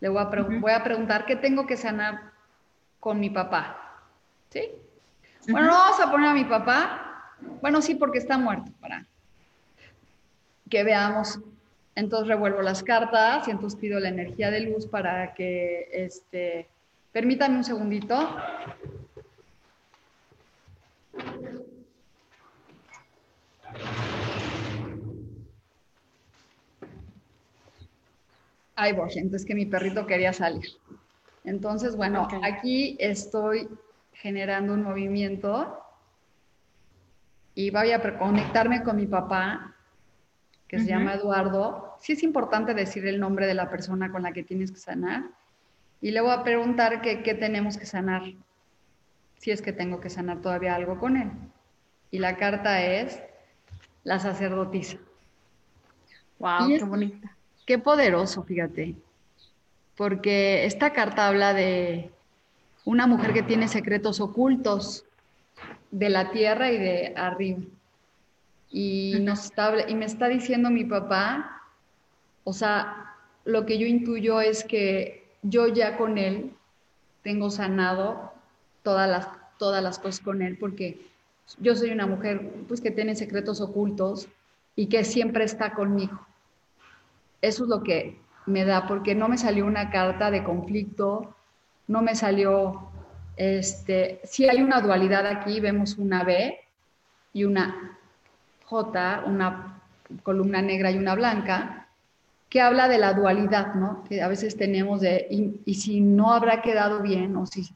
Le 0.00 0.10
voy 0.10 0.20
a, 0.20 0.24
voy 0.24 0.72
a 0.72 0.84
preguntar 0.84 1.24
qué 1.24 1.36
tengo 1.36 1.66
que 1.66 1.76
sanar 1.76 2.32
con 3.00 3.18
mi 3.18 3.30
papá, 3.30 3.96
¿sí? 4.50 4.70
Bueno, 5.48 5.68
no 5.68 5.72
vamos 5.72 6.00
a 6.00 6.10
poner 6.10 6.28
a 6.28 6.34
mi 6.34 6.44
papá. 6.44 7.32
Bueno, 7.62 7.80
sí, 7.80 7.94
porque 7.94 8.18
está 8.18 8.36
muerto, 8.36 8.70
para 8.80 9.06
que 10.68 10.84
veamos 10.84 11.40
entonces 11.98 12.28
revuelvo 12.28 12.62
las 12.62 12.84
cartas 12.84 13.48
y 13.48 13.50
entonces 13.50 13.78
pido 13.78 13.98
la 13.98 14.08
energía 14.08 14.52
de 14.52 14.60
luz 14.60 14.86
para 14.86 15.34
que, 15.34 15.88
este, 15.92 16.68
permítame 17.10 17.56
un 17.56 17.64
segundito. 17.64 18.16
Ahí 28.76 28.92
voy, 28.92 29.10
entonces 29.16 29.44
que 29.44 29.56
mi 29.56 29.66
perrito 29.66 30.06
quería 30.06 30.32
salir. 30.32 30.66
Entonces, 31.42 31.96
bueno, 31.96 32.28
aquí 32.44 32.96
estoy 33.00 33.68
generando 34.12 34.72
un 34.72 34.84
movimiento 34.84 35.82
y 37.56 37.70
voy 37.70 37.90
a 37.90 38.18
conectarme 38.20 38.84
con 38.84 38.94
mi 38.94 39.06
papá 39.06 39.74
que 40.68 40.78
se 40.78 40.86
llama 40.86 41.14
Eduardo, 41.14 41.87
sí 42.00 42.12
es 42.12 42.22
importante 42.22 42.74
decir 42.74 43.06
el 43.06 43.20
nombre 43.20 43.46
de 43.46 43.54
la 43.54 43.70
persona 43.70 44.10
con 44.10 44.22
la 44.22 44.32
que 44.32 44.42
tienes 44.42 44.70
que 44.72 44.78
sanar. 44.78 45.24
Y 46.00 46.12
le 46.12 46.20
voy 46.20 46.30
a 46.30 46.44
preguntar 46.44 47.00
qué 47.00 47.34
tenemos 47.34 47.76
que 47.76 47.86
sanar, 47.86 48.22
si 49.38 49.50
es 49.50 49.62
que 49.62 49.72
tengo 49.72 50.00
que 50.00 50.10
sanar 50.10 50.40
todavía 50.40 50.74
algo 50.74 50.98
con 50.98 51.16
él. 51.16 51.30
Y 52.10 52.18
la 52.18 52.36
carta 52.36 52.82
es 52.82 53.20
la 54.04 54.18
sacerdotisa. 54.18 54.98
¡Wow! 56.38 56.68
¡Qué 56.68 56.84
bonita! 56.84 57.36
Qué 57.66 57.78
poderoso, 57.78 58.44
fíjate. 58.44 58.94
Porque 59.96 60.64
esta 60.64 60.92
carta 60.92 61.26
habla 61.26 61.52
de 61.52 62.10
una 62.84 63.06
mujer 63.06 63.32
que 63.32 63.42
tiene 63.42 63.66
secretos 63.68 64.20
ocultos 64.20 65.04
de 65.90 66.08
la 66.10 66.30
tierra 66.30 66.70
y 66.70 66.78
de 66.78 67.14
arriba 67.16 67.60
y, 68.70 69.18
nos 69.20 69.52
y 69.88 69.94
me 69.94 70.04
está 70.04 70.28
diciendo 70.28 70.70
mi 70.70 70.84
papá, 70.84 71.57
o 72.48 72.54
sea, 72.54 73.14
lo 73.44 73.66
que 73.66 73.76
yo 73.76 73.86
intuyo 73.86 74.40
es 74.40 74.64
que 74.64 75.28
yo 75.42 75.68
ya 75.68 75.98
con 75.98 76.16
él 76.16 76.54
tengo 77.22 77.50
sanado 77.50 78.32
todas 78.82 79.06
las, 79.06 79.28
todas 79.58 79.82
las 79.82 79.98
cosas 79.98 80.20
con 80.24 80.40
él, 80.40 80.56
porque 80.56 80.98
yo 81.58 81.76
soy 81.76 81.90
una 81.90 82.06
mujer 82.06 82.50
pues 82.66 82.80
que 82.80 82.90
tiene 82.90 83.16
secretos 83.16 83.60
ocultos 83.60 84.28
y 84.76 84.86
que 84.86 85.04
siempre 85.04 85.44
está 85.44 85.74
conmigo. 85.74 86.26
Eso 87.42 87.64
es 87.64 87.68
lo 87.68 87.82
que 87.82 88.18
me 88.46 88.64
da, 88.64 88.86
porque 88.86 89.14
no 89.14 89.28
me 89.28 89.36
salió 89.36 89.66
una 89.66 89.90
carta 89.90 90.30
de 90.30 90.42
conflicto, 90.42 91.36
no 91.86 92.00
me 92.00 92.14
salió, 92.14 92.88
este, 93.36 94.22
si 94.24 94.48
hay 94.48 94.62
una 94.62 94.80
dualidad 94.80 95.26
aquí, 95.26 95.60
vemos 95.60 95.98
una 95.98 96.24
B 96.24 96.58
y 97.34 97.44
una 97.44 97.98
J, 98.64 99.24
una 99.26 99.82
columna 100.22 100.62
negra 100.62 100.90
y 100.90 100.96
una 100.96 101.14
blanca, 101.14 101.84
que 102.48 102.60
habla 102.60 102.88
de 102.88 102.98
la 102.98 103.12
dualidad, 103.12 103.74
¿no? 103.74 104.04
Que 104.04 104.22
a 104.22 104.28
veces 104.28 104.56
tenemos 104.56 105.00
de, 105.00 105.26
y, 105.64 105.74
si 105.74 106.00
no 106.00 106.32
habrá 106.32 106.62
quedado 106.62 107.02
bien, 107.02 107.36
o 107.36 107.46
si, 107.46 107.68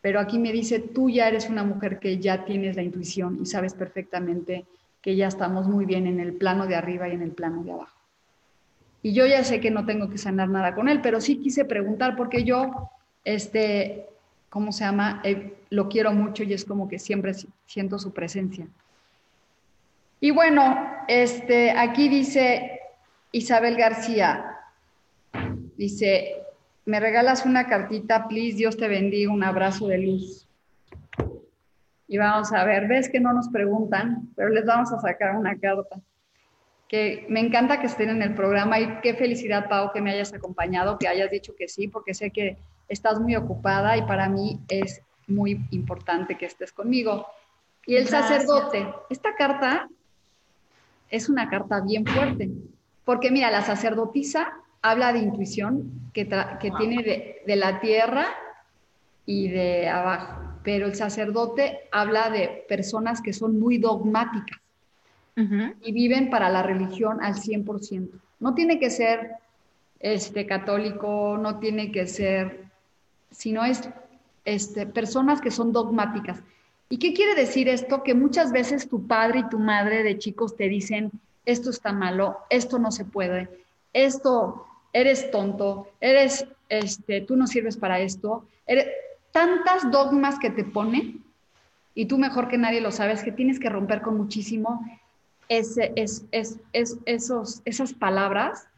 pero 0.00 0.20
aquí 0.20 0.38
me 0.38 0.52
dice, 0.52 0.78
tú 0.78 1.10
ya 1.10 1.28
eres 1.28 1.50
una 1.50 1.64
mujer 1.64 1.98
que 1.98 2.18
ya 2.18 2.44
tienes 2.44 2.76
la 2.76 2.82
intuición 2.82 3.38
y 3.40 3.46
sabes 3.46 3.74
perfectamente 3.74 4.64
que 5.02 5.16
ya 5.16 5.28
estamos 5.28 5.68
muy 5.68 5.84
bien 5.84 6.06
en 6.06 6.20
el 6.20 6.32
plano 6.32 6.66
de 6.66 6.76
arriba 6.76 7.08
y 7.08 7.12
en 7.12 7.22
el 7.22 7.32
plano 7.32 7.62
de 7.62 7.72
abajo. 7.72 7.96
Y 9.02 9.12
yo 9.12 9.26
ya 9.26 9.44
sé 9.44 9.60
que 9.60 9.70
no 9.70 9.84
tengo 9.84 10.08
que 10.08 10.18
sanar 10.18 10.48
nada 10.48 10.74
con 10.74 10.88
él, 10.88 11.00
pero 11.00 11.20
sí 11.20 11.36
quise 11.36 11.64
preguntar 11.64 12.16
porque 12.16 12.42
yo, 12.42 12.90
este, 13.24 14.06
¿cómo 14.48 14.72
se 14.72 14.84
llama? 14.84 15.20
Eh, 15.22 15.54
lo 15.70 15.88
quiero 15.88 16.12
mucho 16.12 16.42
y 16.42 16.54
es 16.54 16.64
como 16.64 16.88
que 16.88 16.98
siempre 16.98 17.34
siento 17.66 17.98
su 17.98 18.12
presencia. 18.12 18.66
Y 20.20 20.30
bueno, 20.30 20.76
este, 21.06 21.70
aquí 21.72 22.08
dice 22.08 22.75
Isabel 23.32 23.76
García, 23.76 24.56
dice, 25.76 26.42
me 26.84 27.00
regalas 27.00 27.44
una 27.44 27.66
cartita, 27.66 28.28
please, 28.28 28.56
Dios 28.56 28.76
te 28.76 28.88
bendiga, 28.88 29.32
un 29.32 29.44
abrazo 29.44 29.88
de 29.88 29.98
luz. 29.98 30.46
Y 32.08 32.18
vamos 32.18 32.52
a 32.52 32.64
ver, 32.64 32.86
ves 32.86 33.08
que 33.08 33.20
no 33.20 33.32
nos 33.32 33.48
preguntan, 33.48 34.28
pero 34.36 34.48
les 34.48 34.64
vamos 34.64 34.92
a 34.92 35.00
sacar 35.00 35.36
una 35.36 35.58
carta. 35.58 36.00
Que 36.88 37.26
me 37.28 37.40
encanta 37.40 37.80
que 37.80 37.88
estén 37.88 38.10
en 38.10 38.22
el 38.22 38.34
programa 38.34 38.78
y 38.78 39.00
qué 39.00 39.14
felicidad, 39.14 39.68
Pau, 39.68 39.92
que 39.92 40.00
me 40.00 40.12
hayas 40.12 40.32
acompañado, 40.32 40.98
que 40.98 41.08
hayas 41.08 41.30
dicho 41.30 41.56
que 41.56 41.66
sí, 41.66 41.88
porque 41.88 42.14
sé 42.14 42.30
que 42.30 42.56
estás 42.88 43.18
muy 43.18 43.34
ocupada 43.34 43.96
y 43.96 44.02
para 44.02 44.28
mí 44.28 44.60
es 44.68 45.02
muy 45.26 45.66
importante 45.72 46.36
que 46.36 46.46
estés 46.46 46.72
conmigo. 46.72 47.26
Y 47.84 47.96
el 47.96 48.06
sacerdote, 48.06 48.86
esta 49.10 49.34
carta 49.34 49.88
es 51.10 51.28
una 51.28 51.48
carta 51.48 51.80
bien 51.80 52.06
fuerte, 52.06 52.50
porque 53.06 53.30
mira, 53.30 53.52
la 53.52 53.62
sacerdotisa 53.62 54.52
habla 54.82 55.12
de 55.12 55.20
intuición 55.20 56.10
que, 56.12 56.28
que 56.60 56.72
tiene 56.72 57.02
de, 57.46 57.56
la 57.56 57.78
tierra 57.80 58.26
y 59.24 59.48
de 59.48 59.88
abajo, 59.88 60.42
pero 60.64 60.86
el 60.86 60.96
sacerdote 60.96 61.82
habla 61.92 62.30
de 62.30 62.64
personas 62.68 63.22
que 63.22 63.32
son 63.32 63.60
muy 63.60 63.78
dogmáticas 63.78 64.58
y 65.36 65.92
viven 65.92 66.30
para 66.30 66.48
la 66.48 66.62
religión 66.62 67.22
al 67.22 67.34
100%. 67.34 68.10
No 68.40 68.54
tiene 68.54 68.80
que 68.80 68.90
ser 68.90 69.32
este, 70.00 70.44
católico, 70.46 71.38
no 71.40 71.60
tiene 71.60 71.92
que 71.92 72.08
ser, 72.08 72.64
sino 73.30 73.64
es 73.64 73.88
este, 74.44 74.84
personas 74.84 75.40
que 75.40 75.52
son 75.52 75.72
dogmáticas. 75.72 76.42
¿Y 76.88 76.98
qué 76.98 77.12
quiere 77.12 77.36
decir 77.36 77.68
esto? 77.68 78.02
Que 78.02 78.14
muchas 78.14 78.50
veces 78.50 78.88
tu 78.88 79.06
padre 79.06 79.40
y 79.40 79.48
tu 79.48 79.60
madre 79.60 80.02
de 80.02 80.18
chicos 80.18 80.56
te 80.56 80.68
dicen, 80.68 81.12
esto 81.46 81.70
está 81.70 81.92
malo, 81.92 82.38
esto 82.50 82.78
no 82.78 82.90
se 82.90 83.04
puede, 83.04 83.48
esto 83.92 84.66
eres 84.92 85.30
tonto, 85.30 85.88
eres, 86.00 86.46
este, 86.68 87.22
tú 87.22 87.36
no 87.36 87.46
sirves 87.46 87.76
para 87.76 88.00
esto, 88.00 88.44
eres, 88.66 88.88
tantas 89.30 89.90
dogmas 89.90 90.38
que 90.38 90.50
te 90.50 90.64
ponen, 90.64 91.24
y 91.94 92.06
tú 92.06 92.18
mejor 92.18 92.48
que 92.48 92.58
nadie 92.58 92.82
lo 92.82 92.90
sabes, 92.90 93.22
que 93.22 93.32
tienes 93.32 93.58
que 93.58 93.70
romper 93.70 94.02
con 94.02 94.18
muchísimo 94.18 94.84
ese, 95.48 95.92
es, 95.96 96.26
es, 96.32 96.58
es, 96.72 96.98
esos, 97.06 97.62
esas 97.64 97.94
palabras, 97.94 98.68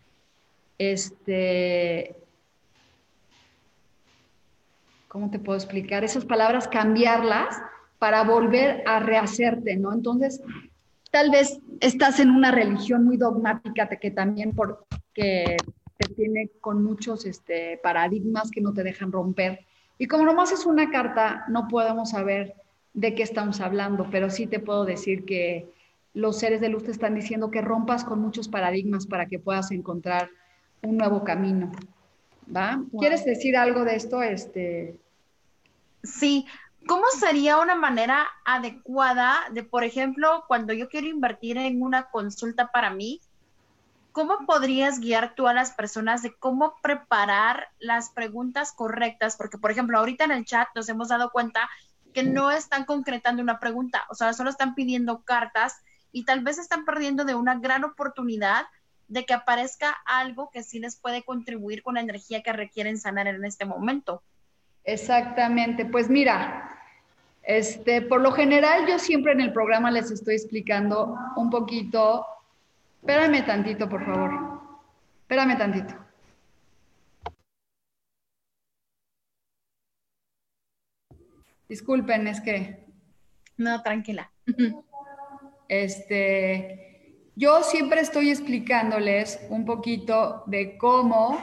este, 0.78 2.14
¿cómo 5.08 5.30
te 5.30 5.38
puedo 5.38 5.58
explicar? 5.58 6.04
Esas 6.04 6.24
palabras, 6.24 6.68
cambiarlas 6.68 7.60
para 7.98 8.22
volver 8.22 8.82
a 8.86 9.00
rehacerte, 9.00 9.76
¿no? 9.76 9.92
Entonces, 9.92 10.40
tal 11.11 11.30
vez 11.30 11.59
estás 11.80 12.20
en 12.20 12.30
una 12.30 12.50
religión 12.50 13.04
muy 13.04 13.16
dogmática 13.16 13.88
que 13.88 14.11
también 14.11 14.54
porque 14.54 15.56
te 15.96 16.14
tiene 16.14 16.50
con 16.61 16.82
muchos 16.84 17.26
este, 17.26 17.78
paradigmas 17.82 18.50
que 18.50 18.61
no 18.61 18.72
te 18.72 18.82
dejan 18.82 19.12
romper. 19.12 19.61
Y 19.98 20.06
como 20.06 20.24
nomás 20.24 20.52
es 20.52 20.64
una 20.64 20.90
carta, 20.90 21.44
no 21.48 21.66
podemos 21.68 22.11
saber 22.11 22.54
de 22.94 23.14
qué 23.14 23.22
estamos 23.22 23.61
hablando, 23.61 24.09
pero 24.11 24.30
sí 24.30 24.46
te 24.46 24.61
puedo 24.61 24.84
decir 24.84 25.24
que 25.24 25.68
los 26.14 26.38
seres 26.38 26.61
de 26.61 26.68
luz 26.68 26.84
te 26.84 26.90
están 26.90 27.14
diciendo 27.14 27.50
que 27.50 27.61
rompas 27.61 28.04
con 28.04 28.20
muchos 28.20 28.48
paradigmas 28.48 29.06
para 29.06 29.26
que 29.26 29.38
puedas 29.38 29.70
encontrar 29.70 30.30
un 30.82 30.96
nuevo 30.96 31.24
camino. 31.24 31.72
¿Va? 32.54 32.82
¿Quieres 32.98 33.24
decir 33.24 33.56
algo 33.56 33.84
de 33.84 33.96
esto? 33.96 34.22
Este... 34.22 34.96
Sí, 36.02 36.46
¿cómo 36.89 37.05
sería 37.20 37.59
una 37.59 37.74
manera 37.74 38.26
adecuada 38.47 39.41
de, 39.53 39.62
por 39.62 39.84
ejemplo, 39.84 40.45
cuando 40.49 40.72
yo 40.72 40.89
quiero 40.89 41.07
invertir 41.07 41.59
en 41.59 41.82
una 41.82 42.09
consulta 42.09 42.72
para 42.72 42.89
mí, 42.91 43.20
¿cómo 44.11 44.47
podrías 44.47 44.99
guiar 44.99 45.34
tú 45.34 45.47
a 45.47 45.53
las 45.53 45.72
personas 45.72 46.22
de 46.22 46.34
cómo 46.34 46.76
preparar 46.82 47.68
las 47.78 48.09
preguntas 48.09 48.72
correctas? 48.72 49.36
Porque, 49.36 49.59
por 49.59 49.70
ejemplo, 49.70 49.99
ahorita 49.99 50.24
en 50.24 50.30
el 50.30 50.47
chat 50.47 50.66
nos 50.74 50.89
hemos 50.89 51.09
dado 51.09 51.30
cuenta 51.30 51.68
que 52.14 52.22
no 52.22 52.51
están 52.51 52.86
concretando 52.86 53.43
una 53.43 53.61
pregunta, 53.61 54.07
o 54.09 54.14
sea, 54.14 54.32
solo 54.32 54.49
están 54.49 54.74
pidiendo 54.74 55.22
cartas 55.24 55.76
y 56.11 56.24
tal 56.24 56.41
vez 56.41 56.57
están 56.57 56.86
perdiendo 56.86 57.26
de 57.26 57.34
una 57.34 57.57
gran 57.59 57.84
oportunidad 57.84 58.64
de 59.09 59.26
que 59.26 59.34
aparezca 59.34 59.95
algo 60.07 60.51
que 60.51 60.62
sí 60.62 60.80
les 60.80 60.97
puede 60.97 61.22
contribuir 61.22 61.82
con 61.82 61.97
la 61.97 62.01
energía 62.01 62.43
que 62.43 62.53
requieren 62.55 62.99
sanar 62.99 63.26
en 63.26 63.45
este 63.45 63.66
momento. 63.66 64.22
Exactamente, 64.84 65.84
pues 65.84 66.09
mira, 66.09 66.77
este, 67.49 68.03
por 68.03 68.20
lo 68.20 68.30
general 68.30 68.86
yo 68.86 69.01
siempre 69.01 69.32
en 69.32 69.40
el 69.40 69.53
programa 69.53 69.90
les 69.90 70.12
estoy 70.12 70.36
explicando 70.36 71.16
un 71.34 71.51
poquito 71.51 72.24
Espérame 73.01 73.44
tantito, 73.46 73.88
por 73.88 74.05
favor. 74.05 74.61
Espérame 75.22 75.57
tantito. 75.57 75.94
Disculpen, 81.68 82.26
es 82.26 82.40
que. 82.40 82.84
No, 83.57 83.82
tranquila. 83.82 84.30
Este, 85.68 87.30
yo 87.36 87.62
siempre 87.62 88.01
estoy 88.01 88.30
explicándoles 88.30 89.38
un 89.51 89.64
poquito 89.66 90.42
de 90.46 90.78
cómo 90.78 91.38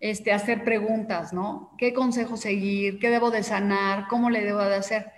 este, 0.00 0.32
hacer 0.32 0.64
preguntas, 0.64 1.32
¿no? 1.32 1.72
¿Qué 1.78 1.92
consejo 1.92 2.36
seguir? 2.36 2.98
¿Qué 2.98 3.10
debo 3.10 3.30
de 3.30 3.42
sanar? 3.42 4.08
¿Cómo 4.08 4.30
le 4.30 4.44
debo 4.44 4.60
de 4.60 4.74
hacer? 4.74 5.12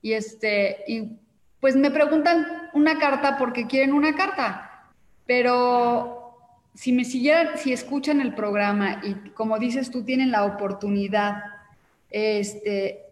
Y 0.00 0.12
este, 0.12 0.84
y 0.86 1.18
pues 1.60 1.76
me 1.76 1.90
preguntan 1.90 2.46
una 2.72 2.98
carta 2.98 3.36
porque 3.36 3.66
quieren 3.66 3.92
una 3.92 4.14
carta 4.14 4.68
pero 5.28 6.38
si 6.72 6.90
me 6.90 7.04
siguieran, 7.04 7.58
si 7.58 7.74
escuchan 7.74 8.22
el 8.22 8.34
programa 8.34 9.02
y 9.04 9.12
como 9.32 9.58
dices 9.58 9.90
tú, 9.90 10.02
tienen 10.02 10.30
la 10.30 10.46
oportunidad 10.46 11.44
este, 12.08 13.04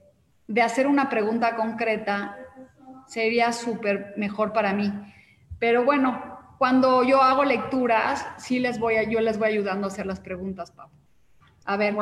de 0.49 0.63
hacer 0.63 0.87
una 0.87 1.11
pregunta 1.11 1.55
concreta, 1.57 2.39
sería 3.07 3.53
súper 3.53 4.15
mejor 4.17 4.55
para 4.55 4.73
mí. 4.73 4.91
Pero 5.59 5.85
bueno, 5.85 6.41
cuando 6.57 7.05
yo 7.05 7.21
hago 7.21 7.45
lecturas, 7.45 8.27
sí 8.39 8.61
les 8.61 8.79
voy 8.79 8.95
a, 8.95 9.03
yo 9.03 9.21
les 9.21 9.39
voy 9.39 9.49
ayudando 9.49 9.87
a 9.87 9.91
hacer 9.91 10.07
las 10.07 10.21
preguntas, 10.21 10.71
Pablo. 10.71 10.97
A 11.67 11.77
ver, 11.77 11.95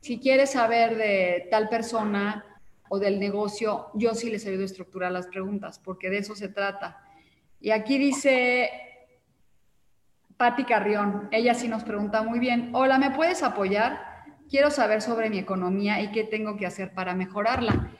si 0.00 0.18
quieres 0.18 0.50
saber 0.50 0.96
de 0.96 1.48
tal 1.50 1.68
persona 1.68 2.44
o 2.88 2.98
del 2.98 3.18
negocio, 3.20 3.88
yo 3.94 4.14
sí 4.14 4.30
les 4.30 4.46
ayudo 4.46 4.62
a 4.62 4.66
estructurar 4.66 5.12
las 5.12 5.26
preguntas, 5.28 5.78
porque 5.78 6.10
de 6.10 6.18
eso 6.18 6.34
se 6.34 6.48
trata. 6.48 7.02
Y 7.60 7.70
aquí 7.70 7.98
dice 7.98 8.70
Patti 10.36 10.64
Carrión, 10.64 11.28
ella 11.30 11.54
sí 11.54 11.68
nos 11.68 11.84
pregunta 11.84 12.22
muy 12.22 12.38
bien, 12.38 12.70
hola, 12.72 12.98
¿me 12.98 13.10
puedes 13.10 13.42
apoyar? 13.42 14.24
Quiero 14.48 14.70
saber 14.70 15.02
sobre 15.02 15.30
mi 15.30 15.38
economía 15.38 16.00
y 16.00 16.10
qué 16.10 16.24
tengo 16.24 16.56
que 16.56 16.66
hacer 16.66 16.92
para 16.92 17.14
mejorarla. 17.14 17.90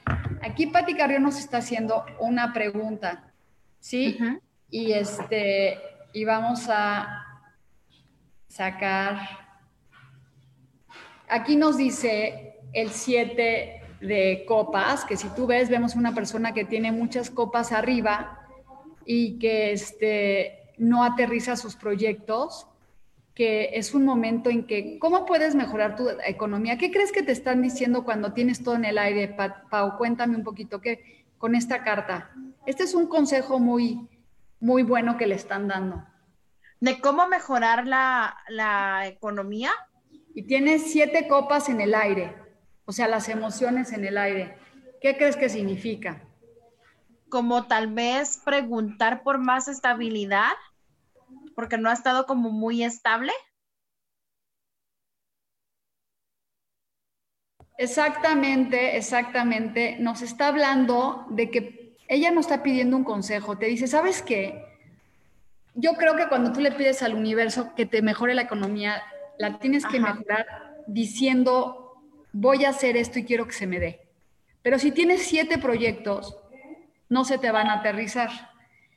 Aquí 0.41 0.67
Patti 0.67 0.95
Carrión 0.95 1.23
nos 1.23 1.37
está 1.37 1.57
haciendo 1.57 2.05
una 2.19 2.53
pregunta, 2.53 3.31
¿sí? 3.79 4.17
Y 4.69 4.93
este, 4.93 5.77
y 6.13 6.25
vamos 6.25 6.67
a 6.69 7.25
sacar, 8.47 9.48
aquí 11.29 11.55
nos 11.55 11.77
dice 11.77 12.59
el 12.73 12.89
7 12.89 13.81
de 14.01 14.45
copas, 14.47 15.05
que 15.05 15.17
si 15.17 15.27
tú 15.29 15.47
ves, 15.47 15.69
vemos 15.69 15.95
una 15.95 16.13
persona 16.13 16.53
que 16.53 16.65
tiene 16.65 16.91
muchas 16.91 17.29
copas 17.29 17.71
arriba 17.71 18.39
y 19.05 19.39
que 19.39 19.71
este, 19.71 20.73
no 20.77 21.03
aterriza 21.03 21.55
sus 21.55 21.75
proyectos, 21.75 22.67
que 23.35 23.71
es 23.73 23.93
un 23.93 24.03
momento 24.03 24.49
en 24.49 24.65
que, 24.65 24.99
¿cómo 24.99 25.25
puedes 25.25 25.55
mejorar 25.55 25.95
tu 25.95 26.09
economía? 26.25 26.77
¿Qué 26.77 26.91
crees 26.91 27.11
que 27.11 27.23
te 27.23 27.31
están 27.31 27.61
diciendo 27.61 28.03
cuando 28.03 28.33
tienes 28.33 28.63
todo 28.63 28.75
en 28.75 28.85
el 28.85 28.97
aire, 28.97 29.35
Pau? 29.69 29.97
Cuéntame 29.97 30.35
un 30.35 30.43
poquito 30.43 30.81
que 30.81 31.25
con 31.37 31.55
esta 31.55 31.83
carta. 31.83 32.31
Este 32.65 32.83
es 32.83 32.93
un 32.93 33.07
consejo 33.07 33.59
muy, 33.59 34.07
muy 34.59 34.83
bueno 34.83 35.17
que 35.17 35.27
le 35.27 35.35
están 35.35 35.67
dando. 35.67 36.03
¿De 36.81 36.99
cómo 36.99 37.27
mejorar 37.27 37.87
la, 37.87 38.37
la 38.49 39.07
economía? 39.07 39.71
Y 40.33 40.43
tienes 40.43 40.91
siete 40.91 41.27
copas 41.27 41.69
en 41.69 41.81
el 41.81 41.95
aire, 41.95 42.35
o 42.85 42.91
sea, 42.91 43.07
las 43.07 43.29
emociones 43.29 43.91
en 43.93 44.05
el 44.05 44.17
aire. 44.17 44.57
¿Qué 45.01 45.17
crees 45.17 45.37
que 45.37 45.49
significa? 45.49 46.21
Como 47.29 47.67
tal 47.67 47.93
vez 47.93 48.41
preguntar 48.43 49.23
por 49.23 49.37
más 49.37 49.67
estabilidad 49.67 50.53
porque 51.55 51.77
no 51.77 51.89
ha 51.89 51.93
estado 51.93 52.25
como 52.25 52.51
muy 52.51 52.83
estable. 52.83 53.33
Exactamente, 57.77 58.97
exactamente. 58.97 59.97
Nos 59.99 60.21
está 60.21 60.47
hablando 60.47 61.25
de 61.29 61.49
que 61.49 61.97
ella 62.07 62.31
no 62.31 62.41
está 62.41 62.63
pidiendo 62.63 62.97
un 62.97 63.03
consejo, 63.03 63.57
te 63.57 63.67
dice, 63.67 63.87
¿sabes 63.87 64.21
qué? 64.21 64.65
Yo 65.75 65.93
creo 65.93 66.15
que 66.15 66.27
cuando 66.27 66.51
tú 66.51 66.59
le 66.59 66.71
pides 66.71 67.03
al 67.03 67.13
universo 67.13 67.73
que 67.75 67.85
te 67.85 68.01
mejore 68.01 68.33
la 68.33 68.41
economía, 68.41 69.01
la 69.39 69.57
tienes 69.57 69.85
que 69.85 69.99
mejorar 69.99 70.45
diciendo, 70.85 72.03
voy 72.33 72.65
a 72.65 72.69
hacer 72.69 72.97
esto 72.97 73.19
y 73.19 73.25
quiero 73.25 73.47
que 73.47 73.53
se 73.53 73.65
me 73.65 73.79
dé. 73.79 74.01
Pero 74.61 74.77
si 74.77 74.91
tienes 74.91 75.23
siete 75.23 75.57
proyectos, 75.57 76.37
no 77.07 77.23
se 77.23 77.37
te 77.37 77.49
van 77.49 77.67
a 77.67 77.75
aterrizar. 77.75 78.29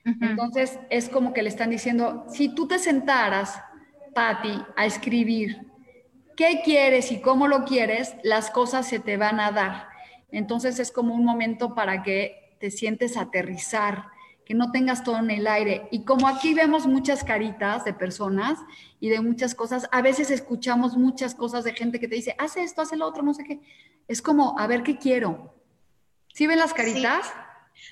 Entonces 0.05 0.81
es 0.91 1.09
como 1.09 1.33
que 1.33 1.43
le 1.43 1.49
están 1.49 1.71
diciendo, 1.71 2.27
si 2.29 2.55
tú 2.55 2.67
te 2.67 2.81
sentaras, 2.81 3.63
Patti, 4.15 4.61
a 4.77 4.85
escribir 4.85 5.61
qué 6.37 6.61
quieres 6.65 7.13
y 7.13 7.21
cómo 7.21 7.47
lo 7.47 7.65
quieres, 7.65 8.17
las 8.25 8.51
cosas 8.51 8.87
se 8.89 8.99
te 8.99 9.17
van 9.17 9.39
a 9.39 9.53
dar. 9.53 9.87
Entonces 10.33 10.81
es 10.81 10.91
como 10.91 11.15
un 11.15 11.25
momento 11.25 11.77
para 11.77 12.03
que 12.03 12.57
te 12.59 12.73
sientes 12.73 13.17
aterrizar, 13.17 14.07
que 14.45 14.55
no 14.55 14.71
tengas 14.71 15.05
todo 15.05 15.19
en 15.19 15.31
el 15.31 15.47
aire. 15.47 15.89
Y 15.91 16.05
como 16.05 16.29
aquí 16.29 16.55
vemos 16.55 16.87
muchas 16.87 17.25
caritas 17.25 17.85
de 17.85 17.95
personas 17.95 18.59
y 19.01 19.09
de 19.09 19.21
muchas 19.21 19.55
cosas, 19.55 19.89
a 19.93 20.03
veces 20.03 20.31
escuchamos 20.31 20.97
muchas 20.97 21.35
cosas 21.35 21.65
de 21.65 21.73
gente 21.73 22.01
que 22.01 22.09
te 22.09 22.17
dice, 22.17 22.35
haz 22.39 22.57
esto, 22.57 22.83
haz 22.83 22.93
lo 22.93 23.07
otro, 23.07 23.23
no 23.23 23.35
sé 23.35 23.45
qué. 23.45 23.61
Es 24.09 24.23
como, 24.23 24.59
a 24.59 24.67
ver 24.67 24.83
qué 24.83 24.99
quiero. 24.99 25.55
¿Sí 26.33 26.47
ven 26.47 26.59
las 26.59 26.75
caritas? 26.75 27.27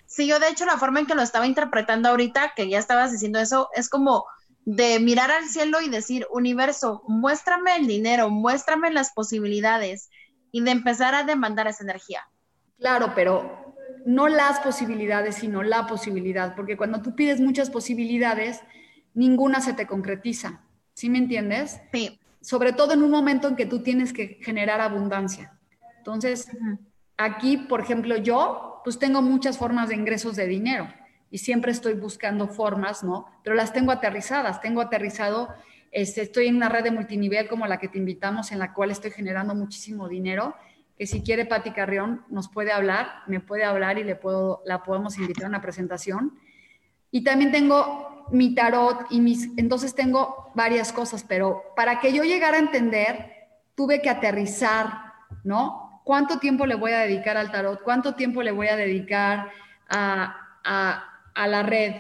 Sí. 0.07 0.27
yo 0.27 0.39
de 0.39 0.49
hecho 0.49 0.67
la 0.67 0.79
forma 0.79 1.01
en 1.01 1.07
que 1.07 1.15
lo 1.15 1.23
estaba 1.23 1.47
interpretando 1.47 2.09
ahorita, 2.09 2.53
que 2.57 2.69
ya 2.69 2.79
estabas 2.79 3.13
diciendo 3.13 3.39
eso, 3.39 3.69
es 3.75 3.89
como 3.89 4.25
de 4.65 5.01
mirar 5.01 5.31
al 5.31 5.49
cielo 5.49 5.81
y 5.81 5.89
decir, 5.89 6.27
universo, 6.31 7.03
muéstrame 7.07 7.77
el 7.77 7.87
dinero, 7.87 8.31
muéstrame 8.31 8.91
las 8.91 9.13
posibilidades 9.13 10.11
y 10.53 10.63
de 10.63 10.71
empezar 10.71 11.15
a 11.15 11.25
demandar 11.25 11.67
esa 11.67 11.85
energía. 11.85 12.23
Claro, 12.79 13.13
pero 13.15 13.60
no 14.07 14.29
las 14.29 14.61
posibilidades, 14.61 15.37
sino 15.37 15.63
la 15.63 15.87
posibilidad, 15.87 16.55
porque 16.55 16.77
cuando 16.77 17.03
tú 17.03 17.15
pides 17.15 17.41
muchas 17.41 17.71
posibilidades, 17.71 18.61
ninguna 19.15 19.61
se 19.61 19.73
te 19.73 19.87
concretiza. 19.87 20.63
¿Sí 20.95 21.09
me 21.09 21.19
entiendes? 21.19 21.81
Sí. 21.93 22.19
Sobre 22.41 22.73
todo 22.73 22.93
en 22.95 23.03
un 23.03 23.11
momento 23.11 23.49
en 23.49 23.57
que 23.57 23.67
tú 23.67 23.83
tienes 23.83 24.13
que 24.13 24.39
generar 24.43 24.81
abundancia. 24.81 25.59
Entonces, 25.99 26.49
aquí, 27.17 27.57
por 27.57 27.81
ejemplo, 27.81 28.17
yo, 28.17 28.81
pues 28.85 28.99
tengo 28.99 29.21
muchas 29.23 29.59
formas 29.59 29.91
de 29.91 29.95
ingresos 29.95 30.37
de 30.37 30.47
dinero 30.47 30.89
y 31.31 31.39
siempre 31.39 31.73
estoy 31.73 31.95
buscando 31.95 32.49
formas, 32.49 33.05
¿no? 33.05 33.27
Pero 33.45 33.55
las 33.55 33.73
tengo 33.73 33.93
aterrizadas, 33.93 34.61
tengo 34.61 34.81
aterrizado, 34.81 35.49
este, 35.93 36.23
estoy 36.23 36.47
en 36.47 36.57
una 36.57 36.69
red 36.69 36.85
de 36.85 36.91
multinivel 36.91 37.49
como 37.49 37.67
la 37.67 37.79
que 37.79 37.89
te 37.89 37.99
invitamos, 37.99 38.53
en 38.53 38.59
la 38.59 38.73
cual 38.73 38.91
estoy 38.91 39.11
generando 39.11 39.55
muchísimo 39.55 40.09
dinero, 40.09 40.55
que 41.01 41.07
si 41.07 41.23
quiere 41.23 41.47
Pati 41.47 41.71
Carrión 41.71 42.27
nos 42.29 42.51
puede 42.51 42.73
hablar, 42.73 43.23
me 43.27 43.41
puede 43.41 43.65
hablar 43.65 43.99
y 43.99 44.05
le 44.05 44.17
puedo, 44.17 44.61
la 44.67 44.83
podemos 44.83 45.17
invitar 45.17 45.47
a 45.47 45.49
una 45.49 45.63
presentación. 45.63 46.39
Y 47.11 47.25
también 47.25 47.53
tengo 47.53 48.27
mi 48.31 48.55
tarot 48.55 49.07
y 49.09 49.23
mis, 49.23 49.49
entonces 49.57 49.95
tengo 49.95 50.53
varias 50.55 50.93
cosas, 50.93 51.25
pero 51.27 51.63
para 51.75 52.01
que 52.01 52.13
yo 52.13 52.23
llegara 52.23 52.59
a 52.59 52.61
entender, 52.61 53.33
tuve 53.75 54.03
que 54.03 54.11
aterrizar, 54.11 55.15
¿no? 55.43 56.03
¿Cuánto 56.05 56.39
tiempo 56.39 56.67
le 56.67 56.75
voy 56.75 56.93
a 56.93 56.99
dedicar 56.99 57.39
al 57.39 57.51
tarot? 57.51 57.83
¿Cuánto 57.83 58.15
tiempo 58.15 58.43
le 58.43 58.53
voy 58.53 58.69
a 58.69 58.77
dedicar 58.77 59.51
a, 59.89 60.37
a 60.63 61.11
a 61.35 61.47
la 61.47 61.63
red. 61.63 61.95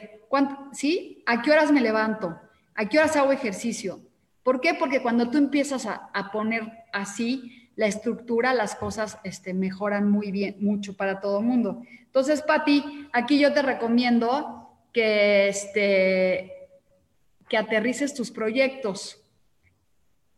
¿Sí? 0.72 1.22
¿A 1.26 1.42
qué 1.42 1.50
horas 1.50 1.72
me 1.72 1.80
levanto? 1.80 2.38
¿A 2.74 2.86
qué 2.86 2.98
horas 2.98 3.16
hago 3.16 3.32
ejercicio? 3.32 4.00
¿Por 4.42 4.60
qué? 4.60 4.74
Porque 4.74 5.02
cuando 5.02 5.30
tú 5.30 5.38
empiezas 5.38 5.86
a, 5.86 6.30
poner 6.30 6.70
así 6.92 7.59
la 7.80 7.86
estructura, 7.86 8.52
las 8.52 8.74
cosas 8.74 9.16
este, 9.24 9.54
mejoran 9.54 10.10
muy 10.10 10.30
bien, 10.30 10.56
mucho 10.60 10.98
para 10.98 11.18
todo 11.18 11.38
el 11.38 11.46
mundo. 11.46 11.82
Entonces, 12.04 12.42
Pati, 12.42 13.08
aquí 13.10 13.38
yo 13.38 13.54
te 13.54 13.62
recomiendo 13.62 14.68
que, 14.92 15.48
este, 15.48 16.68
que 17.48 17.56
aterrices 17.56 18.12
tus 18.12 18.30
proyectos. 18.30 19.22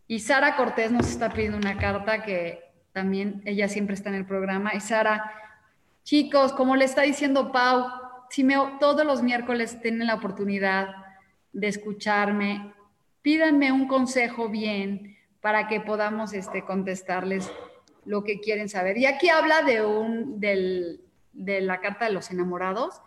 Y 0.07 0.21
Sara 0.21 0.55
Cortés 0.55 0.93
nos 0.93 1.09
está 1.09 1.33
pidiendo 1.33 1.59
una 1.59 1.77
carta 1.79 2.23
que 2.23 2.63
también 2.93 3.43
ella 3.45 3.67
siempre 3.67 3.97
está 3.97 4.11
en 4.11 4.15
el 4.15 4.25
programa. 4.25 4.71
Y 4.77 4.79
Sara, 4.81 5.33
chicos, 6.05 6.53
como 6.53 6.77
le 6.77 6.85
está 6.85 7.03
diciendo 7.03 7.51
Pau, 7.51 7.89
si 8.31 8.47
todos 8.79 9.05
los 9.05 9.21
miércoles 9.21 9.81
tienen 9.83 10.07
la 10.07 10.15
oportunidad 10.15 10.95
de 11.53 11.67
escucharme, 11.67 12.73
pídanme 13.21 13.73
un 13.73 13.89
consejo 13.89 14.49
bien 14.49 15.12
para 15.43 15.69
que 15.69 15.81
podamos 15.81 16.33
este, 16.33 16.65
contestarles 16.65 17.51
lo 18.07 18.25
que 18.25 18.41
quieren 18.41 18.69
saber. 18.69 18.97
Y 18.97 19.07
aquí 19.07 19.29
habla 19.29 19.63
de, 19.63 19.85
un, 19.85 20.41
del, 20.41 21.03
de 21.33 21.61
la 21.61 21.81
carta 21.81 22.07
de 22.07 22.13
los 22.13 22.31
enamorados. 22.31 23.03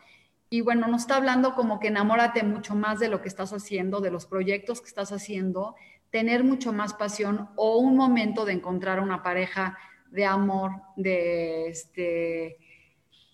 Y 0.50 0.62
bueno, 0.62 0.88
nos 0.88 1.02
está 1.02 1.16
hablando 1.16 1.56
como 1.56 1.80
que 1.80 1.88
enamórate 1.88 2.44
mucho 2.44 2.76
más 2.76 3.00
de 3.00 3.08
lo 3.08 3.22
que 3.22 3.30
estás 3.30 3.52
haciendo, 3.52 4.02
de 4.02 4.12
los 4.12 4.26
proyectos 4.26 4.82
que 4.82 4.88
estás 4.88 5.12
haciendo, 5.12 5.76
tener 6.12 6.44
mucho 6.44 6.72
más 6.72 6.94
pasión 6.94 7.50
o 7.56 7.78
un 7.78 7.96
momento 7.96 8.46
de 8.46 8.54
encontrar 8.54 9.00
una 9.00 9.24
pareja 9.24 9.78
de 10.12 10.26
amor, 10.26 10.72
de, 10.96 11.68
este, 11.68 12.58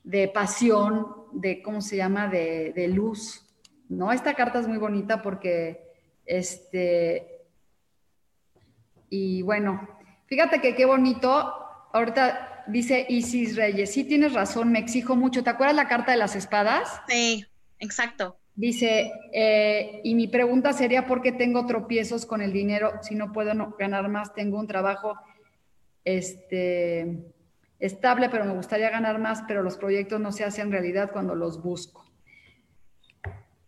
de 0.03 0.27
pasión, 0.29 1.07
de, 1.31 1.61
¿cómo 1.61 1.81
se 1.81 1.97
llama?, 1.97 2.27
de, 2.27 2.87
luz, 2.87 3.45
¿no? 3.89 4.11
Esta 4.11 4.33
carta 4.33 4.59
es 4.59 4.67
muy 4.67 4.77
bonita 4.77 5.21
porque, 5.21 5.91
este, 6.25 7.40
y 9.11 9.41
bueno, 9.41 9.87
fíjate 10.25 10.61
que 10.61 10.73
qué 10.73 10.85
bonito, 10.85 11.53
ahorita 11.91 12.63
dice 12.67 13.05
Isis 13.09 13.57
Reyes, 13.57 13.91
sí 13.91 14.05
tienes 14.05 14.33
razón, 14.33 14.71
me 14.71 14.79
exijo 14.79 15.17
mucho, 15.17 15.43
¿te 15.43 15.49
acuerdas 15.49 15.75
la 15.75 15.89
carta 15.89 16.13
de 16.13 16.17
las 16.17 16.37
espadas? 16.37 17.01
Sí, 17.09 17.45
exacto. 17.77 18.37
Dice, 18.55 19.11
eh, 19.33 19.99
y 20.05 20.15
mi 20.15 20.29
pregunta 20.29 20.71
sería, 20.71 21.07
¿por 21.07 21.21
qué 21.21 21.33
tengo 21.33 21.65
tropiezos 21.65 22.25
con 22.25 22.41
el 22.41 22.53
dinero 22.53 22.93
si 23.01 23.15
no 23.15 23.33
puedo 23.33 23.75
ganar 23.77 24.07
más? 24.07 24.33
Tengo 24.33 24.57
un 24.57 24.67
trabajo, 24.67 25.15
este, 26.05 27.33
estable, 27.79 28.29
pero 28.29 28.45
me 28.45 28.53
gustaría 28.53 28.89
ganar 28.89 29.19
más, 29.19 29.43
pero 29.45 29.61
los 29.61 29.75
proyectos 29.75 30.21
no 30.21 30.31
se 30.31 30.45
hacen 30.45 30.71
realidad 30.71 31.11
cuando 31.11 31.35
los 31.35 31.61
busco. 31.61 32.09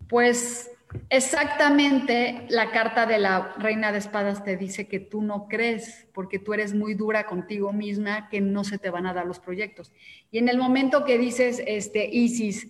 Pues 0.07 0.71
exactamente 1.09 2.45
la 2.49 2.71
carta 2.71 3.05
de 3.05 3.19
la 3.19 3.53
reina 3.57 3.91
de 3.91 3.99
espadas 3.99 4.43
te 4.43 4.57
dice 4.57 4.87
que 4.87 4.99
tú 4.99 5.21
no 5.21 5.47
crees, 5.47 6.07
porque 6.13 6.39
tú 6.39 6.53
eres 6.53 6.73
muy 6.73 6.93
dura 6.93 7.25
contigo 7.25 7.73
misma, 7.73 8.29
que 8.29 8.41
no 8.41 8.63
se 8.63 8.77
te 8.77 8.89
van 8.89 9.05
a 9.05 9.13
dar 9.13 9.25
los 9.25 9.39
proyectos. 9.39 9.91
Y 10.31 10.37
en 10.37 10.49
el 10.49 10.57
momento 10.57 11.05
que 11.05 11.17
dices, 11.17 11.61
este, 11.65 12.09
Isis, 12.09 12.67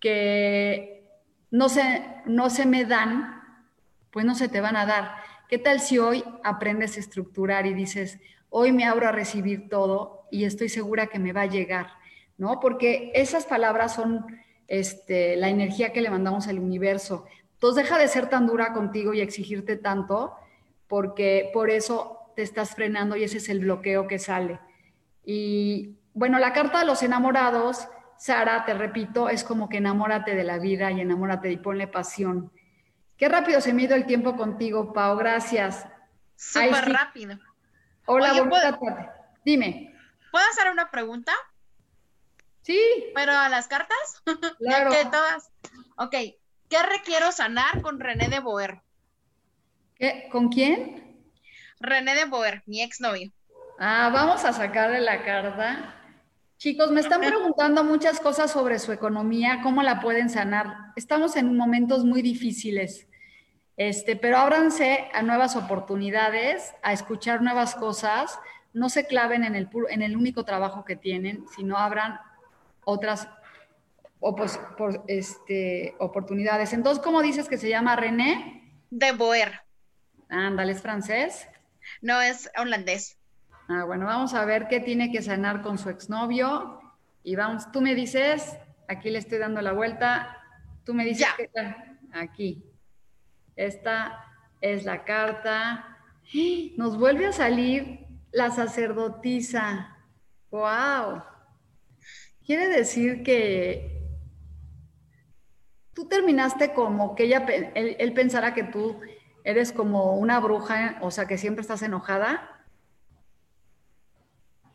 que 0.00 1.08
no 1.50 1.68
se, 1.68 2.04
no 2.26 2.50
se 2.50 2.66
me 2.66 2.84
dan, 2.84 3.40
pues 4.10 4.24
no 4.24 4.34
se 4.34 4.48
te 4.48 4.60
van 4.60 4.76
a 4.76 4.86
dar. 4.86 5.16
¿Qué 5.48 5.58
tal 5.58 5.80
si 5.80 5.98
hoy 5.98 6.24
aprendes 6.42 6.96
a 6.96 7.00
estructurar 7.00 7.66
y 7.66 7.74
dices, 7.74 8.18
hoy 8.50 8.72
me 8.72 8.84
abro 8.84 9.08
a 9.08 9.12
recibir 9.12 9.68
todo 9.68 10.26
y 10.30 10.44
estoy 10.44 10.68
segura 10.68 11.06
que 11.06 11.18
me 11.18 11.32
va 11.32 11.42
a 11.42 11.46
llegar, 11.46 11.88
¿no? 12.38 12.60
Porque 12.60 13.12
esas 13.14 13.46
palabras 13.46 13.94
son 13.94 14.26
este, 14.68 15.36
la 15.36 15.48
energía 15.48 15.92
que 15.92 16.00
le 16.00 16.10
mandamos 16.10 16.48
al 16.48 16.58
universo. 16.58 17.26
Entonces 17.64 17.84
deja 17.84 17.98
de 17.98 18.08
ser 18.08 18.28
tan 18.28 18.46
dura 18.46 18.74
contigo 18.74 19.14
y 19.14 19.22
exigirte 19.22 19.76
tanto, 19.76 20.36
porque 20.86 21.50
por 21.54 21.70
eso 21.70 22.30
te 22.36 22.42
estás 22.42 22.74
frenando 22.74 23.16
y 23.16 23.24
ese 23.24 23.38
es 23.38 23.48
el 23.48 23.60
bloqueo 23.60 24.06
que 24.06 24.18
sale. 24.18 24.60
Y 25.24 25.96
bueno, 26.12 26.38
la 26.38 26.52
carta 26.52 26.80
de 26.80 26.84
los 26.84 27.02
enamorados, 27.02 27.88
Sara, 28.18 28.66
te 28.66 28.74
repito, 28.74 29.30
es 29.30 29.44
como 29.44 29.70
que 29.70 29.78
enamórate 29.78 30.34
de 30.34 30.44
la 30.44 30.58
vida 30.58 30.92
y 30.92 31.00
enamórate 31.00 31.50
y 31.50 31.56
ponle 31.56 31.86
pasión. 31.86 32.52
Qué 33.16 33.30
rápido 33.30 33.62
se 33.62 33.72
me 33.72 33.84
el 33.84 34.04
tiempo 34.04 34.36
contigo, 34.36 34.92
Pau, 34.92 35.16
gracias. 35.16 35.86
Súper 36.36 36.92
rápido. 36.92 37.38
Hola, 38.04 38.34
bonita 38.42 38.78
tarde. 38.78 39.08
Dime. 39.42 39.96
¿Puedo 40.30 40.44
hacer 40.50 40.70
una 40.70 40.90
pregunta? 40.90 41.32
Sí. 42.60 42.78
¿Pero 43.14 43.32
a 43.32 43.48
las 43.48 43.68
cartas? 43.68 44.22
Claro. 44.58 44.90
que 44.90 45.06
todas. 45.06 45.50
Ok. 45.96 46.14
¿Qué 46.74 46.82
requiero 46.82 47.30
sanar 47.30 47.82
con 47.82 48.00
René 48.00 48.28
de 48.28 48.40
Boer? 48.40 48.82
¿Con 50.32 50.48
quién? 50.48 51.24
René 51.78 52.16
de 52.16 52.24
Boer, 52.24 52.64
mi 52.66 52.82
exnovio. 52.82 53.30
Ah, 53.78 54.10
vamos 54.12 54.44
a 54.44 54.52
sacarle 54.52 55.00
la 55.00 55.22
carta. 55.22 55.94
Chicos, 56.56 56.90
me 56.90 57.00
están 57.00 57.20
preguntando 57.20 57.84
muchas 57.84 58.18
cosas 58.18 58.50
sobre 58.50 58.80
su 58.80 58.90
economía, 58.90 59.60
cómo 59.62 59.84
la 59.84 60.00
pueden 60.00 60.28
sanar. 60.28 60.90
Estamos 60.96 61.36
en 61.36 61.56
momentos 61.56 62.04
muy 62.04 62.22
difíciles. 62.22 63.06
Este, 63.76 64.16
pero 64.16 64.38
ábranse 64.38 65.08
a 65.14 65.22
nuevas 65.22 65.54
oportunidades, 65.54 66.74
a 66.82 66.92
escuchar 66.92 67.40
nuevas 67.40 67.76
cosas, 67.76 68.36
no 68.72 68.88
se 68.88 69.06
claven 69.06 69.44
en 69.44 69.54
el, 69.54 69.68
en 69.90 70.02
el 70.02 70.16
único 70.16 70.42
trabajo 70.42 70.84
que 70.84 70.96
tienen, 70.96 71.44
sino 71.54 71.78
abran 71.78 72.18
otras 72.82 73.28
este, 75.06 75.94
oportunidades. 75.98 76.72
Entonces, 76.72 77.02
¿cómo 77.02 77.22
dices 77.22 77.48
que 77.48 77.58
se 77.58 77.68
llama 77.68 77.96
René? 77.96 78.82
De 78.90 79.12
Boer. 79.12 79.60
Ándale, 80.28 80.72
¿es 80.72 80.82
francés? 80.82 81.48
No, 82.00 82.20
es 82.20 82.50
holandés. 82.56 83.18
Ah, 83.68 83.84
bueno, 83.84 84.06
vamos 84.06 84.34
a 84.34 84.44
ver 84.44 84.68
qué 84.68 84.80
tiene 84.80 85.10
que 85.10 85.22
sanar 85.22 85.62
con 85.62 85.78
su 85.78 85.90
exnovio. 85.90 86.80
Y 87.22 87.36
vamos, 87.36 87.70
tú 87.72 87.80
me 87.80 87.94
dices, 87.94 88.56
aquí 88.88 89.10
le 89.10 89.18
estoy 89.18 89.38
dando 89.38 89.60
la 89.62 89.72
vuelta. 89.72 90.38
Tú 90.84 90.94
me 90.94 91.04
dices 91.04 91.26
qué 91.36 91.48
tal. 91.48 91.98
Aquí. 92.12 92.64
Esta 93.56 94.24
es 94.60 94.84
la 94.84 95.04
carta. 95.04 95.98
Nos 96.76 96.98
vuelve 96.98 97.26
a 97.26 97.32
salir 97.32 98.06
la 98.32 98.50
sacerdotisa. 98.50 99.96
¡Wow! 100.50 101.22
Quiere 102.44 102.68
decir 102.68 103.22
que 103.22 103.93
tú 105.94 106.06
terminaste 106.06 106.74
como 106.74 107.14
que 107.14 107.24
ella, 107.24 107.46
él, 107.74 107.96
él 107.98 108.12
pensara 108.12 108.54
que 108.54 108.64
tú 108.64 109.00
eres 109.44 109.72
como 109.72 110.14
una 110.16 110.40
bruja, 110.40 110.98
o 111.00 111.10
sea, 111.10 111.26
que 111.26 111.38
siempre 111.38 111.62
estás 111.62 111.82
enojada 111.82 112.54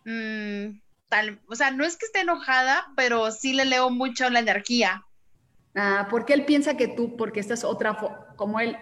Mm, 0.09 0.80
tal, 1.07 1.39
o 1.47 1.55
sea, 1.55 1.70
no 1.70 1.84
es 1.84 1.97
que 1.97 2.05
esté 2.07 2.22
enojada, 2.22 2.88
pero 2.95 3.32
sí 3.32 3.53
le 3.53 3.65
leo 3.65 3.91
mucho 3.91 4.30
la 4.30 4.39
energía. 4.39 5.05
Ah, 5.76 6.07
porque 6.09 6.34
él 6.34 6.45
piensa 6.45 6.78
que 6.78 6.88
tú, 6.88 7.15
porque 7.15 7.39
esta 7.39 7.53
es 7.53 7.63
otra, 7.63 7.95
como 8.36 8.59
él, 8.59 8.76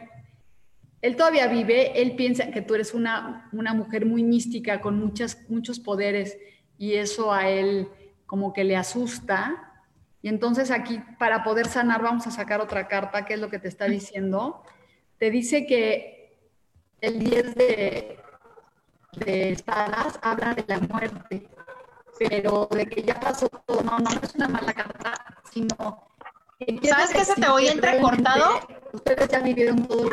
él 1.02 1.16
todavía 1.18 1.48
vive, 1.48 2.02
él 2.02 2.16
piensa 2.16 2.50
que 2.52 2.62
tú 2.62 2.76
eres 2.76 2.94
una, 2.94 3.50
una 3.52 3.74
mujer 3.74 4.06
muy 4.06 4.24
mística, 4.24 4.80
con 4.80 4.98
muchas, 5.00 5.38
muchos 5.50 5.80
poderes, 5.80 6.38
y 6.78 6.94
eso 6.94 7.34
a 7.34 7.50
él 7.50 7.90
como 8.26 8.54
que 8.54 8.64
le 8.64 8.78
asusta. 8.78 9.67
Y 10.22 10.30
entonces 10.30 10.72
aquí, 10.72 11.00
para 11.20 11.44
poder 11.44 11.68
sanar, 11.68 12.02
vamos 12.02 12.28
a 12.28 12.32
sacar 12.32 12.62
otra 12.62 12.88
carta, 12.88 13.26
que 13.26 13.36
es 13.36 13.40
lo 13.40 13.50
que 13.50 13.60
te 13.60 13.68
está 13.68 13.86
diciendo. 13.86 14.64
Te 15.18 15.30
dice 15.32 15.66
que 15.66 16.38
el 17.02 17.20
10 17.20 17.56
de, 17.56 18.20
de 19.14 19.52
espadas 19.52 20.20
habla 20.22 20.54
de 20.56 20.66
la 20.68 20.80
muerte, 20.80 21.50
pero 22.18 22.68
de 22.72 22.88
que 22.88 23.04
ya 23.04 23.20
pasó 23.20 23.48
todo, 23.50 23.82
no, 23.84 24.00
no 24.00 24.10
es 24.22 24.36
una 24.36 24.48
mala 24.48 24.74
carta, 24.74 25.14
sino... 25.52 26.08
¿Sabes 26.84 27.12
que 27.12 27.24
se 27.24 27.36
te 27.36 27.48
oye 27.48 27.72
entrecortado? 27.72 28.68
Ustedes 28.92 29.28
ya 29.30 29.40
vivieron 29.40 29.88
todo 29.88 30.10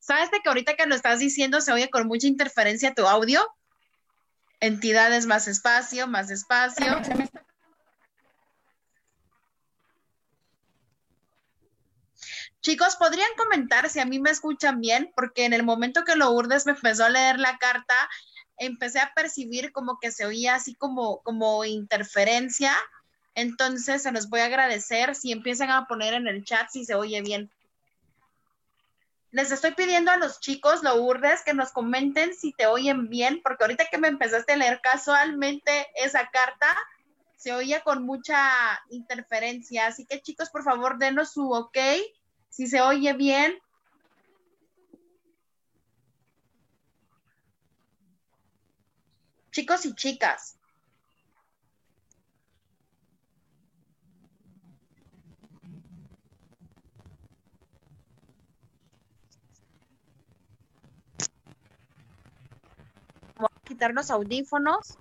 ¿Sabes 0.00 0.32
de 0.32 0.40
que 0.40 0.48
ahorita 0.48 0.74
que 0.74 0.86
lo 0.86 0.96
estás 0.96 1.20
diciendo 1.20 1.60
se 1.60 1.72
oye 1.72 1.88
con 1.88 2.08
mucha 2.08 2.26
interferencia 2.26 2.94
tu 2.94 3.06
audio? 3.06 3.40
Entidades 4.58 5.26
más 5.26 5.46
espacio, 5.46 6.08
más 6.08 6.32
espacio. 6.32 7.00
Chicos, 12.62 12.96
¿podrían 12.96 13.30
comentar 13.38 13.88
si 13.88 14.00
a 14.00 14.04
mí 14.04 14.18
me 14.18 14.30
escuchan 14.30 14.82
bien? 14.82 15.10
Porque 15.16 15.46
en 15.46 15.54
el 15.54 15.62
momento 15.62 16.04
que 16.04 16.14
lo 16.14 16.30
urdes 16.30 16.66
me 16.66 16.72
empezó 16.72 17.06
a 17.06 17.10
leer 17.10 17.38
la 17.38 17.56
carta, 17.56 17.94
empecé 18.58 19.00
a 19.00 19.14
percibir 19.14 19.72
como 19.72 19.98
que 19.98 20.10
se 20.10 20.26
oía 20.26 20.56
así 20.56 20.74
como, 20.74 21.22
como 21.22 21.64
interferencia. 21.64 22.76
Entonces, 23.34 24.02
se 24.02 24.12
los 24.12 24.28
voy 24.28 24.40
a 24.40 24.46
agradecer 24.46 25.14
si 25.14 25.32
empiezan 25.32 25.70
a 25.70 25.86
poner 25.86 26.12
en 26.12 26.28
el 26.28 26.44
chat 26.44 26.68
si 26.68 26.84
se 26.84 26.94
oye 26.94 27.22
bien. 27.22 27.50
Les 29.30 29.52
estoy 29.52 29.72
pidiendo 29.72 30.10
a 30.10 30.18
los 30.18 30.40
chicos, 30.40 30.82
lo 30.82 30.96
urdes, 30.96 31.42
que 31.42 31.54
nos 31.54 31.72
comenten 31.72 32.34
si 32.34 32.52
te 32.52 32.66
oyen 32.66 33.08
bien, 33.08 33.40
porque 33.42 33.64
ahorita 33.64 33.86
que 33.86 33.96
me 33.96 34.08
empezaste 34.08 34.52
a 34.52 34.56
leer 34.56 34.82
casualmente 34.82 35.86
esa 35.94 36.28
carta, 36.30 36.76
se 37.38 37.54
oía 37.54 37.80
con 37.80 38.02
mucha 38.02 38.38
interferencia. 38.90 39.86
Así 39.86 40.04
que 40.04 40.20
chicos, 40.20 40.50
por 40.50 40.62
favor, 40.62 40.98
denos 40.98 41.32
su 41.32 41.50
ok 41.50 41.78
si 42.50 42.66
se 42.66 42.80
oye 42.80 43.12
bien. 43.14 43.54
Chicos 49.52 49.84
y 49.86 49.94
chicas. 49.94 50.58
Voy 63.38 63.46
a 63.46 63.64
quitar 63.66 63.92
los 63.92 64.10
audífonos. 64.10 64.98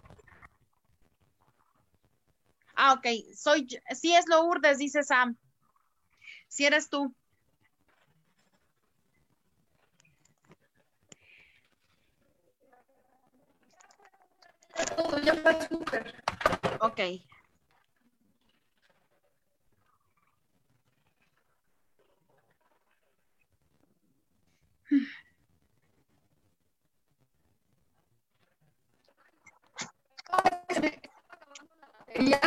Ah, 2.75 2.93
ok. 2.93 3.07
Soy, 3.35 3.67
sí 3.93 4.15
es 4.15 4.25
lo 4.27 4.45
urdes, 4.45 4.77
dice 4.77 5.03
Sam. 5.03 5.37
Si 6.47 6.65
eres 6.65 6.89
tú. 6.89 7.15
Todo, 14.85 15.19
ya 15.19 15.33
está 15.33 15.67
súper. 15.67 16.23
Ok. 16.79 16.99
Ya, 32.19 32.41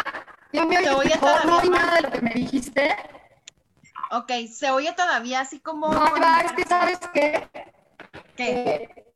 ya 0.52 0.64
me 0.64 0.78
oye 0.90 1.08
mejor, 1.08 1.46
no 1.46 1.58
oí 1.58 1.68
nada 1.70 1.96
de 1.96 2.02
lo 2.02 2.10
que 2.10 2.20
me 2.20 2.34
dijiste. 2.34 2.94
Ok, 4.10 4.30
se 4.52 4.70
oye 4.70 4.92
todavía 4.92 5.40
así 5.40 5.60
como... 5.60 5.88
No, 5.88 6.16
es 6.44 6.52
que 6.52 6.64
sabes 6.64 6.98
qué? 7.14 7.48
¿Qué? 8.36 9.11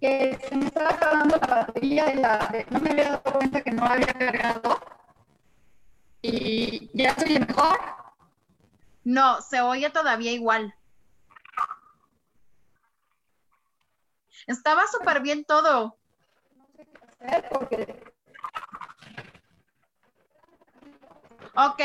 Que 0.00 0.38
se 0.48 0.56
me 0.56 0.66
estaba 0.66 0.90
acabando 0.90 1.36
la 1.36 1.46
batería 1.46 2.06
de 2.06 2.14
la, 2.16 2.66
no 2.70 2.80
me 2.80 2.90
había 2.90 3.04
dado 3.04 3.22
cuenta 3.22 3.62
que 3.62 3.70
no 3.70 3.84
había 3.84 4.06
cargado 4.06 4.80
y 6.22 6.90
ya 6.94 7.10
estoy 7.10 7.38
mejor. 7.38 7.78
No, 9.04 9.40
se 9.40 9.60
oye 9.60 9.90
todavía 9.90 10.32
igual. 10.32 10.74
Estaba 14.46 14.86
súper 14.86 15.20
bien 15.20 15.44
todo. 15.44 15.96
No 16.56 16.66
sé 16.76 16.86
qué 16.86 17.26
hacer 17.26 17.48
porque... 17.50 18.04
Ok. 21.54 21.82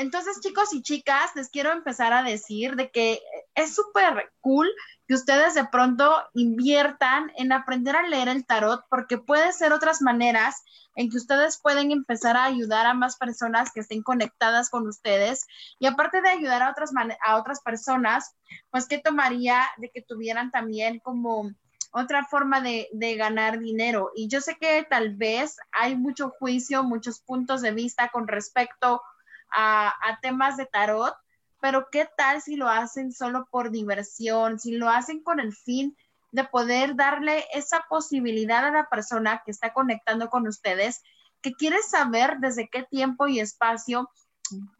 Entonces, 0.00 0.40
chicos 0.40 0.72
y 0.72 0.80
chicas, 0.80 1.36
les 1.36 1.50
quiero 1.50 1.72
empezar 1.72 2.14
a 2.14 2.22
decir 2.22 2.74
de 2.74 2.90
que 2.90 3.20
es 3.54 3.74
súper 3.74 4.32
cool 4.40 4.66
que 5.06 5.12
ustedes 5.12 5.52
de 5.52 5.66
pronto 5.66 6.10
inviertan 6.32 7.30
en 7.36 7.52
aprender 7.52 7.94
a 7.94 8.08
leer 8.08 8.28
el 8.28 8.46
tarot, 8.46 8.82
porque 8.88 9.18
puede 9.18 9.52
ser 9.52 9.74
otras 9.74 10.00
maneras 10.00 10.64
en 10.96 11.10
que 11.10 11.18
ustedes 11.18 11.60
pueden 11.60 11.90
empezar 11.90 12.38
a 12.38 12.44
ayudar 12.44 12.86
a 12.86 12.94
más 12.94 13.18
personas 13.18 13.72
que 13.72 13.80
estén 13.80 14.02
conectadas 14.02 14.70
con 14.70 14.88
ustedes. 14.88 15.46
Y 15.78 15.84
aparte 15.86 16.22
de 16.22 16.30
ayudar 16.30 16.62
a 16.62 16.70
otras, 16.70 16.92
a 17.22 17.36
otras 17.36 17.60
personas, 17.60 18.34
pues, 18.70 18.86
¿qué 18.86 18.96
tomaría 18.96 19.68
de 19.76 19.90
que 19.90 20.00
tuvieran 20.00 20.50
también 20.50 21.00
como 21.00 21.50
otra 21.92 22.24
forma 22.24 22.62
de, 22.62 22.88
de, 22.94 23.16
ganar 23.16 23.58
dinero? 23.58 24.12
Y 24.16 24.28
yo 24.28 24.40
sé 24.40 24.56
que 24.58 24.82
tal 24.88 25.14
vez 25.16 25.58
hay 25.72 25.94
mucho 25.94 26.30
juicio, 26.38 26.84
muchos 26.84 27.20
puntos 27.20 27.60
de 27.60 27.72
vista 27.72 28.08
con 28.08 28.26
respecto 28.28 29.02
a, 29.50 30.18
temas 30.22 30.56
de 30.56 30.66
tarot, 30.66 31.14
pero 31.60 31.88
¿qué 31.90 32.08
tal 32.16 32.40
si 32.40 32.56
lo 32.56 32.68
hacen 32.68 33.12
solo 33.12 33.46
por 33.50 33.70
diversión, 33.70 34.58
si 34.58 34.72
lo 34.72 34.88
hacen 34.88 35.22
con 35.22 35.40
el 35.40 35.54
fin 35.54 35.96
de 36.32 36.44
poder 36.44 36.96
darle 36.96 37.44
esa 37.52 37.84
posibilidad 37.88 38.64
a 38.64 38.70
la 38.70 38.88
persona 38.88 39.42
que 39.44 39.50
está 39.50 39.72
conectando 39.72 40.30
con 40.30 40.46
ustedes, 40.46 41.02
que 41.42 41.54
quiere 41.54 41.82
saber 41.82 42.38
desde 42.38 42.68
qué 42.68 42.84
tiempo 42.84 43.26
y 43.26 43.40
espacio, 43.40 44.10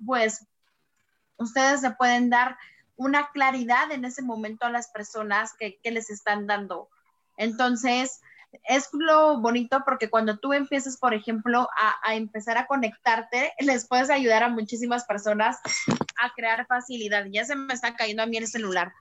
pues 0.04 0.46
ustedes 1.36 1.82
le 1.82 1.90
pueden 1.92 2.30
dar 2.30 2.56
una 2.96 3.30
claridad 3.30 3.90
en 3.92 4.04
ese 4.04 4.22
momento 4.22 4.66
a 4.66 4.70
las 4.70 4.88
personas 4.88 5.54
que 5.54 5.78
les 5.84 6.10
están 6.10 6.46
dando. 6.46 6.88
Entonces, 7.36 8.20
es 8.64 8.88
lo 8.92 9.40
bonito 9.40 9.82
porque 9.84 10.10
cuando 10.10 10.38
tú 10.38 10.52
empiezas, 10.52 10.96
por 10.96 11.14
ejemplo, 11.14 11.68
a, 11.76 11.94
a, 12.04 12.14
empezar 12.14 12.58
a 12.58 12.66
conectarte, 12.66 13.52
les 13.60 13.86
puedes 13.86 14.10
ayudar 14.10 14.42
a 14.42 14.48
muchísimas 14.48 15.04
personas 15.04 15.58
a 16.22 16.32
crear 16.34 16.66
facilidad. 16.66 17.26
Ya 17.30 17.44
se 17.44 17.56
me 17.56 17.74
está 17.74 17.94
cayendo 17.94 18.22
a 18.22 18.26
mí 18.26 18.36
el 18.36 18.46
celular. 18.46 18.92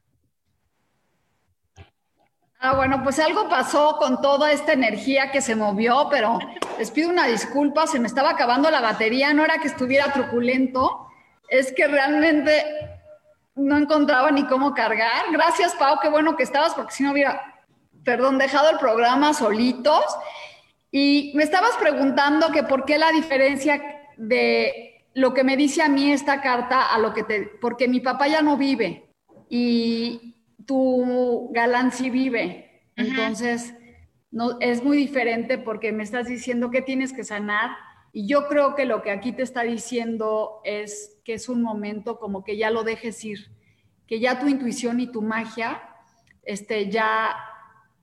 Ah, 2.62 2.74
bueno, 2.74 3.02
pues 3.04 3.18
algo 3.20 3.47
pasó 3.47 3.95
con 3.97 4.22
toda 4.22 4.52
esta 4.52 4.74
energía 4.74 5.32
que 5.32 5.41
se 5.41 5.56
movió, 5.56 6.08
pero 6.10 6.39
les 6.78 6.91
pido 6.91 7.10
una 7.10 7.26
disculpa, 7.26 7.88
se 7.88 8.00
me 8.00 8.08
estaba 8.08 8.32
acabando 8.32 8.70
la 8.70 8.82
batería, 8.82 9.34
no 9.34 9.45
era 9.45 9.60
que 9.60 9.70
estuviera 9.70 10.12
truculento, 10.12 11.08
es 11.47 11.72
que 11.72 11.88
realmente 11.88 12.66
no 13.56 13.78
encontraba 13.78 14.30
ni 14.32 14.45
cómo 14.45 14.74
cargar. 14.74 15.32
Gracias, 15.32 15.74
Pau, 15.76 16.00
qué 16.02 16.10
bueno 16.10 16.36
que 16.36 16.43
estabas, 16.43 16.74
porque 16.74 16.93
si 16.93 17.04
no 17.04 17.14
hubiera 17.14 17.59
perdón, 18.04 18.38
dejado 18.38 18.70
el 18.70 18.78
programa 18.78 19.34
solitos 19.34 20.04
y 20.91 21.32
me 21.36 21.43
estabas 21.43 21.76
preguntando 21.78 22.52
que 22.52 22.64
por 22.64 22.86
qué 22.86 22.97
la 22.97 23.12
diferencia 23.12 23.82
de 24.18 25.06
lo 25.14 25.34
que 25.34 25.43
me 25.43 25.58
dice 25.58 25.82
a 25.82 25.89
mí 25.89 26.12
esta 26.12 26.41
carta 26.41 26.93
a 26.93 27.00
lo 27.00 27.14
que 27.14 27.24
te, 27.24 27.41
porque 27.62 27.88
mi 27.88 28.00
papá 28.00 28.28
ya 28.28 28.41
no 28.41 28.58
vive 28.58 29.10
y 29.50 30.36
tu 30.66 31.50
galán 31.52 31.91
sí 31.91 32.10
vive. 32.10 32.84
Entonces, 32.95 33.74
no, 34.32 34.60
es 34.60 34.84
muy 34.84 34.97
diferente 34.97 35.58
porque 35.58 35.91
me 35.91 36.04
estás 36.04 36.28
diciendo 36.28 36.70
que 36.70 36.82
tienes 36.82 37.14
que 37.14 37.24
sanar 37.24 37.72
y 38.12 38.28
yo 38.28 38.47
creo 38.47 38.76
que 38.76 38.86
lo 38.86 39.02
que 39.02 39.12
aquí 39.12 39.32
te 39.32 39.43
está 39.43 39.64
diciendo 39.64 40.62
es 40.64 41.20
que 41.24 41.34
es 41.34 41.50
un 41.50 41.62
momento 41.62 42.20
como 42.20 42.43
que 42.43 42.58
ya 42.58 42.72
lo 42.72 42.84
dejes 42.84 43.24
ir, 43.24 43.52
que 44.08 44.20
ya 44.20 44.39
tu 44.39 44.47
intuición 44.47 45.00
y 45.00 45.08
tu 45.08 45.22
magia, 45.22 45.82
este, 46.43 46.89
ya, 46.89 47.36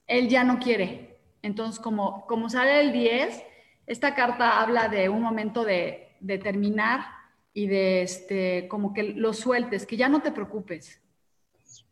él 0.07 0.29
ya 0.29 0.45
no 0.45 0.59
quiere. 0.59 1.19
Entonces, 1.43 1.81
como, 1.81 2.27
como 2.27 2.49
sale 2.51 2.81
el 2.81 2.93
10, 2.93 3.43
esta 3.87 4.15
carta 4.15 4.61
habla 4.61 4.89
de 4.89 5.09
un 5.09 5.23
momento 5.23 5.65
de, 5.65 6.17
de 6.21 6.39
terminar 6.39 7.07
y 7.53 7.67
de, 7.69 8.03
este, 8.03 8.69
como 8.69 8.93
que 8.93 9.03
lo 9.03 9.33
sueltes, 9.33 9.87
que 9.87 9.97
ya 9.97 10.09
no 10.09 10.23
te 10.23 10.33
preocupes. 10.33 11.01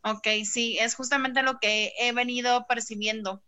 Ok, 0.03 0.27
sí, 0.45 0.77
es 0.79 0.95
justamente 0.95 1.43
lo 1.43 1.59
que 1.59 1.93
he 1.99 2.13
venido 2.13 2.67
percibiendo. 2.67 3.43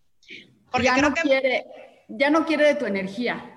Porque 0.71 0.87
ya 0.87 0.97
no 0.97 1.13
quiere, 1.13 1.67
ya 2.09 2.31
no 2.31 2.47
quiere 2.47 2.69
de 2.69 2.75
tu 2.77 2.87
energía. 2.87 3.53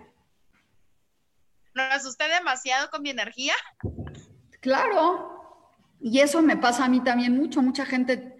¿Lo 1.74 1.84
asusté 1.84 2.28
demasiado 2.28 2.90
con 2.90 3.02
mi 3.02 3.10
energía? 3.12 3.54
Claro. 4.60 5.38
Y 6.02 6.20
eso 6.20 6.42
me 6.42 6.58
pasa 6.58 6.86
a 6.86 6.90
mí 6.90 7.02
también 7.02 7.38
mucho. 7.38 7.62
Mucha 7.62 7.86
gente 7.86 8.39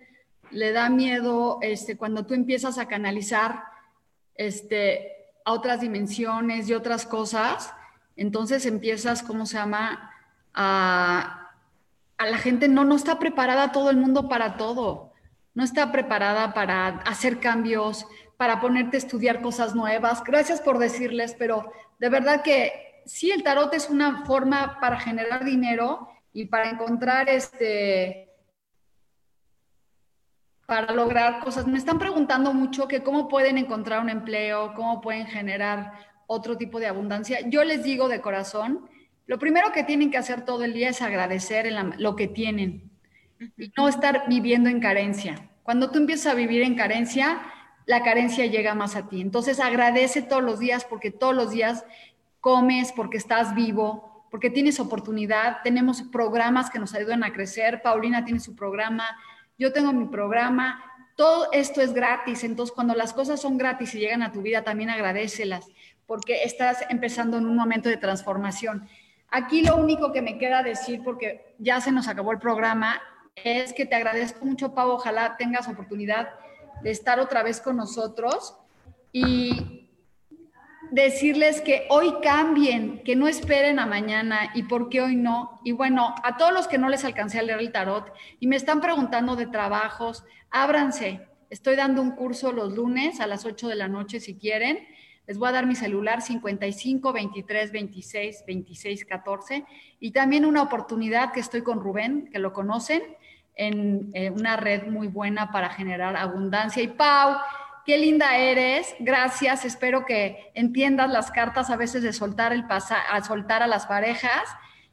le 0.52 0.72
da 0.72 0.90
miedo 0.90 1.60
este, 1.62 1.98
cuando 1.98 2.26
tú 2.26 2.34
empiezas 2.34 2.78
a 2.78 2.88
canalizar 2.88 3.64
este, 4.36 5.28
a 5.46 5.54
otras 5.54 5.82
dimensiones 5.82 6.70
y 6.70 6.74
otras 6.74 7.06
cosas. 7.06 7.74
Entonces 8.16 8.66
empiezas, 8.66 9.24
¿cómo 9.24 9.46
se 9.46 9.58
llama? 9.58 10.12
A, 10.54 11.52
a 12.18 12.26
la 12.26 12.38
gente 12.38 12.68
no, 12.68 12.84
no 12.84 12.96
está 12.96 13.20
preparada 13.20 13.72
todo 13.72 13.90
el 13.90 13.98
mundo 13.98 14.28
para 14.28 14.58
todo. 14.58 15.14
No 15.54 15.64
está 15.64 15.92
preparada 15.92 16.54
para 16.54 16.88
hacer 16.88 17.40
cambios, 17.40 18.06
para 18.38 18.62
ponerte 18.62 18.98
a 18.98 19.00
estudiar 19.00 19.42
cosas 19.42 19.76
nuevas. 19.76 20.24
Gracias 20.24 20.62
por 20.62 20.78
decirles, 20.78 21.36
pero 21.38 21.72
de 22.00 22.10
verdad 22.10 22.42
que 22.42 23.02
sí, 23.06 23.32
el 23.32 23.44
tarot 23.44 23.74
es 23.74 23.90
una 23.90 24.26
forma 24.26 24.80
para 24.80 25.00
generar 25.00 25.44
dinero 25.44 26.08
y 26.32 26.46
para 26.46 26.70
encontrar 26.70 27.28
este 27.28 28.29
para 30.70 30.94
lograr 30.94 31.40
cosas. 31.40 31.68
Me 31.68 31.78
están 31.78 32.00
preguntando 32.00 32.54
mucho 32.54 32.88
que 32.88 33.04
cómo 33.04 33.28
pueden 33.28 33.58
encontrar 33.58 34.00
un 34.02 34.10
empleo, 34.10 34.74
cómo 34.76 35.02
pueden 35.02 35.26
generar 35.26 35.94
otro 36.28 36.56
tipo 36.56 36.80
de 36.80 36.88
abundancia. 36.88 37.40
Yo 37.50 37.64
les 37.64 37.84
digo 37.84 38.08
de 38.08 38.22
corazón, 38.22 38.88
lo 39.26 39.40
primero 39.40 39.72
que 39.74 39.84
tienen 39.84 40.12
que 40.12 40.18
hacer 40.18 40.46
todo 40.46 40.64
el 40.64 40.74
día 40.74 40.90
es 40.90 41.02
agradecer 41.02 41.68
lo 41.98 42.16
que 42.16 42.28
tienen 42.28 42.92
y 43.58 43.72
no 43.76 43.90
estar 43.90 44.26
viviendo 44.30 44.70
en 44.70 44.80
carencia. 44.80 45.50
Cuando 45.64 45.90
tú 45.92 45.98
empiezas 45.98 46.34
a 46.34 46.36
vivir 46.36 46.62
en 46.62 46.76
carencia, 46.76 47.42
la 47.88 48.04
carencia 48.04 48.46
llega 48.46 48.76
más 48.76 48.96
a 48.96 49.10
ti. 49.10 49.22
Entonces 49.22 49.60
agradece 49.60 50.22
todos 50.22 50.44
los 50.44 50.60
días 50.60 50.86
porque 50.86 51.10
todos 51.10 51.36
los 51.36 51.50
días 51.50 51.84
comes, 52.42 52.92
porque 52.92 53.18
estás 53.18 53.56
vivo, 53.56 54.28
porque 54.30 54.52
tienes 54.52 54.80
oportunidad. 54.80 55.58
Tenemos 55.64 56.04
programas 56.04 56.70
que 56.70 56.78
nos 56.78 56.94
ayudan 56.94 57.24
a 57.24 57.34
crecer. 57.34 57.82
Paulina 57.82 58.24
tiene 58.24 58.40
su 58.40 58.56
programa, 58.56 59.06
yo 59.60 59.72
tengo 59.72 59.94
mi 59.94 60.06
programa. 60.06 60.84
Todo 61.16 61.50
esto 61.52 61.82
es 61.82 61.94
gratis. 61.94 62.44
Entonces 62.44 62.74
cuando 62.74 62.96
las 62.96 63.14
cosas 63.14 63.40
son 63.40 63.60
gratis 63.60 63.94
y 63.94 64.00
llegan 64.00 64.24
a 64.24 64.32
tu 64.32 64.42
vida, 64.42 64.64
también 64.64 64.90
agradecelas 64.90 65.70
porque 66.10 66.42
estás 66.44 66.84
empezando 66.90 67.38
en 67.38 67.46
un 67.46 67.56
momento 67.56 67.88
de 67.88 67.96
transformación. 67.96 68.90
Aquí 69.30 69.62
lo 69.62 69.76
único 69.76 70.12
que 70.12 70.24
me 70.24 70.40
queda 70.40 70.64
decir, 70.64 71.04
porque 71.04 71.54
ya 71.60 71.80
se 71.82 71.92
nos 71.92 72.08
acabó 72.08 72.32
el 72.32 72.40
programa, 72.40 73.00
es 73.36 73.74
que 73.74 73.86
te 73.86 73.96
agradezco 73.96 74.44
mucho, 74.44 74.74
Pau. 74.74 74.90
Ojalá 74.90 75.38
tengas 75.38 75.68
oportunidad 75.68 76.30
de 76.82 76.90
estar 76.90 77.20
otra 77.20 77.44
vez 77.44 77.62
con 77.62 77.78
nosotros 77.78 78.58
y 79.14 79.89
decirles 80.92 81.62
que 81.62 81.86
hoy 81.90 82.14
cambien, 82.22 83.04
que 83.04 83.16
no 83.16 83.28
esperen 83.28 83.80
a 83.80 83.86
mañana 83.86 84.52
y 84.54 84.64
por 84.64 84.90
qué 84.90 85.02
hoy 85.02 85.16
no. 85.16 85.60
Y 85.64 85.72
bueno, 85.72 86.16
a 86.24 86.38
todos 86.38 86.54
los 86.54 86.68
que 86.68 86.78
no 86.78 86.90
les 86.90 87.06
alcancé 87.06 87.40
a 87.40 87.44
leer 87.44 87.60
el 87.60 87.72
tarot 87.72 88.12
y 88.40 88.48
me 88.48 88.56
están 88.56 88.82
preguntando 88.82 89.36
de 89.36 89.48
trabajos, 89.48 90.24
ábranse. 90.50 91.28
Estoy 91.50 91.76
dando 91.76 92.02
un 92.02 92.12
curso 92.12 92.52
los 92.52 92.74
lunes 92.74 93.20
a 93.20 93.28
las 93.28 93.46
8 93.46 93.68
de 93.68 93.76
la 93.76 93.88
noche 93.88 94.20
si 94.20 94.38
quieren. 94.38 94.88
Les 95.26 95.38
voy 95.38 95.50
a 95.50 95.52
dar 95.52 95.68
mi 95.68 95.76
celular 95.76 96.22
55 96.22 97.14
23 97.14 97.72
26 97.72 98.44
26 98.48 99.06
14 99.06 99.66
y 100.00 100.12
también 100.12 100.46
una 100.46 100.64
oportunidad 100.64 101.32
que 101.32 101.40
estoy 101.40 101.62
con 101.62 101.80
Rubén, 101.80 102.30
que 102.32 102.40
lo 102.40 102.52
conocen 102.52 103.04
en, 103.60 104.34
una 104.34 104.56
red 104.56 104.88
muy 104.88 105.08
buena 105.08 105.52
para 105.52 105.70
generar 105.70 106.16
abundancia. 106.16 106.82
Y 106.82 106.88
Pau, 106.88 107.38
qué 107.90 107.98
linda 107.98 108.38
eres, 108.38 108.94
gracias, 109.00 109.66
espero 109.66 110.06
que 110.06 110.52
entiendas 110.54 111.10
las 111.10 111.32
cartas 111.32 111.72
a 111.72 111.76
veces 111.76 112.04
de 112.04 112.14
soltar, 112.14 112.54
el 112.54 112.64
a 112.70 113.24
soltar 113.24 113.64
a 113.64 113.68
las 113.68 113.88
parejas 113.88 114.44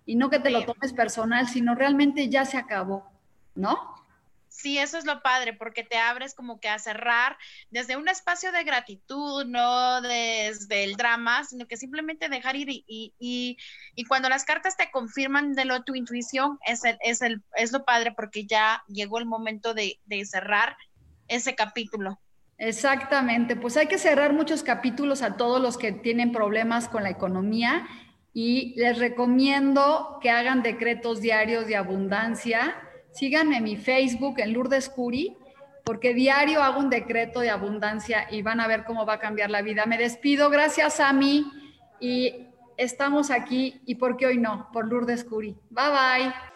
y 0.06 0.16
no 0.16 0.30
que 0.30 0.38
te 0.38 0.48
lo 0.48 0.64
tomes 0.64 0.94
personal, 0.94 1.46
sino 1.46 1.74
realmente 1.74 2.30
ya 2.30 2.46
se 2.46 2.56
acabó, 2.56 3.06
¿no? 3.54 4.02
Sí, 4.48 4.78
eso 4.78 4.96
es 4.96 5.04
lo 5.04 5.20
padre, 5.20 5.52
porque 5.52 5.84
te 5.84 5.98
abres 5.98 6.34
como 6.34 6.58
que 6.58 6.70
a 6.70 6.78
cerrar 6.78 7.36
desde 7.68 7.98
un 7.98 8.08
espacio 8.08 8.50
de 8.50 8.64
gratitud, 8.64 9.44
no 9.44 10.00
desde 10.00 10.84
el 10.84 10.96
drama, 10.96 11.44
sino 11.44 11.66
que 11.66 11.76
simplemente 11.76 12.30
dejar 12.30 12.56
ir 12.56 12.70
y, 12.70 13.12
y, 13.18 13.58
y 13.94 14.04
cuando 14.06 14.30
las 14.30 14.46
cartas 14.46 14.78
te 14.78 14.90
confirman 14.90 15.52
de 15.52 15.66
lo 15.66 15.82
tu 15.82 15.94
intuición, 15.94 16.58
es, 16.64 16.82
el, 16.82 16.96
es, 17.02 17.20
el, 17.20 17.42
es 17.56 17.72
lo 17.72 17.84
padre 17.84 18.12
porque 18.12 18.46
ya 18.46 18.82
llegó 18.88 19.18
el 19.18 19.26
momento 19.26 19.74
de, 19.74 20.00
de 20.06 20.24
cerrar 20.24 20.78
ese 21.28 21.54
capítulo. 21.54 22.18
Exactamente, 22.58 23.56
pues 23.56 23.76
hay 23.76 23.86
que 23.86 23.98
cerrar 23.98 24.32
muchos 24.32 24.62
capítulos 24.62 25.22
a 25.22 25.36
todos 25.36 25.60
los 25.60 25.76
que 25.76 25.92
tienen 25.92 26.32
problemas 26.32 26.88
con 26.88 27.02
la 27.02 27.10
economía 27.10 27.86
y 28.32 28.74
les 28.76 28.98
recomiendo 28.98 30.18
que 30.22 30.30
hagan 30.30 30.62
decretos 30.62 31.20
diarios 31.20 31.66
de 31.66 31.76
abundancia 31.76 32.76
Síganme 33.16 33.56
en 33.56 33.64
mi 33.64 33.76
Facebook, 33.76 34.34
en 34.40 34.52
Lourdes 34.52 34.90
Curi, 34.90 35.38
porque 35.84 36.12
diario 36.12 36.62
hago 36.62 36.80
un 36.80 36.90
decreto 36.90 37.40
de 37.40 37.48
abundancia 37.48 38.26
y 38.30 38.42
van 38.42 38.60
a 38.60 38.66
ver 38.66 38.84
cómo 38.84 39.06
va 39.06 39.14
a 39.14 39.18
cambiar 39.18 39.48
la 39.48 39.62
vida. 39.62 39.86
Me 39.86 39.96
despido, 39.96 40.50
gracias 40.50 41.00
a 41.00 41.14
mí 41.14 41.50
y 41.98 42.48
estamos 42.76 43.30
aquí 43.30 43.80
y 43.86 43.94
por 43.94 44.18
qué 44.18 44.26
hoy 44.26 44.36
no, 44.36 44.68
por 44.70 44.86
Lourdes 44.86 45.24
Curi. 45.24 45.56
Bye 45.70 45.90
bye. 45.90 46.55